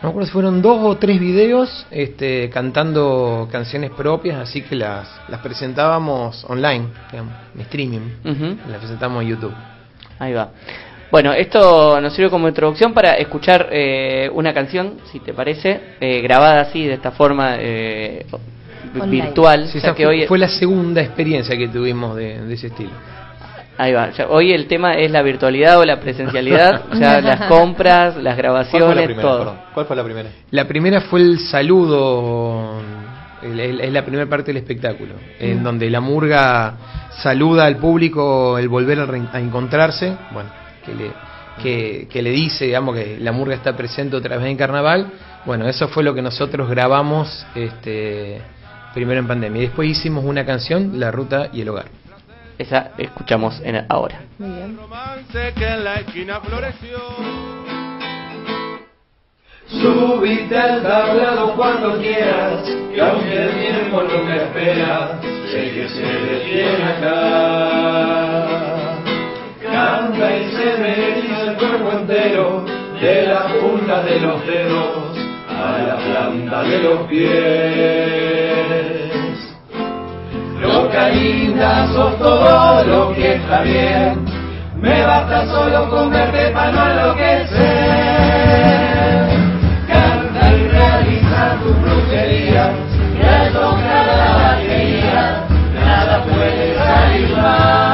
[0.00, 4.76] no me acuerdo si fueron dos o tres videos este, cantando canciones propias, así que
[4.76, 8.00] las, las presentábamos online, digamos, en streaming,
[8.70, 9.54] las presentamos en YouTube.
[10.20, 10.50] Ahí va.
[11.10, 16.20] Bueno, esto nos sirve como introducción para escuchar eh, una canción, si te parece, eh,
[16.20, 18.24] grabada así, de esta forma eh,
[19.00, 19.22] Online.
[19.26, 19.68] virtual.
[19.68, 22.68] Sí, o sea que fue, hoy, fue la segunda experiencia que tuvimos de, de ese
[22.68, 22.90] estilo.
[23.76, 24.10] ahí va.
[24.10, 29.16] Ya, hoy el tema es la virtualidad o la presencialidad, ya las compras, las grabaciones,
[29.20, 29.56] todo.
[29.74, 30.28] ¿Cuál fue la primera?
[30.50, 32.80] La primera fue el saludo,
[33.42, 35.62] es la primera parte del espectáculo, en Mm.
[35.62, 36.74] donde la murga
[37.22, 40.50] saluda al público el volver a, re- a encontrarse, bueno,
[40.84, 41.10] que le,
[41.62, 45.10] que, que le dice, digamos, que la murga está presente otra vez en carnaval.
[45.44, 48.40] Bueno, eso fue lo que nosotros grabamos este,
[48.98, 49.62] primero en pandemia.
[49.62, 51.86] Y después hicimos una canción, La Ruta y el Hogar.
[52.58, 54.22] Esa escuchamos en ahora.
[54.38, 54.76] Muy bien.
[55.30, 56.98] Sé que en la esquina floreció.
[59.68, 65.20] Subite al tablado cuando quieras, que aunque el tiempo no me espera,
[65.52, 68.48] sé que se detiene acá.
[69.62, 72.64] Canta y se me eriza el cuerpo entero,
[73.00, 75.17] de las puntas de los dedos
[75.58, 77.28] a la planta de los pies.
[80.60, 84.24] Loca linda, sos todo lo que está bien,
[84.80, 87.58] me basta solo con verte para no enloquecer.
[89.88, 92.72] Canta y realiza tu brujería,
[93.14, 95.44] que toca la batería,
[95.74, 97.87] nada puede salir mal.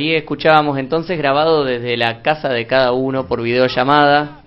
[0.00, 4.40] Ahí escuchábamos entonces grabado desde la casa de cada uno por videollamada.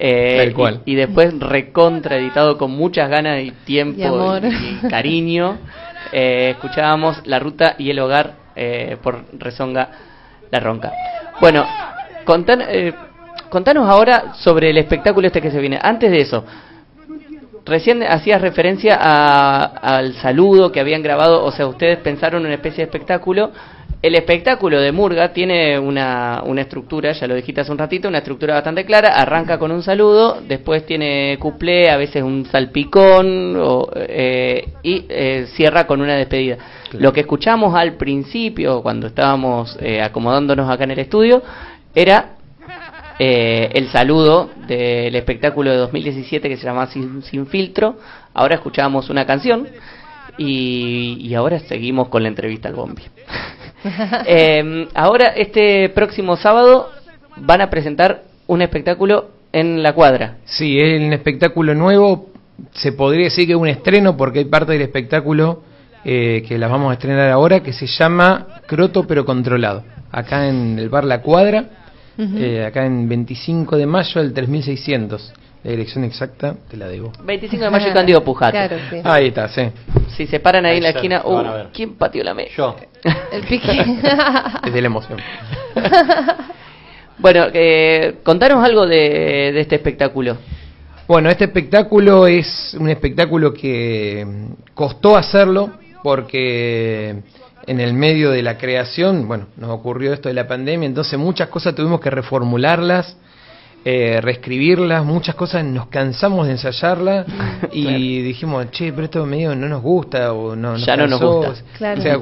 [0.00, 0.80] eh, Tal cual.
[0.86, 4.44] Y, y después recontra editado con muchas ganas y tiempo Y amor.
[4.44, 5.56] y- y cariño.
[6.10, 9.88] Eh, escuchábamos La Ruta y el Hogar eh, por Rezonga
[10.50, 10.92] La Ronca.
[11.40, 11.64] Bueno,
[12.24, 12.92] contan- eh,
[13.50, 15.78] contanos ahora sobre el espectáculo este que se viene.
[15.80, 16.44] Antes de eso,
[17.64, 19.64] Recién hacías referencia a-
[19.98, 23.50] al saludo que habían grabado, o sea, ustedes pensaron en una especie de espectáculo.
[24.00, 28.18] El espectáculo de Murga tiene una, una estructura, ya lo dijiste hace un ratito, una
[28.18, 29.08] estructura bastante clara.
[29.20, 35.46] Arranca con un saludo, después tiene cuplé, a veces un salpicón o, eh, y eh,
[35.56, 36.58] cierra con una despedida.
[36.92, 41.42] Lo que escuchamos al principio, cuando estábamos eh, acomodándonos acá en el estudio,
[41.92, 42.36] era
[43.18, 47.96] eh, el saludo del espectáculo de 2017 que se llama Sin, Sin Filtro.
[48.32, 49.66] Ahora escuchamos una canción
[50.38, 53.02] y, y ahora seguimos con la entrevista al Bombi.
[54.26, 56.90] Eh, ahora, este próximo sábado,
[57.36, 60.38] van a presentar un espectáculo en la cuadra.
[60.44, 62.30] Sí, es un espectáculo nuevo.
[62.72, 65.62] Se podría decir que es un estreno porque hay parte del espectáculo
[66.04, 69.84] eh, que las vamos a estrenar ahora que se llama Croto pero controlado.
[70.10, 71.66] Acá en el bar La Cuadra,
[72.18, 75.32] eh, acá en 25 de mayo del 3600.
[75.68, 77.12] La dirección exacta te la debo.
[77.22, 78.52] 25 de mayo y Cándido Pujate.
[78.52, 79.02] Claro, sí.
[79.04, 79.68] Ahí está, sí.
[80.16, 81.68] Si se paran ahí, Ahí en la esquina, uh.
[81.74, 82.52] ¿quién pateó la mesa?
[82.56, 82.76] Yo.
[83.32, 83.68] El pique.
[84.64, 85.18] Desde la emoción.
[87.18, 90.38] bueno, eh, contanos algo de, de este espectáculo.
[91.06, 95.72] Bueno, este espectáculo es un espectáculo que mm, costó hacerlo
[96.02, 97.14] porque
[97.66, 101.48] en el medio de la creación, bueno, nos ocurrió esto de la pandemia, entonces muchas
[101.48, 103.18] cosas tuvimos que reformularlas,
[103.84, 107.26] eh, reescribirlas, muchas cosas nos cansamos de ensayarlas
[107.72, 111.20] y dijimos, che, pero esto medio no nos gusta o no nos Ya no nos
[111.20, 111.34] cansó".
[111.34, 111.62] gusta.
[111.76, 112.00] Claro.
[112.00, 112.18] O sea,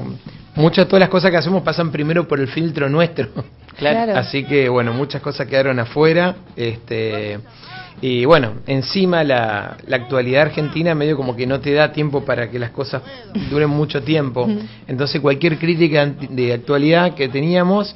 [0.54, 3.28] muchas todas las cosas que hacemos pasan primero por el filtro nuestro.
[3.76, 4.16] Claro.
[4.16, 6.36] Así que bueno, muchas cosas quedaron afuera.
[6.56, 7.38] Este,
[8.00, 12.50] y bueno, encima la, la actualidad argentina medio como que no te da tiempo para
[12.50, 13.02] que las cosas
[13.50, 14.48] duren mucho tiempo.
[14.88, 17.94] Entonces cualquier crítica de actualidad que teníamos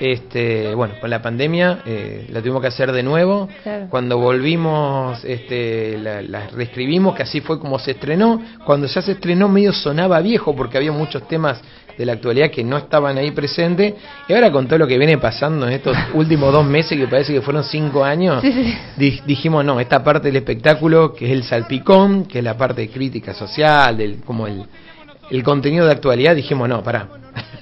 [0.00, 3.48] Este, bueno, con la pandemia eh, la tuvimos que hacer de nuevo.
[3.62, 3.86] Claro.
[3.90, 8.40] Cuando volvimos, este, la, la reescribimos, que así fue como se estrenó.
[8.64, 11.60] Cuando ya se estrenó, medio sonaba viejo porque había muchos temas
[11.98, 13.92] de la actualidad que no estaban ahí presentes.
[14.26, 17.34] Y ahora con todo lo que viene pasando en estos últimos dos meses, que parece
[17.34, 18.74] que fueron cinco años, Sí, sí.
[18.96, 22.80] di- dijimos, no, esta parte del espectáculo, que es el salpicón, que es la parte
[22.80, 24.64] de crítica social, del como el,
[25.30, 27.06] el contenido de actualidad, dijimos, no, pará.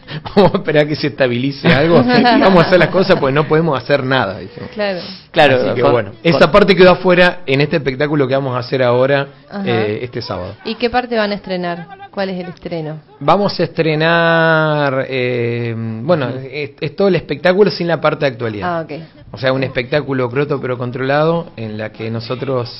[0.36, 3.46] Vamos a esperar que se estabilice algo y vamos a hacer las cosas pues no
[3.46, 4.38] podemos hacer nada.
[4.38, 4.70] dijimos.
[4.70, 5.00] Claro.
[5.30, 8.56] Claro, Así que con- bueno, con- esa parte quedó afuera en este espectáculo que vamos
[8.56, 9.26] a hacer ahora,
[9.64, 10.54] eh, este sábado.
[10.64, 11.86] ¿Y qué parte van a estrenar?
[12.10, 13.00] ¿Cuál es el estreno?
[13.20, 18.78] Vamos a estrenar, eh, bueno, es, es todo el espectáculo sin la parte de actualidad.
[18.78, 18.92] Ah, ok.
[19.30, 22.70] O sea, un espectáculo croto pero controlado en la que nosotros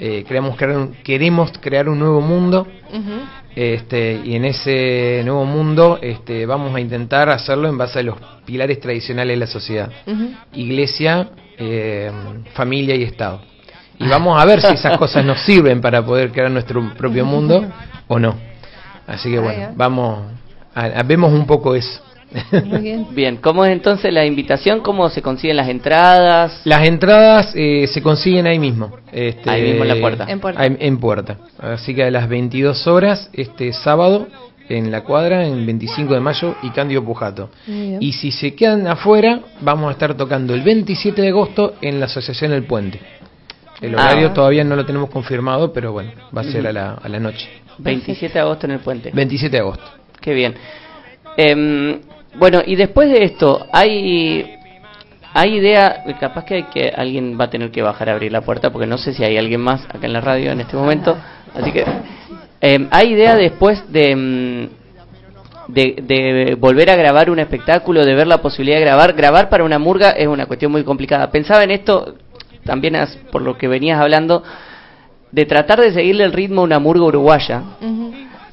[0.00, 2.66] eh, queremos, crear un, queremos crear un nuevo mundo
[3.54, 8.16] este, y en ese nuevo mundo este, vamos a intentar hacerlo en base a los
[8.46, 9.90] pilares tradicionales de la sociedad.
[10.52, 11.28] Iglesia,
[11.58, 12.10] eh,
[12.54, 13.42] familia y Estado.
[13.98, 17.66] Y vamos a ver si esas cosas nos sirven para poder crear nuestro propio mundo
[18.08, 18.34] o no.
[19.06, 20.24] Así que bueno, vamos,
[20.74, 22.00] a, a- vemos un poco eso.
[22.64, 23.06] Muy bien.
[23.14, 24.80] Bien, ¿cómo es entonces la invitación?
[24.80, 26.60] ¿Cómo se consiguen las entradas?
[26.64, 28.92] Las entradas eh, se consiguen ahí mismo.
[29.12, 30.26] Este, Ahí mismo en la puerta.
[30.28, 30.60] En puerta.
[30.62, 31.36] ahí- en puerta.
[31.58, 34.28] Así que a las 22 horas, este sábado,
[34.68, 37.50] en la cuadra, en 25 de mayo y Cándido Pujato.
[37.66, 42.06] Y si se quedan afuera, vamos a estar tocando el 27 de agosto en la
[42.06, 43.00] Asociación El Puente.
[43.80, 44.04] El Ah.
[44.04, 47.18] horario todavía no lo tenemos confirmado, pero bueno, va a ser a la, a la
[47.18, 47.48] noche.
[47.78, 49.10] 27 de agosto en el puente.
[49.12, 49.84] 27 de agosto.
[50.20, 50.54] Qué bien.
[51.36, 51.98] Em,
[52.38, 54.56] bueno, y después de esto, hay
[55.32, 58.70] hay idea, capaz que, que alguien va a tener que bajar a abrir la puerta,
[58.70, 61.16] porque no sé si hay alguien más acá en la radio en este momento.
[61.54, 61.84] Así que,
[62.60, 64.68] em, hay idea después de, em,
[65.68, 69.12] de, de volver a grabar un espectáculo, de ver la posibilidad de grabar.
[69.12, 71.30] Grabar para una murga es una cuestión muy complicada.
[71.30, 72.16] Pensaba en esto,
[72.64, 74.42] también as- por lo que venías hablando,
[75.30, 78.12] de tratar de seguirle el ritmo a una murga uruguaya, Ujú.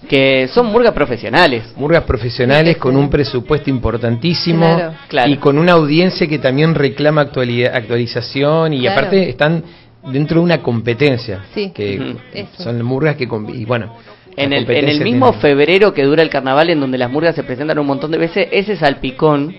[0.10, 1.64] Que son murgas profesionales.
[1.76, 4.94] Murgas profesionales con un presupuesto importantísimo Claro.
[5.07, 5.32] Claro.
[5.32, 8.99] y con una audiencia que también reclama actualidad, actualización y Claro.
[8.99, 9.64] aparte están
[10.11, 11.44] dentro de una competencia.
[11.53, 11.72] Sí.
[11.74, 12.15] Que
[12.57, 13.24] son murgas que...
[13.53, 13.94] Y bueno,
[14.38, 17.10] En el, en el competencia mismo tiene- febrero que dura el carnaval, en donde las
[17.11, 19.53] murgas se presentan un montón de veces, ese salpicón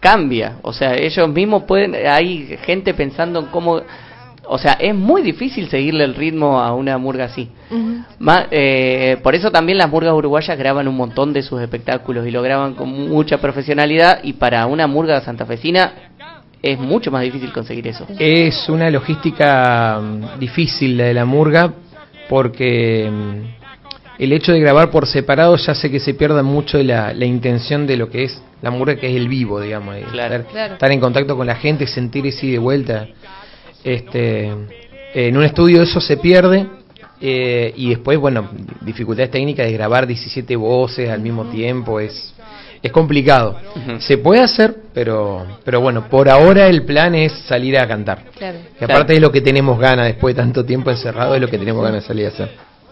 [0.00, 0.56] cambia.
[0.62, 1.94] O sea, ellos mismos pueden.
[2.06, 3.80] Hay gente pensando en cómo.
[4.46, 7.48] O sea, es muy difícil seguirle el ritmo a una murga así.
[8.18, 12.30] Ma- eh, por eso también las murgas uruguayas graban un montón de sus espectáculos y
[12.30, 14.20] lo graban con mucha profesionalidad.
[14.22, 15.92] Y para una murga santafesina
[16.62, 18.06] es mucho más difícil conseguir eso.
[18.18, 21.72] Es una logística mm, difícil la de la murga
[22.28, 26.84] porque mm, el hecho de grabar por separado ya hace que se pierda mucho de
[26.84, 30.34] la, la intención de lo que es la murga, que es el vivo, digamos, Claro.
[30.36, 30.72] estar, Claro.
[30.74, 33.08] estar en contacto con la gente, sentir ese de vuelta.
[33.84, 34.50] Este,
[35.14, 36.66] en un estudio eso se pierde
[37.20, 38.50] eh, y después, bueno,
[38.80, 42.34] dificultades técnicas de grabar 17 voces al mismo tiempo es,
[42.82, 43.56] es complicado.
[44.00, 48.24] Se puede hacer, pero, pero bueno, por ahora el plan es salir a cantar.
[48.36, 48.58] Claro.
[48.78, 51.58] Que aparte de lo que tenemos ganas después de tanto tiempo encerrado, es lo que
[51.58, 52.50] tenemos ganas de salir a hacer.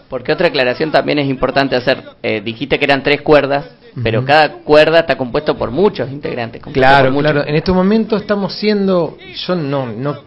[0.09, 2.03] Porque otra aclaración también es importante hacer.
[2.21, 3.65] Eh, dijiste que eran tres cuerdas,
[4.01, 6.61] pero cada cuerda está compuesto por muchos integrantes.
[6.71, 7.31] Claro, por muchos.
[7.31, 7.47] claro.
[7.47, 9.17] En estos momentos estamos siendo,
[9.47, 10.17] yo no, no,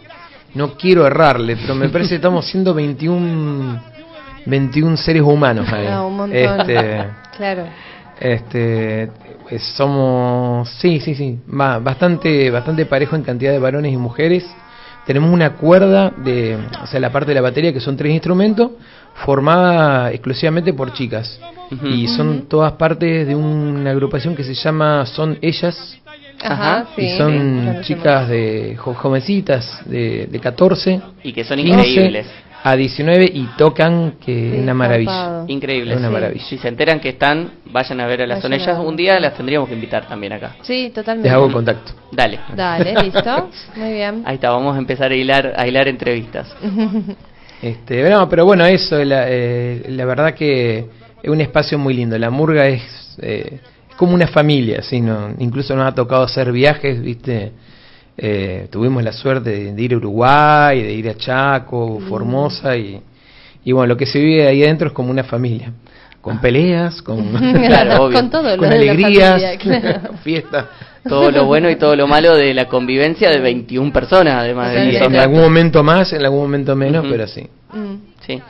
[0.54, 3.82] no quiero errarle, pero me parece que estamos siendo 21,
[4.46, 5.86] 21 seres humanos ahí.
[5.86, 6.38] Ah, un montón.
[6.38, 7.04] Este,
[7.36, 7.64] Claro.
[8.20, 9.02] este,
[9.50, 14.44] eh, somos, sí, sí, sí, ba- bastante, bastante parejo en cantidad de varones y mujeres.
[15.06, 18.72] Tenemos una cuerda de, o sea, la parte de la batería que son tres instrumentos,
[19.24, 21.38] formada exclusivamente por chicas.
[21.84, 25.98] Y son todas partes de una agrupación que se llama Son Ellas,
[26.42, 27.02] Ajá, sí.
[27.02, 32.26] y son chicas de jo- jovencitas de, de 14 Y que son 15 increíbles.
[32.62, 35.44] a 19 y tocan que Sí, es una maravilla.
[35.48, 36.12] Es una Sí.
[36.12, 36.44] maravilla.
[36.44, 38.86] Si se enteran que están, vayan a ver a las Vayan ver.
[38.86, 40.56] Un día las tendríamos que invitar también acá.
[40.62, 41.28] Sí, totalmente.
[41.28, 41.92] Les hago contacto.
[42.12, 42.40] Dale.
[42.54, 43.50] Dale, listo.
[43.76, 44.22] Muy bien.
[44.26, 46.54] Ahí está, vamos a empezar a hilar, a hilar entrevistas.
[47.62, 50.84] Este, no, pero bueno, eso, la, eh, la verdad que
[51.22, 52.18] es un espacio muy lindo.
[52.18, 52.82] La murga es,
[53.22, 53.60] eh, es
[53.96, 55.00] como una familia, ¿sí?
[55.00, 55.30] ¿no?
[55.38, 57.52] incluso nos ha tocado hacer viajes, ¿viste?
[58.18, 63.00] Eh, tuvimos la suerte de, de ir a Uruguay, de ir a Chaco, Formosa, y,
[63.64, 65.72] y bueno, lo que se vive ahí adentro es como una familia.
[66.20, 67.24] Con peleas, con,
[67.66, 68.18] Claro, obvio.
[68.18, 70.14] Con todo lo con alegrías, familia, claro.
[70.24, 70.66] fiestas.
[71.08, 74.82] Todo lo bueno y todo lo malo de la convivencia de 21 personas, además de
[74.82, 77.48] en 10 algún momento más, en algún momento menos, pero sí.
[77.72, 77.94] Mm.
[78.26, 78.42] Sí.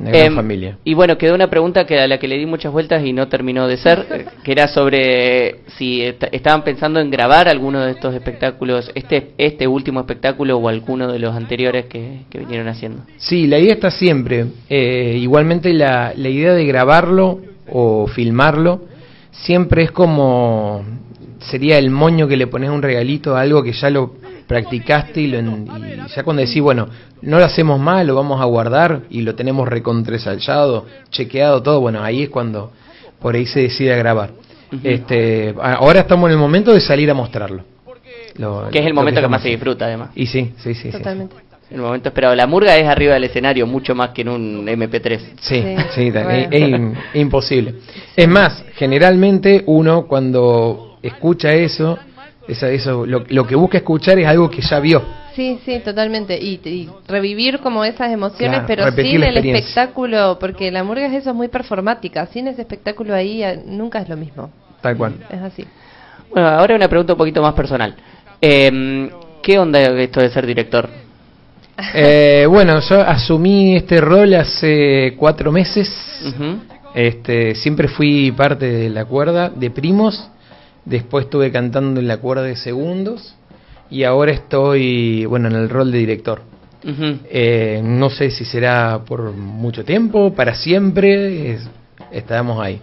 [0.00, 0.78] Una gran Em, familia.
[0.84, 3.28] Y bueno, quedó una pregunta que a la que le di muchas vueltas y no
[3.28, 8.14] terminó de ser, que era sobre si est- estaban pensando en grabar alguno de estos
[8.14, 13.02] espectáculos, este este último espectáculo o alguno de los anteriores que, que vinieron haciendo.
[13.16, 14.46] Sí, la idea está siempre.
[14.68, 18.82] Eh, igualmente la, la idea de grabarlo o filmarlo
[19.30, 20.82] siempre es como
[21.50, 24.14] sería el moño que le pones a un regalito a algo que ya lo
[24.48, 26.88] practicaste y, lo en- y ya cuando decís, bueno,
[27.22, 32.02] no lo hacemos mal, lo vamos a guardar y lo tenemos recontresallado, chequeado todo, bueno,
[32.02, 32.72] ahí es cuando
[33.20, 34.30] por ahí se decide a grabar.
[34.82, 37.62] este, ahora estamos en el momento de salir a mostrarlo.
[38.36, 40.10] Lo- Que es el momento que, más se disfruta además.
[40.14, 40.90] Y sí, sí, sí.
[40.90, 40.90] sí.
[40.90, 41.36] Totalmente.
[41.70, 42.34] El momento esperado.
[42.34, 45.18] La murga es arriba del escenario mucho más que en un MP3.
[45.40, 46.30] Sí, Sí, sí, bueno.
[46.30, 47.74] es, es im- imposible.
[48.16, 51.98] Es más, generalmente uno cuando escucha eso,
[52.48, 55.02] esa- eso lo, lo que busca escuchar es algo que ya vio.
[55.34, 56.36] Sí, sí, totalmente.
[56.36, 61.12] Y, y revivir como esas emociones, Claro, pero sin el espectáculo, porque la murga es
[61.12, 62.26] eso, es muy performática.
[62.26, 64.50] Sin ese espectáculo ahí eh, nunca es lo mismo.
[64.80, 65.14] Tal cual.
[65.30, 65.64] Es así.
[66.30, 67.94] Bueno, ahora una pregunta un poquito más personal.
[68.42, 69.10] Eh,
[69.42, 70.88] ¿Qué onda esto de ser director?
[71.94, 75.88] Eh, bueno, yo asumí este rol hace cuatro meses.
[76.92, 80.28] Este, siempre fui parte de la cuerda de primos,
[80.88, 83.34] después estuve cantando en la cuerda de segundos
[83.90, 86.42] y ahora estoy, bueno, en el rol de director.
[87.30, 91.68] Eh, no sé si será por mucho tiempo, para siempre, es-
[92.12, 92.80] estamos ahí.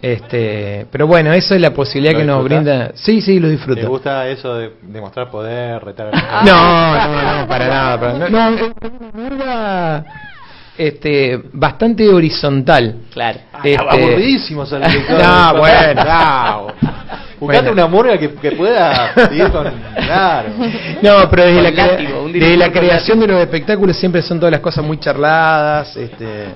[0.00, 2.90] Este, pero bueno, eso es la posibilidad ¿Lo que nos brinda.
[2.94, 3.88] Sí, sí, lo ¿Te disfruto.
[3.88, 6.12] gusta eso de demostrar poder, retar
[6.44, 8.28] No, no, no, para nada, para nada.
[8.50, 10.06] No, es una mierda,
[10.78, 12.96] este, bastante horizontal.
[13.12, 13.38] Claro.
[13.62, 15.18] Este- Aburridísimo director.
[15.22, 16.74] No, bueno.
[17.38, 17.72] Buscate Bueno.
[17.72, 19.66] una murga que, que pueda seguir con.
[19.96, 20.48] Claro.
[21.02, 24.60] No, pero desde la, látigo, desde la creación de los espectáculos siempre son todas las
[24.60, 26.46] cosas muy charladas, este,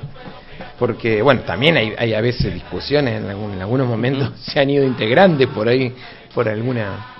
[0.79, 4.71] porque bueno, también hay, hay a veces discusiones en, algún- en algunos momentos se han
[4.71, 5.93] ido integrantes por ahí
[6.35, 7.13] por alguna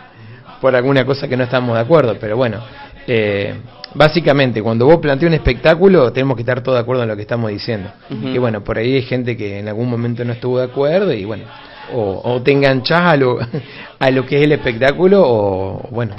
[0.61, 2.61] por alguna cosa que no estamos de acuerdo, pero bueno,
[3.07, 3.55] eh,
[3.97, 7.23] básicamente cuando vos planteas un espectáculo tenemos que estar todos de acuerdo en lo que
[7.23, 7.91] estamos diciendo.
[8.11, 11.25] Y bueno, por ahí hay gente que en algún momento no estuvo de acuerdo y
[11.25, 11.45] bueno,
[11.93, 13.39] o, o te enganchás a lo,
[13.99, 16.15] a lo que es el espectáculo o bueno,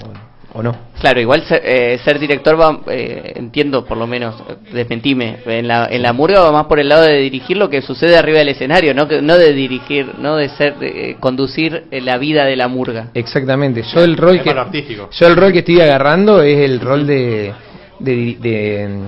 [0.54, 0.76] o no.
[1.00, 4.36] Claro, igual ser, eh, ser director va, eh, entiendo por lo menos,
[4.74, 7.82] desmentime, en la, en la murga va más por el lado de dirigir lo que
[7.84, 12.02] sucede arriba del escenario, no que, no de dirigir, no de ser, eh, conducir eh,
[12.02, 13.12] la vida de la murga.
[13.14, 13.84] Exactamente.
[13.84, 17.54] Yo el rol Es que yo el rol que estoy agarrando es el rol de,
[18.00, 19.00] de, de,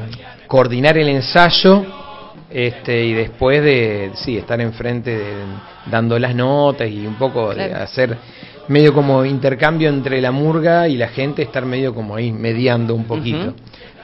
[0.47, 1.85] coordinar el ensayo
[2.49, 5.33] este y después de sí estar enfrente de,
[5.85, 8.17] dando las notas y un poco de hacer
[8.67, 13.05] medio como intercambio entre la murga y la gente estar medio como ahí mediando un
[13.05, 13.53] poquito.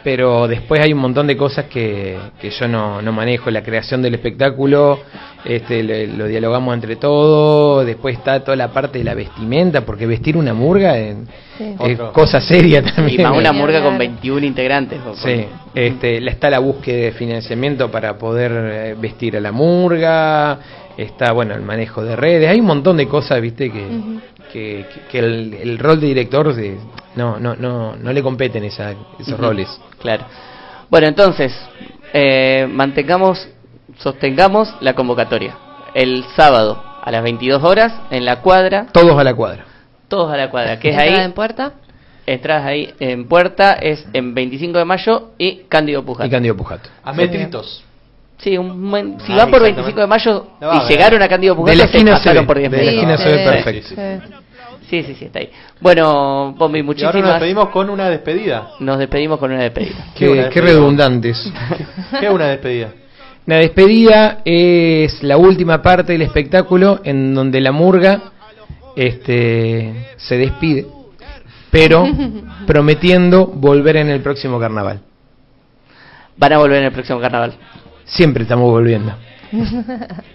[0.06, 4.03] Pero después hay un montón de cosas que, que yo no, no manejo, la creación
[4.03, 4.99] del espectáculo,
[5.44, 10.06] este, lo, lo dialogamos entre todos, después está toda la parte de la vestimenta, porque
[10.06, 11.15] vestir una murga es,
[11.57, 11.73] Sí.
[11.86, 13.22] es cosa seria también.
[13.22, 14.11] Y más una murga con claro.
[14.11, 14.99] 21 integrantes.
[15.07, 19.52] o Sí, este, la- está la búsqueda de financiamiento para poder eh, vestir a la
[19.53, 20.60] murga,
[20.98, 23.88] está bueno el manejo de redes, hay un montón de cosas, viste, que,
[24.56, 26.77] que- que el, el rol de director de-
[27.15, 29.41] no, no, no, no le competen esa, esos Ujú.
[29.41, 29.68] roles.
[29.99, 30.23] Claro.
[30.90, 31.53] Bueno, entonces,
[32.14, 33.48] eh, mantengamos,
[33.99, 35.57] sostengamos la convocatoria.
[35.94, 39.65] El sábado a las 22 horas en la cuadra, Todos a la cuadra.
[40.07, 41.73] todos a la cuadra, que es ahí, en puerta.
[42.27, 46.26] entras ahí en puerta, es en 25 de mayo y Cándido Pujato.
[46.27, 46.90] Y Cándido Pujato.
[47.03, 47.84] A metritos.
[48.40, 49.82] Sí, un buen- si Ah, van por exactamente.
[49.82, 50.88] 25 de mayo No va a y ver.
[50.90, 52.84] llegaron a Cándido Pujato, De la se esquina se pasaron ve, por 10 de la
[52.84, 53.03] metros.
[53.03, 53.90] esquina se ve perfecto.
[53.90, 53.95] sí,
[54.89, 55.03] Sí.
[55.03, 55.49] Sí, sí, está ahí.
[55.79, 57.29] Bueno, Bombi, Y ahora nos muchísimas.
[57.33, 58.71] despedimos con una despedida.
[58.79, 60.07] Nos despedimos con una despedida.
[60.15, 60.61] Qué despedida.
[60.61, 61.51] redundantes.
[62.19, 62.93] ¿Qué es una despedida?
[63.45, 68.31] La despedida es la última parte del espectáculo en donde la murga
[68.95, 70.87] este, se despide,
[71.69, 72.07] pero
[72.65, 75.01] prometiendo volver en el próximo carnaval.
[76.37, 77.53] Van a volver en el próximo carnaval.
[78.05, 79.13] Siempre estamos volviendo.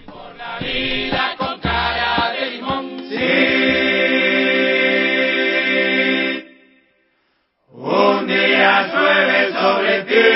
[8.88, 10.26] llueve sobre ti.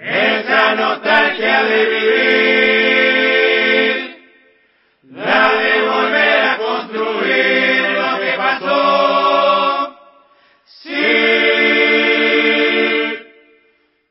[0.00, 2.14] Esa nostalgia de vivir.
[5.12, 9.96] La de volver a construir lo que pasó.
[10.82, 11.04] Sí.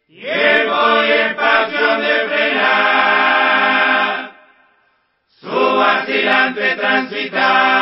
[0.07, 4.15] Tiempo y espacio de frenar,
[5.27, 7.72] su vacilante transitar,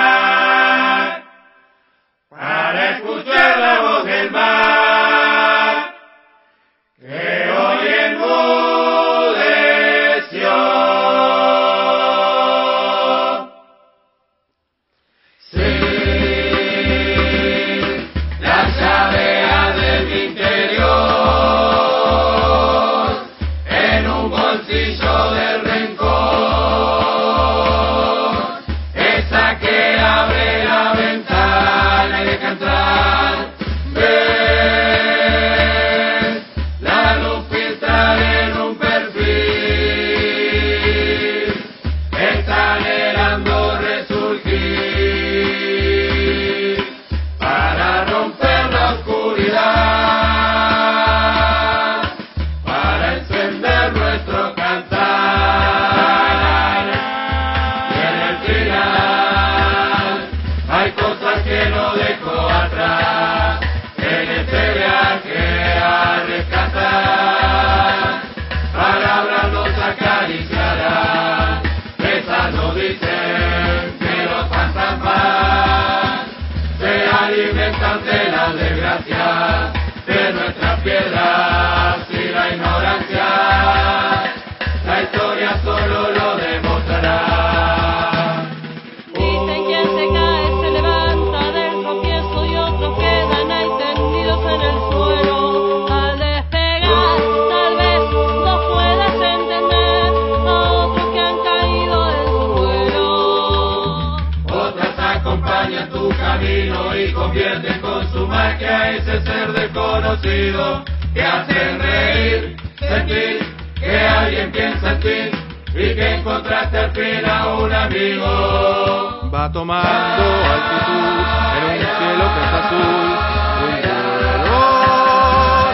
[110.22, 113.40] que hacen reír, sentir
[113.80, 115.32] que alguien piensa en ti
[115.74, 119.32] y que encontraste al fin a un amigo.
[119.34, 121.26] Va tomando altitud
[121.58, 123.18] en un cielo que es azul,
[123.64, 124.62] un vuelo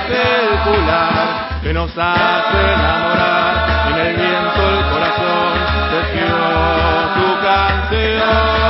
[0.07, 1.25] circular
[1.61, 3.53] que nos hace enamorar
[3.89, 5.51] en el viento el corazón
[5.91, 6.31] surgió
[7.15, 8.67] tu canción.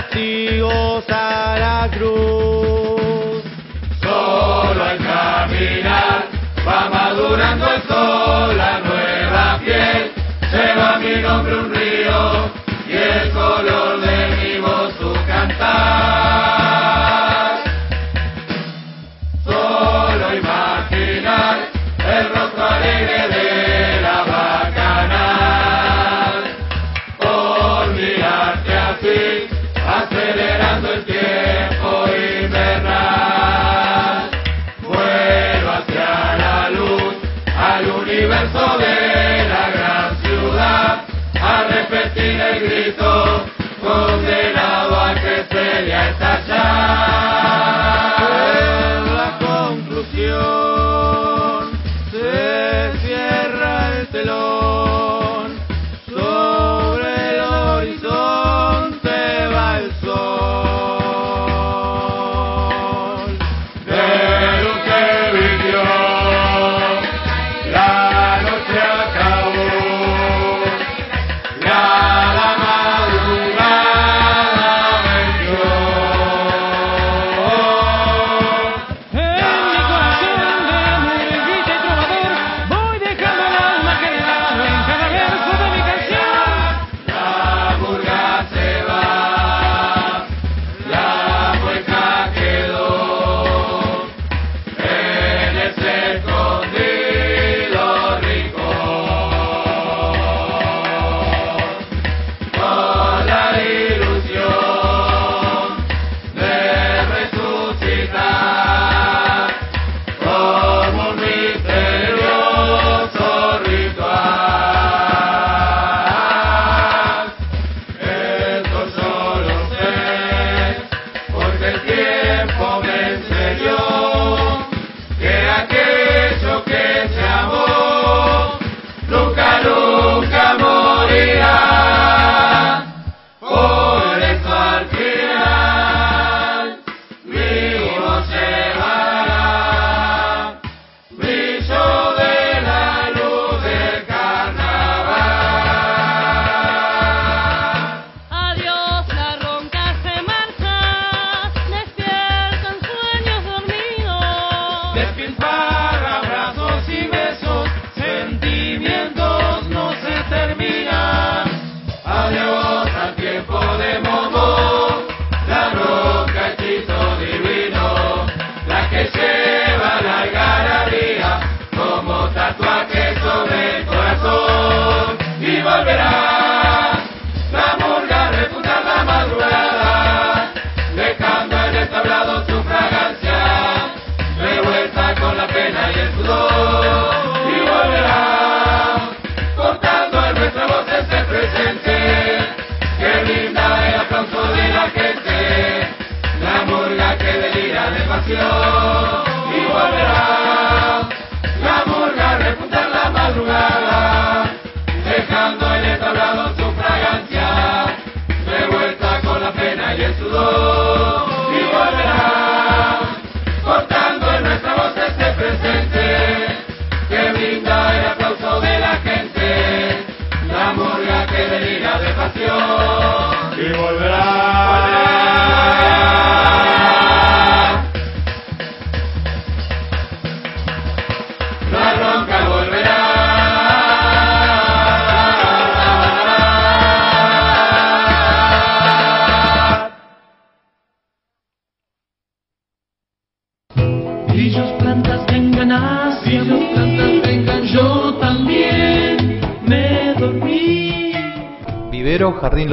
[0.00, 3.42] castigos a la cruz.
[4.00, 6.26] Solo al caminar
[6.66, 10.10] va madurando el sol, la nueva piel,
[10.52, 12.50] lleva mi nombre un río
[12.88, 13.89] y el color.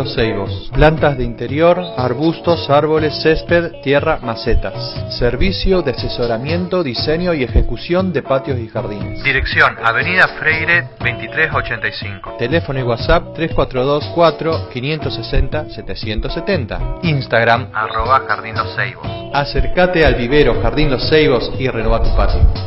[0.07, 0.71] Los Ceibos.
[0.73, 4.73] Plantas de interior, arbustos, árboles, césped, tierra, macetas.
[5.19, 9.21] Servicio de asesoramiento, diseño y ejecución de patios y jardines.
[9.21, 12.38] Dirección Avenida Freire 2385.
[12.39, 16.79] Teléfono y WhatsApp 342 4 560 770.
[17.03, 19.05] Instagram arroba Jardín Los Ceibos.
[19.34, 22.66] Acércate al vivero Jardín Los Ceibos y renueva tu patio.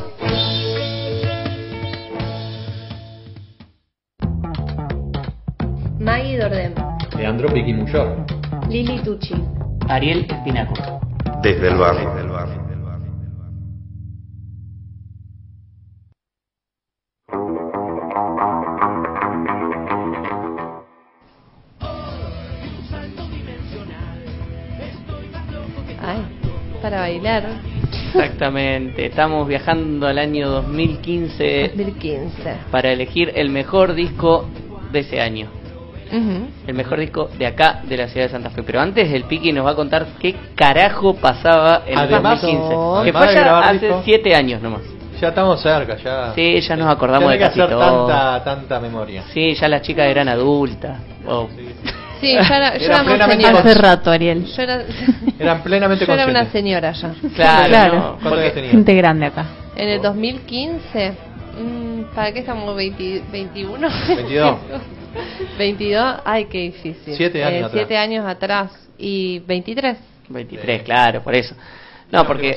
[7.41, 8.27] Leandro Piquimuyor.
[8.69, 9.35] Lili Tucci,
[9.89, 10.75] Ariel Espinaco.
[11.43, 12.11] Desde el barrio.
[26.03, 26.23] Ay,
[26.83, 27.45] para bailar.
[28.09, 32.57] Exactamente, estamos viajando al año 2015 2015.
[32.71, 34.47] para elegir el mejor disco
[34.93, 35.60] de ese año.
[36.13, 36.49] Ujú.
[36.67, 38.63] El mejor disco de acá, de la ciudad de Santa Fe.
[38.63, 42.75] Pero antes el Piki nos va a contar qué carajo pasaba en Además, el 2015.
[42.75, 44.03] no, que fue hace disco.
[44.05, 44.83] 7 años nomás.
[45.21, 46.33] Ya estamos cerca, ya.
[46.35, 48.07] Sí, ya nos acordamos Ya no de que casi hacer todo.
[48.07, 49.23] tanta, tanta memoria.
[49.35, 50.99] Sí, ya las chicas eran adultas.
[51.27, 51.47] Oh.
[52.21, 53.59] Sí, ya era, yo Era plenamente señora.
[53.61, 54.45] Hace rato, Ariel.
[54.47, 54.83] Yo era,
[55.39, 57.15] Eran plenamente yo era una señora ya.
[57.37, 57.95] Claro, Claro.
[57.95, 58.69] no, ¿Cuántos porque-?
[58.69, 59.45] Gente grande acá.
[59.77, 61.13] En el 2015,
[61.59, 62.75] mm, ¿para qué estamos?
[62.75, 64.17] 20 ¿21?
[64.17, 64.57] 22.
[65.59, 67.15] 22, ay, qué difícil.
[67.17, 67.73] Siete años Eh, atrás.
[67.75, 68.89] siete años atrás.
[68.99, 69.97] Y 23.
[70.29, 71.55] 23, claro, por eso.
[72.13, 72.57] No, porque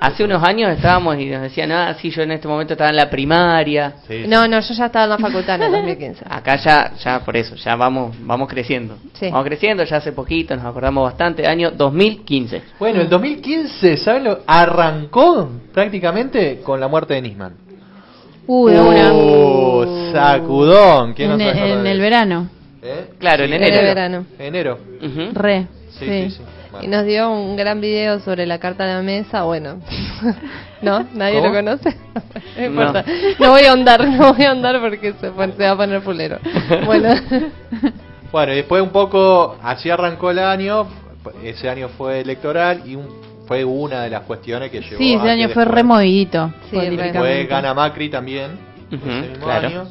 [0.00, 2.96] hace unos años estábamos y nos decían, ah, sí, yo en este momento estaba en
[2.96, 3.96] la primaria.
[4.08, 4.28] Sí, sí.
[4.28, 6.24] No, no, yo ya estaba en la facultad en el 2015.
[6.30, 8.96] Acá ya, ya por eso, ya vamos, vamos creciendo.
[9.12, 9.26] Sí.
[9.30, 12.62] Vamos creciendo, ya hace poquito, nos acordamos bastante, año 2015.
[12.78, 14.38] Bueno, el 2015, ¿saben lo?
[14.46, 17.63] Arrancó prácticamente con la muerte de Nisman.
[18.46, 19.12] Uh, de una.
[19.12, 21.14] Uh, sacudón.
[21.14, 22.48] ¿Quién En, se acuerda en de el verano.
[22.82, 23.10] ¿Eh?
[23.18, 23.76] Claro, en enero.
[23.76, 24.26] De verano.
[24.38, 24.78] Enero.
[25.32, 25.66] Re.
[25.90, 26.06] Sí, Sí.
[26.06, 26.42] sí, sí.
[26.70, 26.86] Bueno.
[26.86, 29.44] Y nos dio un gran video sobre la carta de la mesa.
[29.44, 29.76] Bueno,
[30.82, 31.06] ¿no?
[31.14, 31.48] ¿Nadie ¿Cómo?
[31.48, 31.96] lo conoce?
[32.58, 33.04] No importa.
[33.40, 33.50] No.
[33.50, 35.30] voy a ahondar, no voy a ahondar porque se, se
[35.64, 36.38] va a poner fulero.
[36.86, 37.08] Bueno,
[38.32, 40.86] Bueno, y después un poco, así arrancó el año.
[41.42, 43.08] Ese año fue electoral y un-
[43.46, 46.52] fue una de las cuestiones que llevó Sí, a ese que año fue después- removidito.
[46.70, 47.46] Sí, políticamente.
[47.46, 48.52] gana Macri también.
[48.92, 49.68] Ujú, ese mismo claro.
[49.68, 49.84] año.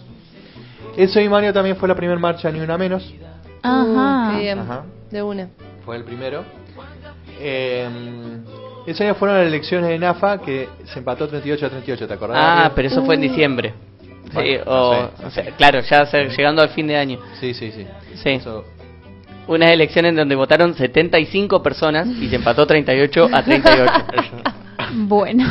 [0.98, 3.14] Ese mismo año también fue la primera marcha Ni Una Menos.
[3.62, 4.32] Ajá.
[4.36, 4.60] qué bien.
[4.60, 4.84] Ajá.
[5.12, 5.48] de una.
[5.86, 6.44] Fue el primero.
[7.40, 7.88] Eh,
[8.88, 12.38] ese año fueron las elecciones de NAFA que se empató 38 a 38, ¿te acordás?
[12.40, 13.74] Ah, pero eso fue en diciembre.
[14.02, 15.26] Sí, Bueno, o, no sé.
[15.26, 17.20] o sea, claro, ya llegando al fin de año.
[17.40, 17.86] Sí, sí, sí.
[18.16, 18.30] Sí.
[18.30, 18.66] Eso-
[19.48, 23.92] Unas elecciones donde votaron 75 personas y se empató 38 a 38.
[24.96, 25.44] Bueno.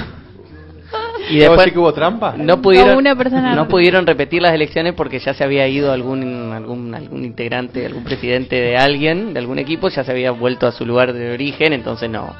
[1.30, 2.34] y ¿Puedo después decir que hubo trampa?
[2.36, 5.90] no pudieron No, una persona- no pudieron repetir las elecciones porque ya se había ido
[5.92, 10.66] algún algún algún integrante, algún presidente de alguien, de algún equipo, ya se había vuelto
[10.66, 12.34] a su lugar de origen, entonces no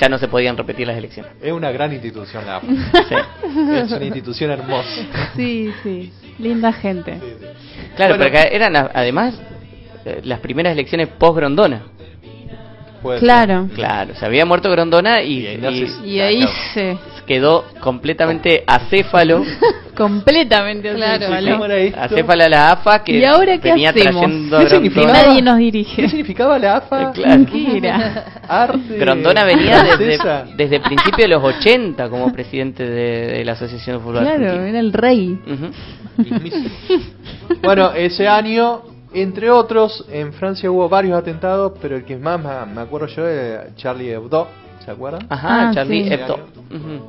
[0.00, 1.30] ya no se podían repetir las elecciones.
[1.40, 2.66] Es una gran institución la AFA.
[2.66, 3.14] Sí.
[3.76, 4.88] es una institución hermosa.
[5.36, 6.12] Sí, sí.
[6.40, 7.20] Linda gente.
[7.94, 8.30] Claro, Bueno.
[8.32, 9.34] pero que eran además
[10.24, 11.82] las primeras elecciones post Grondona.
[13.02, 13.68] Puede Claro.
[13.74, 16.96] Claro, se había muerto Grondona y, Y ahí nace- y Y ahí se.
[17.26, 19.44] quedó completamente acéfalo,
[19.94, 21.26] Completamente Claro.
[21.26, 21.64] acéfalo.
[22.00, 24.22] acéfala la AFA que ¿Y ahora qué venía hacemos?
[24.22, 25.06] trayendo ¿Qué.
[25.06, 26.08] Nadie nos ¿Qué dirige.
[26.08, 27.12] significaba la AFA?
[27.12, 27.44] Claro.
[27.52, 28.24] ¿Qué era?
[28.48, 28.96] Arte.
[28.98, 30.18] Grondona venía desde,
[30.56, 34.80] desde principios de los 80 como presidente de, de la Asociación de Fútbol Claro, era
[34.80, 35.38] el rey.
[37.62, 38.82] Bueno, ese año,
[39.14, 43.26] entre otros, en Francia hubo varios atentados, pero el que más me me acuerdo yo
[43.26, 44.48] es Charlie Hebdo,
[44.84, 45.26] ¿se acuerdan?
[45.28, 46.12] Ajá, Ah, Charlie sí.
[46.12, 46.38] Hebdo.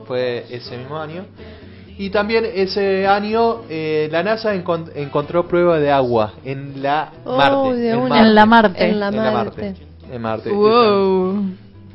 [0.06, 1.24] Fue ese mismo año.
[1.98, 7.38] Y también ese año eh, la NASA encon- encontró prueba de agua en la Oh,
[7.38, 7.76] Marte.
[7.80, 8.20] de en.
[8.20, 8.90] En la Marte.
[8.90, 9.62] En la En la Marte.
[9.62, 9.76] Marte.
[10.12, 10.50] En Marte.
[10.52, 11.46] Wow.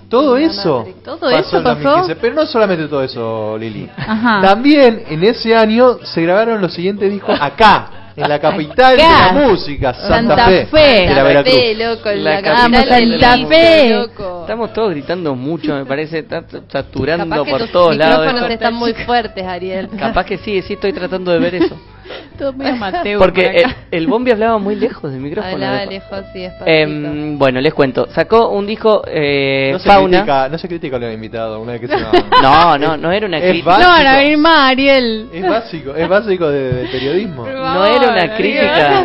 [0.09, 0.87] Todo En eso.
[1.05, 1.83] ¿Todo pasó eso en pasó?
[1.83, 2.17] 2015.
[2.17, 3.89] Pero no solamente todo eso, Lili.
[3.97, 4.41] Ajá.
[4.43, 9.33] También en ese año se grabaron los siguientes discos acá, en la capital de la
[9.33, 10.79] música, Santa, Santa Fe, Fe.
[10.79, 11.55] de la Santa Veracruz.
[11.55, 13.91] Fe, loco, La la, capital del del Santa mundo, Fe.
[13.91, 14.41] loco.
[14.43, 18.19] Estamos todos gritando mucho, me parece, está saturando Capaz que por tus todos lados.
[18.19, 18.55] micrófonos esto.
[18.55, 19.89] están muy fuertes, Ariel.
[19.99, 21.79] Capaz que sí, sí estoy tratando de ver eso.
[22.39, 22.53] Todo.
[22.53, 23.77] Porque por el, acá.
[23.91, 25.53] el Bombi hablaba muy lejos del micrófono.
[25.55, 26.11] Hablaba lejos.
[26.11, 26.67] lejos, sí, despacito.
[26.71, 28.09] Em, bueno, les cuento.
[28.13, 30.19] Sacó un disco eh, No se, Fauna.
[30.19, 32.11] critica, no se critica a los invitados una vez que se va.
[32.43, 33.79] No, no, no era una Es crítica.
[33.79, 35.29] No a venir más, Ariel.
[35.33, 37.45] Es básico, es básico de, de periodismo.
[37.47, 38.99] No era una crítica.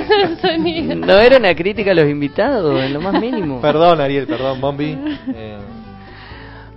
[0.43, 0.99] Ariel.
[1.01, 3.59] No era una crítica a los invitados, en lo más mínimo.
[3.61, 4.97] Perdón, Ariel, perdón, Bombi.
[5.35, 5.57] Eh,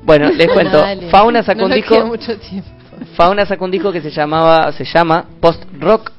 [0.02, 0.78] Bueno, les cuento.
[0.78, 1.08] Dale.
[1.10, 1.94] Fauna sacó No un disco.
[1.94, 2.68] queda mucho tiempo.
[3.14, 6.12] Fauna sacó un disco que se llamaba, se llama Post Rock.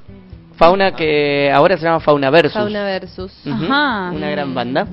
[0.60, 2.54] Fauna que ahora se llama Fauna Versus.
[2.54, 3.32] Fauna versus.
[3.48, 4.12] Ajá.
[4.14, 4.86] Una gran banda.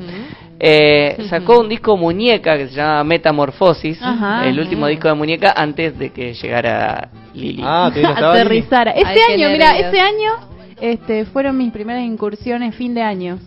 [0.60, 4.46] Eh, sacó un disco Muñeca que se llama Metamorfosis, Ajá.
[4.46, 7.62] el último disco de Muñeca antes de que llegara Lili.
[7.66, 8.06] Ah, Lili.
[8.06, 8.92] Aterrizara.
[8.92, 10.34] Este Ay, año, mira, este año
[10.80, 13.40] este, fueron mis primeras incursiones fin de año.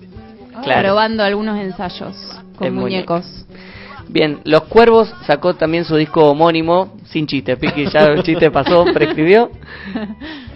[0.62, 0.82] Claro.
[0.90, 2.18] Probando algunos ensayos
[2.58, 3.46] con En muñecos.
[4.10, 8.84] Bien, Los Cuervos sacó también su disco homónimo, sin chiste, Piqui, ya el chiste pasó,
[8.94, 9.52] prescribió.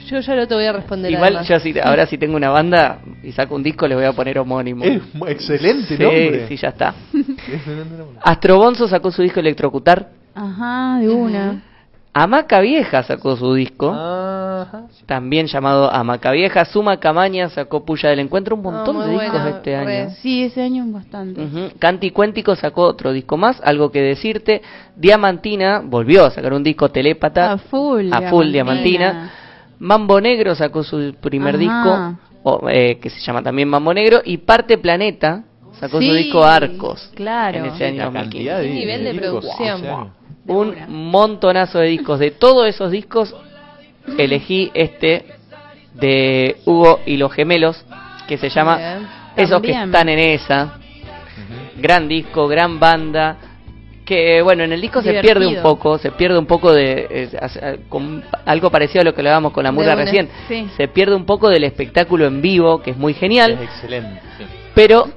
[0.07, 1.11] Yo ya no te voy a responder.
[1.11, 1.47] Igual además.
[1.47, 4.39] yo si, ahora si tengo una banda y saco un disco le voy a poner
[4.39, 4.83] homónimo.
[4.83, 6.47] Es excelente sí, nombre.
[6.47, 6.95] Sí, ya está.
[8.23, 10.09] Astrobonzo sacó su disco Electrocutar.
[10.33, 11.61] Ajá, de una.
[12.15, 14.83] Amaca Vieja sacó su disco, Ajá.
[15.07, 16.63] también llamado Amaca Vieja.
[16.65, 20.01] Suma Camaña sacó Puya del Encuentro, un montón muy de discos este re.
[20.01, 20.09] año.
[20.21, 21.41] Sí, ese año bastante.
[21.43, 21.71] Ujú.
[21.79, 24.61] Canti Cuéntico sacó otro disco más, algo que decirte.
[24.95, 27.53] Diamantina volvió a sacar un disco telépata.
[27.53, 28.09] A full.
[28.13, 29.31] A full Diamantina.
[29.79, 31.59] Mambo Negro sacó su primer Ajá.
[31.59, 34.21] disco, o, eh, que se llama también Mambo Negro.
[34.23, 35.45] Y Parte Planeta
[35.79, 37.11] sacó su Sí, disco Arcos.
[37.15, 37.57] Claro.
[37.57, 38.29] En ese año La 2015.
[38.29, 39.81] cantidad de Qué nivel de producción.
[40.47, 42.19] Un montonazo de discos.
[42.19, 43.35] De todos esos discos,
[44.17, 45.25] elegí este
[45.93, 47.85] de Hugo y los gemelos,
[48.27, 49.07] que se llama Bien.
[49.35, 50.79] Esos que están en esa.
[51.77, 53.37] Gran disco, gran banda.
[54.05, 57.07] Que bueno, en el disco se pierde un poco, se pierde un poco de.
[57.09, 60.29] eh, con algo parecido a lo que hablábamos con la murga una, recién.
[60.49, 60.67] sí.
[60.75, 63.57] Se pierde un poco del espectáculo en vivo, que es muy Es genial.
[63.61, 64.19] excelente.
[64.37, 64.43] sí.
[64.75, 65.07] Pero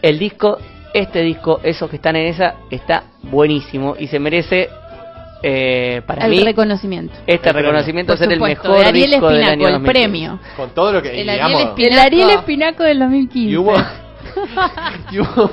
[0.00, 0.56] el disco,
[0.94, 4.70] este disco, esos que están en esa, está buenísimo y se merece,
[5.42, 7.12] eh, para el mí, reconocimiento.
[7.26, 9.92] este El reconocimiento ser el mejor de Ariel disco del Espinaco, año el 2015.
[9.92, 10.38] premio.
[10.56, 11.92] Con todo lo que El digamos, Ariel Espinaco.
[11.94, 13.50] El Ariel Espinaco del 2015.
[13.52, 13.74] y hubo,
[15.10, 15.50] y hubo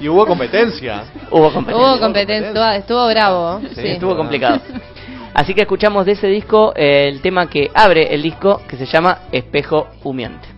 [0.00, 1.04] y hubo competencia.
[1.30, 1.86] Hubo competencia.
[1.92, 3.60] Hubo competencia, estuvo, estuvo bravo.
[3.60, 3.88] Sí, Sí.
[3.88, 4.60] Estuvo complicado.
[5.32, 8.86] Así que escuchamos de ese disco eh, el tema que abre el disco, que se
[8.86, 10.48] llama Espejo Humeante.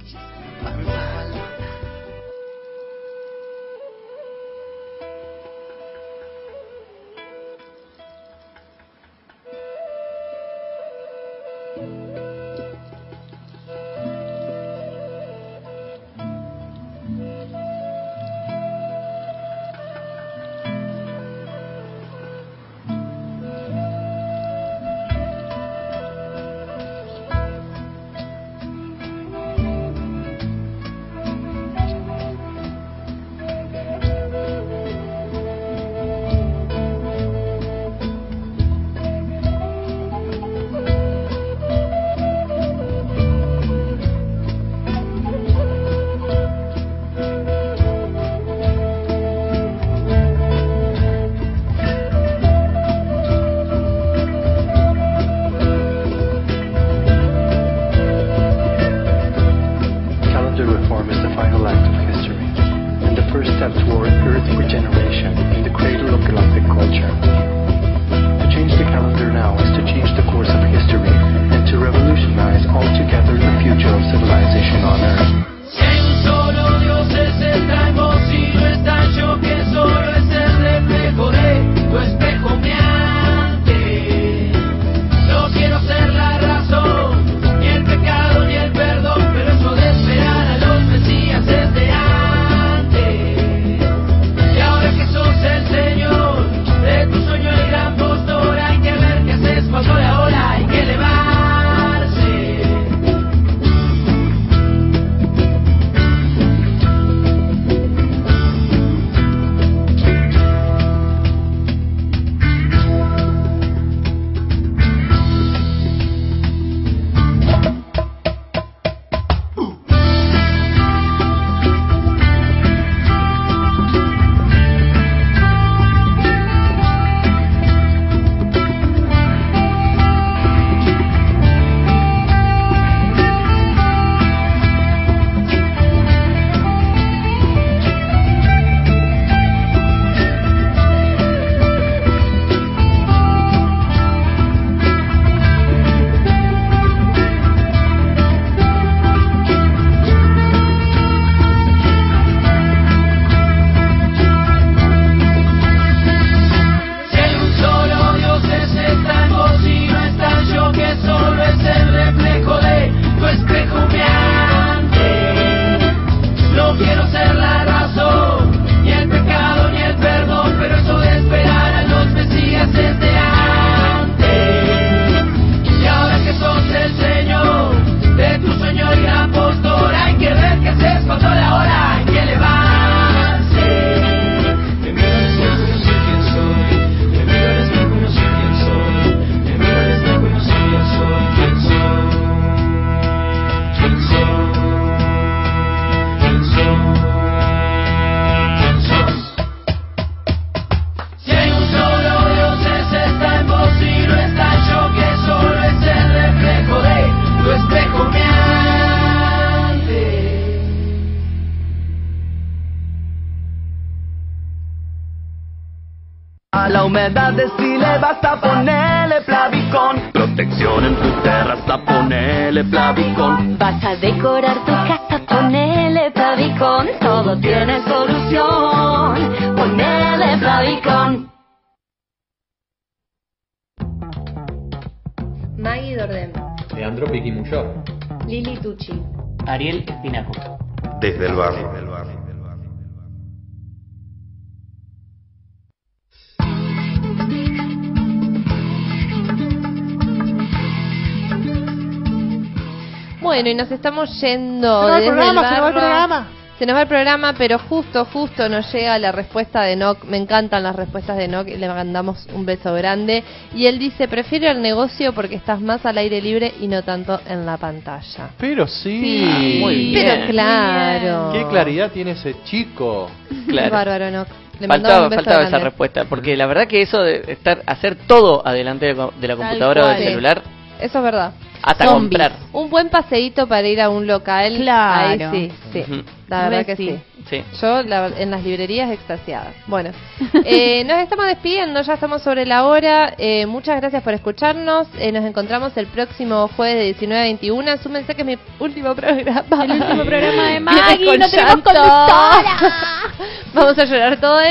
[253.42, 256.28] Bueno, y nos estamos yendo Se nos va el programa, se nos va el programa.
[256.60, 260.04] Se nos va el programa, pero justo, justo nos llega la respuesta de Nock.
[260.04, 263.24] Me encantan las respuestas de Nock y le mandamos un beso grande.
[263.52, 267.20] Y él dice, prefiero el negocio porque estás más al aire libre y no tanto
[267.26, 268.30] en la pantalla.
[268.38, 269.58] Pero sí.
[269.58, 270.06] Muy bien.
[270.06, 271.32] Pero claro.
[271.32, 273.10] Qué claridad tiene ese chico.
[273.28, 273.72] Qué Claro.
[273.72, 274.28] bárbaro, Nock.
[274.60, 278.86] Le Faltaba, faltaba esa respuesta, porque la verdad que eso de estar hacer todo adelante
[278.86, 278.94] de,
[279.26, 280.42] la computadora o del celular,
[280.78, 281.32] Eso es verdad.
[281.62, 282.32] Hasta comprar.
[282.52, 284.56] Un buen paseíto para ir a un local.
[284.56, 285.30] Claro.
[285.32, 286.04] Ahí sí, sí.
[286.28, 286.98] La verdad que sí.
[287.28, 287.44] sí.
[287.60, 289.54] Yo la- en las librerías extasiadas.
[289.66, 289.90] Bueno,
[290.44, 293.14] eh, nos estamos despidiendo, ya estamos sobre la hora.
[293.18, 294.88] Eh, muchas gracias por escucharnos.
[294.98, 297.76] Eh, nos encontramos el próximo jueves de 19 a 21.
[297.78, 299.44] Súmense que es mi último programa.
[299.64, 302.58] El último programa de Maggie, con no tenemos conductora.
[303.54, 304.42] Vamos a llorar todos.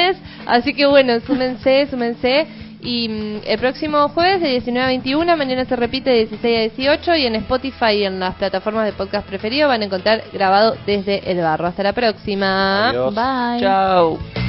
[0.45, 2.47] Así que bueno, súmense, súmense.
[2.81, 6.61] Y mm, el próximo jueves de 19 a 21, mañana se repite de 16 a
[6.75, 10.75] 18 y en Spotify y en las plataformas de podcast preferido van a encontrar grabado
[10.85, 11.67] desde el barro.
[11.67, 12.89] Hasta la próxima.
[12.89, 13.13] Adiós.
[13.13, 13.61] Bye.
[13.61, 14.40] Chao.